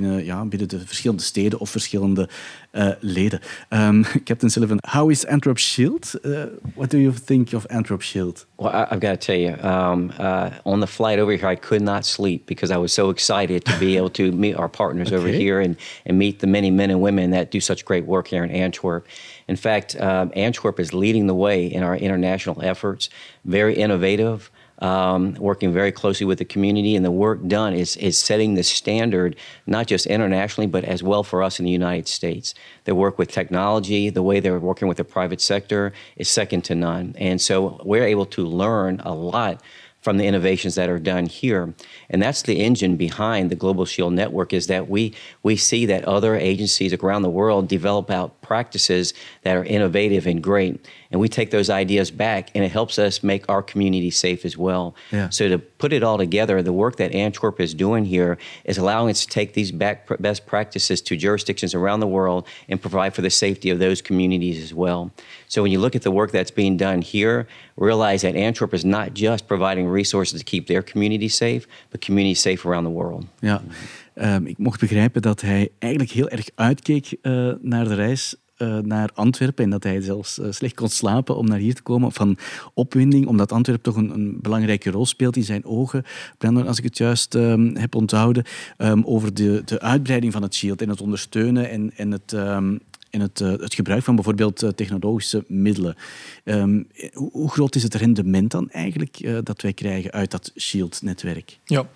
binnen, 0.00 0.24
ja, 0.24 0.44
binnen 0.44 0.68
de 0.68 0.86
verschillende 0.86 1.22
steden 1.22 1.58
of 1.58 1.70
verschillende 1.70 2.28
uh, 2.72 2.88
leden. 3.00 3.40
Um, 3.70 4.04
Captain 4.24 4.50
Sullivan, 4.50 4.78
how 4.86 5.10
is 5.10 5.26
Antwerp 5.26 5.58
Shield? 5.58 6.14
Uh, 6.22 6.46
what 6.74 6.90
do 6.90 6.98
you 6.98 7.12
think 7.24 7.52
of 7.52 7.66
Antwerp 7.66 8.02
Shield? 8.02 8.46
Well, 8.56 8.72
I, 8.72 8.86
have 8.88 9.00
got 9.00 9.20
to 9.20 9.26
tell 9.26 9.36
you, 9.36 9.56
um, 9.62 10.10
on 10.64 10.80
the 10.80 10.86
flight 10.86 11.18
over 11.18 11.32
here, 11.32 11.52
I 11.52 11.56
could 11.56 11.82
not 11.82 12.04
sleep 12.04 12.46
because 12.46 12.74
I 12.74 12.76
was 12.76 12.92
so 12.92 13.10
excited 13.10 13.64
to 13.64 13.78
be 13.78 13.96
able 13.98 14.10
to 14.10 14.32
meet 14.32 14.56
our 14.56 14.68
partners 14.68 15.08
okay. 15.08 15.16
over 15.16 15.28
here 15.28 15.60
and, 15.60 15.76
and 16.06 16.18
meet 16.18 16.38
the 16.38 16.46
many 16.46 16.70
men 16.70 16.90
and 16.90 17.00
women 17.00 17.30
that 17.30 17.50
do 17.50 17.60
such 17.60 17.84
great 17.84 18.04
work 18.04 18.28
here 18.28 18.44
in 18.44 18.50
Antwerp. 18.50 19.06
In 19.46 19.56
fact, 19.56 19.96
um, 20.00 20.32
Antwerp 20.34 20.80
is 20.80 20.92
leading 20.92 21.26
the 21.26 21.34
way 21.34 21.66
in 21.66 21.82
our 21.82 21.96
international 21.96 22.62
efforts, 22.62 23.10
very 23.44 23.74
innovative 23.74 24.50
um, 24.80 25.34
working 25.34 25.72
very 25.72 25.92
closely 25.92 26.26
with 26.26 26.38
the 26.38 26.44
community, 26.44 26.96
and 26.96 27.04
the 27.04 27.10
work 27.10 27.46
done 27.46 27.74
is 27.74 27.96
is 27.96 28.18
setting 28.18 28.54
the 28.54 28.62
standard 28.62 29.36
not 29.66 29.86
just 29.86 30.06
internationally 30.06 30.66
but 30.66 30.84
as 30.84 31.02
well 31.02 31.22
for 31.22 31.42
us 31.42 31.58
in 31.58 31.64
the 31.64 31.70
United 31.70 32.08
States. 32.08 32.54
Their 32.84 32.94
work 32.94 33.18
with 33.18 33.30
technology, 33.30 34.10
the 34.10 34.22
way 34.22 34.40
they're 34.40 34.58
working 34.58 34.88
with 34.88 34.96
the 34.96 35.04
private 35.04 35.40
sector, 35.40 35.92
is 36.16 36.28
second 36.28 36.62
to 36.64 36.74
none, 36.74 37.14
and 37.18 37.40
so 37.40 37.80
we're 37.84 38.04
able 38.04 38.26
to 38.26 38.44
learn 38.44 39.00
a 39.04 39.14
lot 39.14 39.62
from 40.04 40.18
the 40.18 40.26
innovations 40.26 40.74
that 40.74 40.90
are 40.90 40.98
done 40.98 41.24
here. 41.24 41.72
And 42.10 42.20
that's 42.20 42.42
the 42.42 42.60
engine 42.60 42.96
behind 42.96 43.50
the 43.50 43.56
Global 43.56 43.86
Shield 43.86 44.12
Network 44.12 44.52
is 44.52 44.66
that 44.66 44.90
we 44.90 45.14
we 45.42 45.56
see 45.56 45.86
that 45.86 46.04
other 46.04 46.36
agencies 46.36 46.92
around 46.92 47.22
the 47.22 47.30
world 47.30 47.68
develop 47.68 48.10
out 48.10 48.42
practices 48.42 49.14
that 49.44 49.56
are 49.56 49.64
innovative 49.64 50.26
and 50.26 50.42
great. 50.42 50.86
And 51.14 51.20
we 51.20 51.28
take 51.28 51.52
those 51.52 51.70
ideas 51.70 52.10
back 52.10 52.50
and 52.56 52.64
it 52.64 52.72
helps 52.72 52.98
us 52.98 53.22
make 53.22 53.48
our 53.48 53.62
community 53.62 54.10
safe 54.10 54.44
as 54.44 54.58
well. 54.58 54.96
Yeah. 55.12 55.28
So 55.28 55.48
to 55.48 55.58
put 55.58 55.92
it 55.92 56.02
all 56.02 56.18
together, 56.18 56.60
the 56.60 56.72
work 56.72 56.96
that 56.96 57.14
Antwerp 57.14 57.60
is 57.60 57.72
doing 57.72 58.04
here 58.04 58.36
is 58.64 58.78
allowing 58.78 59.10
us 59.10 59.24
to 59.24 59.28
take 59.28 59.52
these 59.52 59.70
back 59.70 60.08
best 60.18 60.44
practices 60.44 61.00
to 61.02 61.16
jurisdictions 61.16 61.72
around 61.72 62.00
the 62.00 62.08
world 62.08 62.48
and 62.68 62.80
provide 62.80 63.14
for 63.14 63.22
the 63.22 63.30
safety 63.30 63.70
of 63.70 63.78
those 63.78 64.02
communities 64.02 64.60
as 64.60 64.74
well. 64.74 65.12
So 65.46 65.62
when 65.62 65.70
you 65.70 65.78
look 65.78 65.94
at 65.94 66.02
the 66.02 66.10
work 66.10 66.32
that's 66.32 66.50
being 66.50 66.76
done 66.76 67.00
here, 67.00 67.46
realize 67.76 68.22
that 68.22 68.34
Antwerp 68.34 68.74
is 68.74 68.84
not 68.84 69.14
just 69.14 69.46
providing 69.46 69.86
resources 69.86 70.40
to 70.40 70.44
keep 70.44 70.66
their 70.66 70.82
community 70.82 71.28
safe, 71.28 71.68
but 71.90 72.00
communities 72.00 72.40
safe 72.40 72.66
around 72.66 72.82
the 72.82 72.94
world. 73.00 73.26
yeah 73.40 73.60
Um, 74.16 74.46
ik 74.46 74.58
mocht 74.58 74.80
begrijpen 74.80 75.22
dat 75.22 75.40
hij 75.40 75.68
eigenlijk 75.78 76.12
heel 76.12 76.28
erg 76.28 76.48
uitkeek 76.54 77.16
uh, 77.22 77.52
naar 77.60 77.84
de 77.84 77.94
reis 77.94 78.34
uh, 78.64 78.78
naar 78.78 79.10
Antwerpen 79.14 79.64
en 79.64 79.70
dat 79.70 79.82
hij 79.82 80.00
zelfs 80.00 80.38
uh, 80.38 80.46
slecht 80.50 80.74
kon 80.74 80.88
slapen 80.88 81.36
om 81.36 81.46
naar 81.46 81.58
hier 81.58 81.74
te 81.74 81.82
komen 81.82 82.12
van 82.12 82.36
opwinding, 82.74 83.26
omdat 83.26 83.52
Antwerpen 83.52 83.84
toch 83.84 83.96
een, 84.02 84.10
een 84.10 84.38
belangrijke 84.40 84.90
rol 84.90 85.06
speelt 85.06 85.36
in 85.36 85.42
zijn 85.42 85.64
ogen. 85.64 86.04
Brandon, 86.38 86.66
als 86.66 86.78
ik 86.78 86.84
het 86.84 86.98
juist 86.98 87.34
um, 87.34 87.76
heb 87.76 87.94
onthouden, 87.94 88.44
um, 88.78 89.04
over 89.04 89.34
de, 89.34 89.62
de 89.64 89.80
uitbreiding 89.80 90.32
van 90.32 90.42
het 90.42 90.54
Shield 90.54 90.82
en 90.82 90.88
het 90.88 91.00
ondersteunen 91.00 91.70
en, 91.70 91.92
en 91.96 92.10
het, 92.10 92.32
um, 92.32 92.80
en 93.10 93.20
het, 93.20 93.40
uh, 93.40 93.50
het 93.50 93.74
gebruik 93.74 94.02
van 94.02 94.14
bijvoorbeeld 94.14 94.72
technologische 94.76 95.44
middelen. 95.48 95.96
Hoe, 97.12 97.50
groot 97.50 97.74
is 97.74 97.82
het 97.82 97.94
rendement 97.94 98.50
dan 98.50 98.70
eigenlijk 98.70 99.28
dat 99.42 99.62
wij 99.62 99.72
krijgen 99.72 100.10
uit 100.10 100.30
dat 100.30 100.52
Shield-netwerk? 100.56 101.58
Ja, 101.64 101.86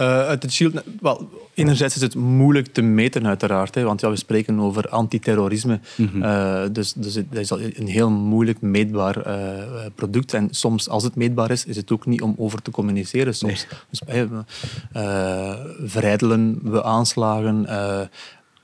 uh, 0.00 0.28
het 0.28 0.52
Shield, 0.52 0.82
wel, 1.00 1.30
enerzijds 1.54 1.96
is 1.96 2.02
het 2.02 2.14
moeilijk 2.14 2.66
te 2.66 2.82
meten, 2.82 3.26
uiteraard. 3.26 3.74
Hè, 3.74 3.82
want 3.82 4.00
ja, 4.00 4.10
we 4.10 4.16
spreken 4.16 4.60
over 4.60 4.88
antiterrorisme. 4.88 5.80
Mm 5.96 6.08
-hmm. 6.12 6.22
uh, 6.22 6.62
dus, 6.72 6.92
dus 6.92 7.14
het 7.14 7.26
is 7.30 7.50
een 7.50 7.86
heel 7.86 8.10
moeilijk 8.10 8.60
meetbaar 8.60 9.26
uh, 9.26 9.86
product. 9.94 10.34
En 10.34 10.48
soms, 10.50 10.88
als 10.88 11.02
het 11.02 11.14
meetbaar 11.14 11.50
is, 11.50 11.64
is 11.64 11.76
het 11.76 11.92
ook 11.92 12.06
niet 12.06 12.22
om 12.22 12.34
over 12.38 12.62
te 12.62 12.70
communiceren. 12.70 13.34
Soms 13.34 13.66
nee. 14.06 14.28
dus, 14.30 14.44
verijdelen 15.84 16.58
we 16.62 16.82
aanslagen 16.82 17.66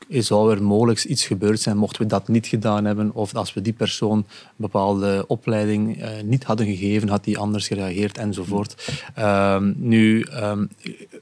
zou 0.09 0.55
er 0.55 0.63
mogelijk 0.63 1.05
iets 1.05 1.27
gebeurd 1.27 1.61
zijn 1.61 1.77
mochten 1.77 2.03
we 2.03 2.09
dat 2.09 2.29
niet 2.29 2.47
gedaan 2.47 2.85
hebben 2.85 3.15
of 3.15 3.35
als 3.35 3.55
we 3.55 3.61
die 3.61 3.73
persoon 3.73 4.19
een 4.19 4.27
bepaalde 4.57 5.25
opleiding 5.27 6.03
uh, 6.03 6.09
niet 6.23 6.45
hadden 6.45 6.67
gegeven, 6.67 7.09
had 7.09 7.25
die 7.25 7.39
anders 7.39 7.67
gereageerd 7.67 8.19
enzovoort. 8.19 9.03
Uh, 9.19 9.61
nu, 9.75 10.27
um, 10.33 10.71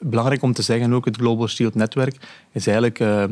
belangrijk 0.00 0.42
om 0.42 0.52
te 0.52 0.62
zeggen 0.62 0.92
ook, 0.92 1.04
het 1.04 1.16
Global 1.16 1.48
Shield 1.48 1.74
netwerk 1.74 2.16
is 2.52 2.66
eigenlijk 2.66 3.00
uh, 3.00 3.24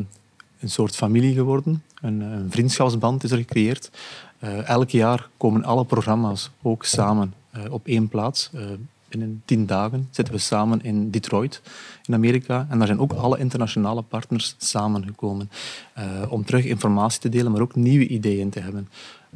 een 0.59 0.69
soort 0.69 0.95
familie 0.95 1.33
geworden. 1.33 1.83
Een, 2.01 2.21
een, 2.21 2.51
vriendschapsband 2.51 3.23
is 3.23 3.31
er 3.31 3.37
gecreëerd. 3.37 3.91
Eh, 4.39 4.67
elk 4.67 4.89
jaar 4.89 5.29
komen 5.37 5.63
alle 5.63 5.85
programma's 5.85 6.51
ook 6.61 6.85
samen 6.85 7.33
op 7.69 7.87
één 7.87 8.07
plaats 8.07 8.49
binnen 9.11 9.41
tien 9.45 9.65
dagen 9.65 10.07
zitten 10.11 10.33
we 10.33 10.39
samen 10.39 10.83
in 10.83 11.09
Detroit, 11.09 11.61
in 12.05 12.13
Amerika. 12.13 12.67
En 12.69 12.77
daar 12.77 12.87
zijn 12.87 12.99
ook 12.99 13.13
alle 13.13 13.37
internationale 13.37 14.01
partners 14.01 14.55
samengekomen 14.57 15.49
uh, 15.97 16.31
om 16.31 16.45
terug 16.45 16.65
informatie 16.65 17.19
te 17.19 17.29
delen, 17.29 17.51
maar 17.51 17.61
ook 17.61 17.75
nieuwe 17.75 18.07
ideeën 18.07 18.49
te 18.49 18.59
hebben. 18.59 18.89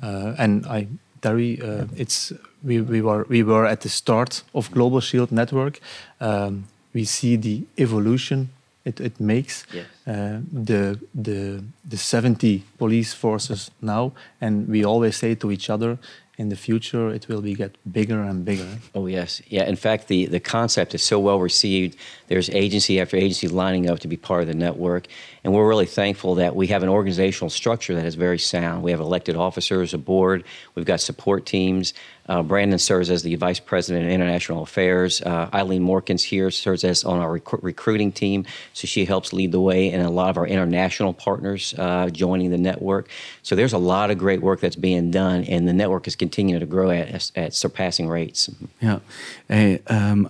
Uh, 0.04 0.40
en 0.40 0.64
I, 0.72 0.88
Terry, 1.20 1.60
uh, 1.62 1.82
it's, 1.94 2.34
we, 2.60 2.84
we, 2.84 3.02
were, 3.02 3.26
we 3.28 3.44
were 3.44 3.70
at 3.70 3.82
the 3.82 3.90
start 3.90 4.46
of 4.52 4.70
Global 4.72 5.02
Shield 5.02 5.32
Network. 5.32 5.82
Um, 6.22 6.66
we 6.92 7.04
see 7.04 7.40
the 7.40 7.62
evolution 7.74 8.50
it, 8.86 9.00
it 9.00 9.20
makes 9.20 9.66
yes. 9.74 9.86
uh, 10.08 10.40
the, 10.52 11.00
the, 11.14 11.64
the 11.84 11.98
70 11.98 12.64
police 12.78 13.14
forces 13.14 13.72
now. 13.82 14.14
And 14.40 14.68
we 14.68 14.86
always 14.86 15.18
say 15.18 15.36
to 15.36 15.52
each 15.52 15.70
other, 15.70 15.98
in 16.38 16.50
the 16.50 16.56
future 16.56 17.10
it 17.10 17.28
will 17.28 17.42
be 17.42 17.54
get 17.54 17.78
bigger 17.92 18.22
and 18.22 18.44
bigger. 18.46 18.68
Oh 18.94 19.08
yes, 19.08 19.42
yeah. 19.48 19.66
In 19.66 19.76
fact, 19.76 20.08
the 20.08 20.26
the 20.26 20.40
concept 20.40 20.94
is 20.96 21.04
so 21.04 21.20
well 21.20 21.40
received. 21.40 21.98
There's 22.28 22.50
agency 22.50 23.00
after 23.00 23.18
agency 23.18 23.48
lining 23.48 23.90
up 23.90 24.00
to 24.00 24.08
be 24.08 24.18
part 24.18 24.42
of 24.42 24.48
the 24.48 24.56
network, 24.56 25.08
and 25.44 25.54
we're 25.54 25.68
really 25.68 25.86
thankful 25.86 26.36
that 26.36 26.56
we 26.56 26.68
have 26.68 26.84
an 26.84 26.90
organizational 26.90 27.50
structure 27.50 27.96
that 27.96 28.06
is 28.06 28.16
very 28.16 28.40
sound. 28.40 28.84
We 28.84 28.92
have 28.92 29.00
elected 29.00 29.36
officers, 29.36 29.94
a 29.94 29.98
board. 29.98 30.44
We've 30.74 30.86
got 30.86 31.02
support 31.02 31.46
teams. 31.46 31.94
Uh, 32.28 32.42
Brandon 32.42 32.80
serves 32.80 33.12
as 33.12 33.22
the 33.22 33.36
vice 33.36 33.60
president 33.60 34.06
of 34.06 34.12
international 34.12 34.64
affairs. 34.64 35.22
Uh, 35.22 35.48
Eileen 35.54 35.84
Morkins 35.84 36.24
here 36.24 36.50
serves 36.50 36.84
as 36.84 37.04
on 37.04 37.20
our 37.20 37.34
rec- 37.34 37.64
recruiting 37.64 38.12
team, 38.12 38.46
so 38.74 38.88
she 38.88 39.06
helps 39.06 39.32
lead 39.32 39.52
the 39.52 39.60
way, 39.60 39.92
and 39.92 40.02
a 40.02 40.10
lot 40.10 40.30
of 40.30 40.38
our 40.38 40.48
international 40.48 41.14
partners 41.14 41.76
uh, 41.78 42.10
joining 42.10 42.50
the 42.50 42.58
network. 42.58 43.10
So 43.44 43.56
there's 43.56 43.74
a 43.74 43.78
lot 43.78 44.10
of 44.10 44.18
great 44.18 44.42
work 44.42 44.60
that's 44.60 44.76
being 44.76 45.12
done, 45.12 45.44
and 45.44 45.68
the 45.68 45.74
network 45.74 46.08
is 46.08 46.16
continuing 46.16 46.62
to 46.62 46.66
grow 46.66 46.90
at, 46.90 47.32
at 47.36 47.54
surpassing 47.54 48.08
rates. 48.08 48.50
Ja, 48.80 49.00
hij, 49.48 49.82
um, 49.90 50.30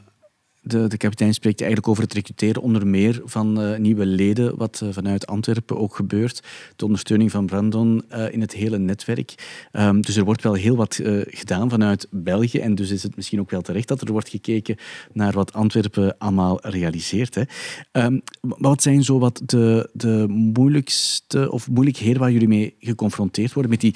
de, 0.66 0.88
de 0.88 0.98
kapitein 0.98 1.34
spreekt 1.34 1.60
eigenlijk 1.60 1.90
over 1.90 2.04
het 2.04 2.14
recruteren 2.14 2.62
onder 2.62 2.88
meer 2.88 3.22
van 3.26 3.62
uh, 3.62 3.78
nieuwe 3.78 4.06
leden, 4.06 4.58
wat 4.58 4.82
uh, 4.84 4.90
vanuit 4.92 5.28
Antwerpen 5.28 5.78
ook 5.78 5.96
gebeurt. 5.96 6.44
De 6.76 6.86
ondersteuning 6.86 7.32
van 7.32 7.46
Brandon 7.46 8.04
uh, 8.12 8.34
in 8.34 8.42
het 8.42 8.54
hele 8.54 8.78
netwerk. 8.78 9.34
Um, 9.74 10.02
dus 10.02 10.16
er 10.16 10.24
wordt 10.24 10.44
wel 10.44 10.54
heel 10.54 10.76
wat 10.76 11.00
gedaan 11.26 11.70
vanuit 11.70 12.08
België. 12.12 12.60
En 12.60 12.76
dus 12.76 12.92
is 12.92 13.04
het 13.04 13.16
misschien 13.16 13.40
ook 13.40 13.50
wel 13.50 13.62
terecht 13.62 13.88
dat 13.88 14.02
er 14.02 14.12
wordt 14.12 14.30
gekeken 14.30 14.76
naar 15.14 15.34
wat 15.34 15.54
Antwerpen 15.54 16.18
allemaal 16.18 16.60
realiseert. 16.62 17.36
Hè. 17.36 17.44
Um, 17.92 18.22
wat 18.42 18.82
zijn 18.82 19.04
zo 19.04 19.20
wat 19.20 19.42
de, 19.46 19.90
de 19.94 20.26
moeilijkste 20.28 21.52
of 21.52 21.70
moeilijkheden 21.70 22.20
waar 22.20 22.32
jullie 22.32 22.48
mee 22.48 22.76
geconfronteerd 22.80 23.54
worden 23.54 23.72
met 23.72 23.82
die 23.82 23.96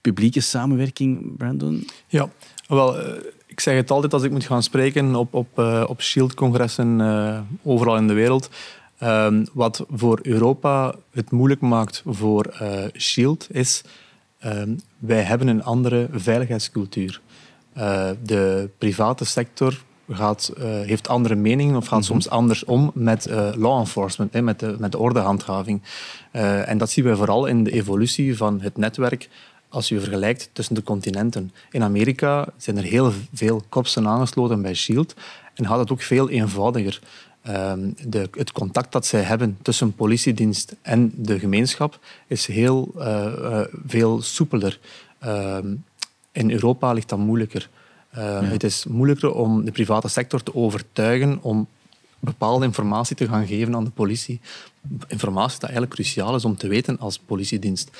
publieke 0.00 0.40
samenwerking, 0.40 1.36
Brandon? 1.36 1.88
Ja, 2.08 2.30
wel 2.66 2.96
ik 3.54 3.60
zeg 3.60 3.76
het 3.76 3.90
altijd 3.90 4.12
als 4.12 4.22
ik 4.22 4.30
moet 4.30 4.44
gaan 4.44 4.62
spreken 4.62 5.14
op, 5.14 5.34
op, 5.34 5.58
uh, 5.58 5.84
op 5.86 6.02
Shield-congressen 6.02 7.00
uh, 7.00 7.38
overal 7.62 7.96
in 7.96 8.06
de 8.06 8.12
wereld. 8.12 8.50
Um, 9.02 9.46
wat 9.52 9.84
voor 9.90 10.18
Europa 10.22 10.94
het 11.10 11.30
moeilijk 11.30 11.60
maakt 11.60 12.02
voor 12.06 12.54
uh, 12.62 12.84
Shield 12.96 13.46
is, 13.50 13.82
um, 14.44 14.80
wij 14.98 15.22
hebben 15.22 15.48
een 15.48 15.62
andere 15.62 16.08
veiligheidscultuur. 16.12 17.20
de 18.22 18.70
private 18.78 19.24
sector 19.24 19.82
gaat, 20.10 20.52
heeft 20.60 21.08
andere 21.08 21.34
meningen 21.34 21.76
of 21.76 21.86
gaat 21.86 22.00
mm 22.00 22.06
-hmm. 22.06 22.20
soms 22.20 22.28
anders 22.28 22.64
om 22.64 22.90
met 22.94 23.28
law 23.56 23.78
enforcement, 23.78 24.32
hè, 24.32 24.42
met, 24.42 24.60
de, 24.60 24.76
met 24.78 24.92
de 24.92 24.98
ordehandhaving. 24.98 25.82
en 26.30 26.78
dat 26.78 26.90
zien 26.90 27.04
we 27.04 27.16
vooral 27.16 27.46
in 27.46 27.64
de 27.64 27.70
evolutie 27.70 28.36
van 28.36 28.60
het 28.60 28.76
netwerk 28.76 29.28
als 29.74 29.88
je 29.88 30.00
vergelijkt 30.00 30.50
tussen 30.52 30.74
de 30.74 30.82
continenten. 30.82 31.52
In 31.70 31.82
Amerika 31.82 32.48
zijn 32.56 32.76
er 32.76 32.82
heel 32.82 33.12
veel 33.32 33.62
korpsen 33.68 34.06
aangesloten 34.06 34.62
bij 34.62 34.74
SHIELD 34.74 35.14
en 35.54 35.66
gaat 35.66 35.78
het 35.78 35.90
ook 35.92 36.02
veel 36.02 36.30
eenvoudiger. 36.30 37.00
Um, 37.48 37.94
de, 38.06 38.28
het 38.32 38.52
contact 38.52 38.92
dat 38.92 39.06
zij 39.06 39.22
hebben 39.22 39.58
tussen 39.62 39.94
politiedienst 39.94 40.74
en 40.82 41.12
de 41.16 41.38
gemeenschap 41.38 41.98
is 42.26 42.46
heel 42.46 42.92
uh, 42.96 43.32
uh, 43.38 43.60
veel 43.86 44.22
soepeler. 44.22 44.78
Um, 45.26 45.84
in 46.32 46.50
Europa 46.50 46.92
ligt 46.92 47.08
dat 47.08 47.18
moeilijker. 47.18 47.68
Uh, 48.14 48.20
ja. 48.20 48.42
Het 48.42 48.64
is 48.64 48.84
moeilijker 48.84 49.34
om 49.34 49.64
de 49.64 49.72
private 49.72 50.08
sector 50.08 50.42
te 50.42 50.54
overtuigen 50.54 51.38
om 51.42 51.66
bepaalde 52.18 52.64
informatie 52.64 53.16
te 53.16 53.28
gaan 53.28 53.46
geven 53.46 53.74
aan 53.74 53.84
de 53.84 53.90
politie. 53.90 54.40
Informatie 55.08 55.60
dat 55.60 55.70
eigenlijk 55.70 55.92
cruciaal 55.92 56.34
is 56.34 56.44
om 56.44 56.56
te 56.56 56.68
weten 56.68 56.98
als 56.98 57.18
politiedienst 57.18 57.90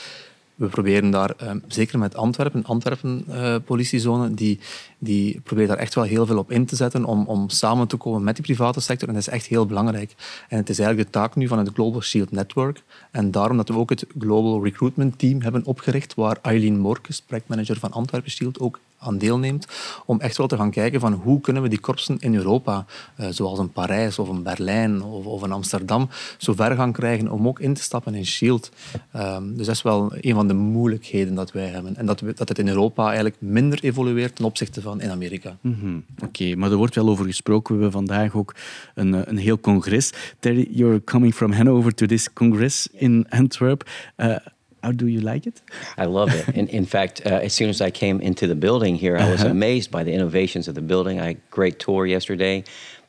we 0.54 0.66
proberen 0.66 1.10
daar, 1.10 1.34
um, 1.42 1.62
zeker 1.68 1.98
met 1.98 2.16
Antwerpen, 2.16 2.64
Antwerpen 2.64 3.24
uh, 3.28 3.56
politiezone, 3.64 4.34
die, 4.34 4.60
die 4.98 5.40
proberen 5.40 5.68
daar 5.68 5.78
echt 5.78 5.94
wel 5.94 6.04
heel 6.04 6.26
veel 6.26 6.38
op 6.38 6.50
in 6.50 6.66
te 6.66 6.76
zetten 6.76 7.04
om, 7.04 7.26
om 7.26 7.48
samen 7.48 7.86
te 7.86 7.96
komen 7.96 8.24
met 8.24 8.36
die 8.36 8.44
private 8.44 8.80
sector. 8.80 9.08
En 9.08 9.14
dat 9.14 9.22
is 9.26 9.32
echt 9.32 9.46
heel 9.46 9.66
belangrijk. 9.66 10.14
En 10.48 10.56
het 10.56 10.68
is 10.68 10.78
eigenlijk 10.78 11.12
de 11.12 11.18
taak 11.18 11.34
nu 11.34 11.48
van 11.48 11.58
het 11.58 11.70
Global 11.74 12.00
Shield 12.00 12.30
Network. 12.30 12.82
En 13.10 13.30
daarom 13.30 13.56
dat 13.56 13.68
we 13.68 13.78
ook 13.78 13.90
het 13.90 14.06
Global 14.18 14.64
Recruitment 14.64 15.18
Team 15.18 15.42
hebben 15.42 15.64
opgericht, 15.64 16.14
waar 16.14 16.38
Eileen 16.42 16.78
Morkes, 16.78 17.20
projectmanager 17.20 17.78
van 17.78 17.92
Antwerpen 17.92 18.30
Shield, 18.30 18.60
ook 18.60 18.80
aan 19.04 19.18
deelneemt, 19.18 19.66
om 20.06 20.20
echt 20.20 20.36
wel 20.36 20.46
te 20.46 20.56
gaan 20.56 20.70
kijken 20.70 21.00
van 21.00 21.12
hoe 21.12 21.40
kunnen 21.40 21.62
we 21.62 21.68
die 21.68 21.80
korpsen 21.80 22.16
in 22.18 22.34
Europa, 22.34 22.84
uh, 23.20 23.26
zoals 23.30 23.58
een 23.58 23.72
Parijs 23.72 24.18
of 24.18 24.28
een 24.28 24.42
Berlijn 24.42 25.02
of, 25.02 25.26
of 25.26 25.42
een 25.42 25.52
Amsterdam, 25.52 26.08
zo 26.38 26.52
ver 26.52 26.76
gaan 26.76 26.92
krijgen 26.92 27.30
om 27.30 27.48
ook 27.48 27.60
in 27.60 27.74
te 27.74 27.82
stappen 27.82 28.14
in 28.14 28.26
SHIELD. 28.26 28.70
Um, 29.16 29.56
dus 29.56 29.66
dat 29.66 29.74
is 29.74 29.82
wel 29.82 30.12
een 30.20 30.34
van 30.34 30.48
de 30.48 30.54
moeilijkheden 30.54 31.34
dat 31.34 31.52
wij 31.52 31.66
hebben. 31.66 31.96
En 31.96 32.06
dat, 32.06 32.20
we, 32.20 32.32
dat 32.34 32.48
het 32.48 32.58
in 32.58 32.68
Europa 32.68 33.06
eigenlijk 33.06 33.36
minder 33.38 33.78
evolueert 33.82 34.36
ten 34.36 34.44
opzichte 34.44 34.80
van 34.80 35.00
in 35.00 35.10
Amerika. 35.10 35.56
-hmm. 35.60 36.04
Oké, 36.22 36.54
maar 36.54 36.70
er 36.70 36.76
wordt 36.76 36.94
wel 36.94 37.08
over 37.08 37.24
gesproken. 37.24 37.76
We 37.76 37.82
hebben 37.82 38.06
vandaag 38.06 38.34
ook 38.34 38.54
een, 38.94 39.14
eh, 39.14 39.20
een 39.24 39.36
heel 39.36 39.60
congres. 39.60 40.12
Terry, 40.38 40.68
you're 40.70 41.04
coming 41.04 41.34
from 41.34 41.52
Hanover 41.52 41.94
to 41.94 42.06
this 42.06 42.32
congress 42.32 42.88
in 42.92 43.26
Antwerp. 43.28 43.90
Uh, 44.16 44.36
How 44.84 44.92
do 44.92 45.06
you 45.06 45.20
like 45.20 45.46
it? 45.46 45.62
I 45.96 46.04
love 46.04 46.30
it. 46.34 46.46
in, 46.54 46.68
in 46.68 46.84
fact, 46.84 47.22
uh, 47.24 47.40
as 47.42 47.54
soon 47.54 47.70
as 47.70 47.80
I 47.80 47.90
came 47.90 48.20
into 48.20 48.46
the 48.46 48.54
building 48.54 48.96
here, 48.96 49.16
I 49.16 49.30
was 49.30 49.40
uh-huh. 49.40 49.50
amazed 49.50 49.90
by 49.90 50.04
the 50.04 50.12
innovations 50.12 50.68
of 50.68 50.74
the 50.74 50.82
building. 50.82 51.18
I 51.18 51.24
had 51.24 51.36
a 51.36 51.40
great 51.50 51.78
tour 51.78 52.04
yesterday. 52.04 52.64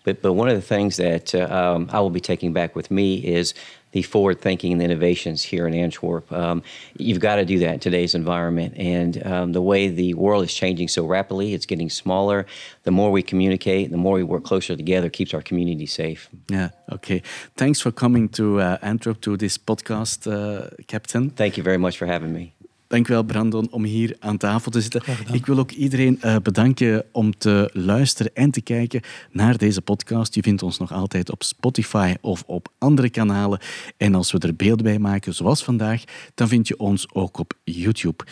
But, 0.05 0.21
but 0.21 0.33
one 0.33 0.47
of 0.47 0.55
the 0.55 0.61
things 0.61 0.95
that 0.95 1.35
uh, 1.35 1.47
um, 1.49 1.89
I 1.91 1.99
will 1.99 2.11
be 2.11 2.21
taking 2.21 2.53
back 2.53 2.77
with 2.77 2.91
me 2.91 3.15
is 3.15 3.53
the 3.95 4.01
forward 4.01 4.41
thinking 4.41 4.73
and 4.73 4.81
the 4.81 4.85
innovations 4.85 5.41
here 5.41 5.65
in 5.65 5.73
Antwerp. 5.73 6.29
Um, 6.29 6.63
you've 6.97 7.21
got 7.21 7.37
to 7.37 7.45
do 7.45 7.59
that 7.59 7.75
in 7.75 7.79
today's 7.79 8.13
environment. 8.13 8.73
And 8.77 9.25
um, 9.25 9.53
the 9.53 9.61
way 9.61 9.87
the 9.87 10.13
world 10.15 10.43
is 10.43 10.53
changing 10.53 10.89
so 10.89 11.05
rapidly, 11.05 11.53
it's 11.53 11.65
getting 11.65 11.89
smaller. 11.89 12.45
The 12.83 12.91
more 12.91 13.09
we 13.09 13.23
communicate, 13.23 13.91
the 13.91 13.97
more 13.97 14.15
we 14.15 14.23
work 14.23 14.43
closer 14.43 14.75
together, 14.75 15.09
keeps 15.09 15.33
our 15.33 15.41
community 15.41 15.85
safe. 15.85 16.29
Yeah, 16.49 16.71
okay. 16.91 17.23
Thanks 17.55 17.79
for 17.79 17.91
coming 17.91 18.27
to 18.29 18.59
uh, 18.59 18.77
Antwerp 18.81 19.21
to 19.21 19.37
this 19.37 19.57
podcast, 19.57 20.27
uh, 20.27 20.71
Captain. 20.87 21.29
Thank 21.29 21.55
you 21.55 21.63
very 21.63 21.77
much 21.77 21.97
for 21.97 22.05
having 22.05 22.33
me. 22.33 22.54
Dankjewel 22.87 23.23
Brandon 23.23 23.71
om 23.71 23.83
hier 23.83 24.15
aan 24.19 24.37
tafel 24.37 24.71
te 24.71 24.81
zitten. 24.81 25.01
Ik 25.31 25.45
wil 25.45 25.57
ook 25.57 25.71
iedereen 25.71 26.19
uh, 26.21 26.35
bedanken 26.43 27.05
om 27.11 27.37
te 27.37 27.69
luisteren 27.73 28.33
en 28.33 28.51
te 28.51 28.61
kijken 28.61 29.01
naar 29.31 29.57
deze 29.57 29.81
podcast. 29.81 30.35
Je 30.35 30.41
vindt 30.41 30.63
ons 30.63 30.77
nog 30.77 30.91
altijd 30.91 31.31
op 31.31 31.43
Spotify 31.43 32.15
of 32.21 32.43
op 32.45 32.67
andere 32.77 33.09
kanalen. 33.09 33.59
En 33.97 34.15
als 34.15 34.31
we 34.31 34.39
er 34.39 34.55
beelden 34.55 34.85
bij 34.85 34.99
maken, 34.99 35.33
zoals 35.33 35.63
vandaag, 35.63 36.03
dan 36.33 36.47
vind 36.47 36.67
je 36.67 36.79
ons 36.79 37.13
ook 37.13 37.39
op 37.39 37.53
YouTube. 37.63 38.23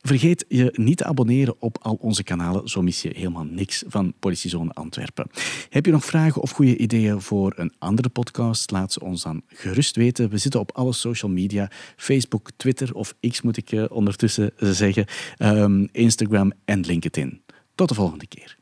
Vergeet 0.00 0.44
je 0.48 0.70
niet 0.76 0.96
te 0.96 1.04
abonneren 1.04 1.54
op 1.58 1.78
al 1.82 1.98
onze 2.00 2.22
kanalen, 2.22 2.68
zo 2.68 2.82
mis 2.82 3.02
je 3.02 3.10
helemaal 3.14 3.44
niks 3.44 3.84
van 3.86 4.12
Politiezone 4.18 4.72
Antwerpen. 4.72 5.26
Heb 5.68 5.86
je 5.86 5.92
nog 5.92 6.04
vragen 6.04 6.42
of 6.42 6.50
goede 6.50 6.76
ideeën 6.76 7.20
voor 7.20 7.52
een 7.56 7.72
andere 7.78 8.08
podcast? 8.08 8.70
Laat 8.70 8.92
ze 8.92 9.00
ons 9.00 9.22
dan 9.22 9.42
gerust 9.46 9.96
weten. 9.96 10.28
We 10.28 10.38
zitten 10.38 10.60
op 10.60 10.72
alle 10.72 10.92
social 10.92 11.30
media, 11.30 11.70
Facebook, 11.96 12.50
Twitter 12.56 12.94
of 12.94 13.14
X 13.28 13.42
moet 13.42 13.56
ik 13.56 13.72
uh, 13.72 13.84
ondertussen 14.02 14.50
zeggen, 14.56 15.06
um, 15.38 15.88
Instagram 15.92 16.52
en 16.64 16.80
LinkedIn. 16.80 17.42
Tot 17.74 17.88
de 17.88 17.94
volgende 17.94 18.26
keer. 18.26 18.60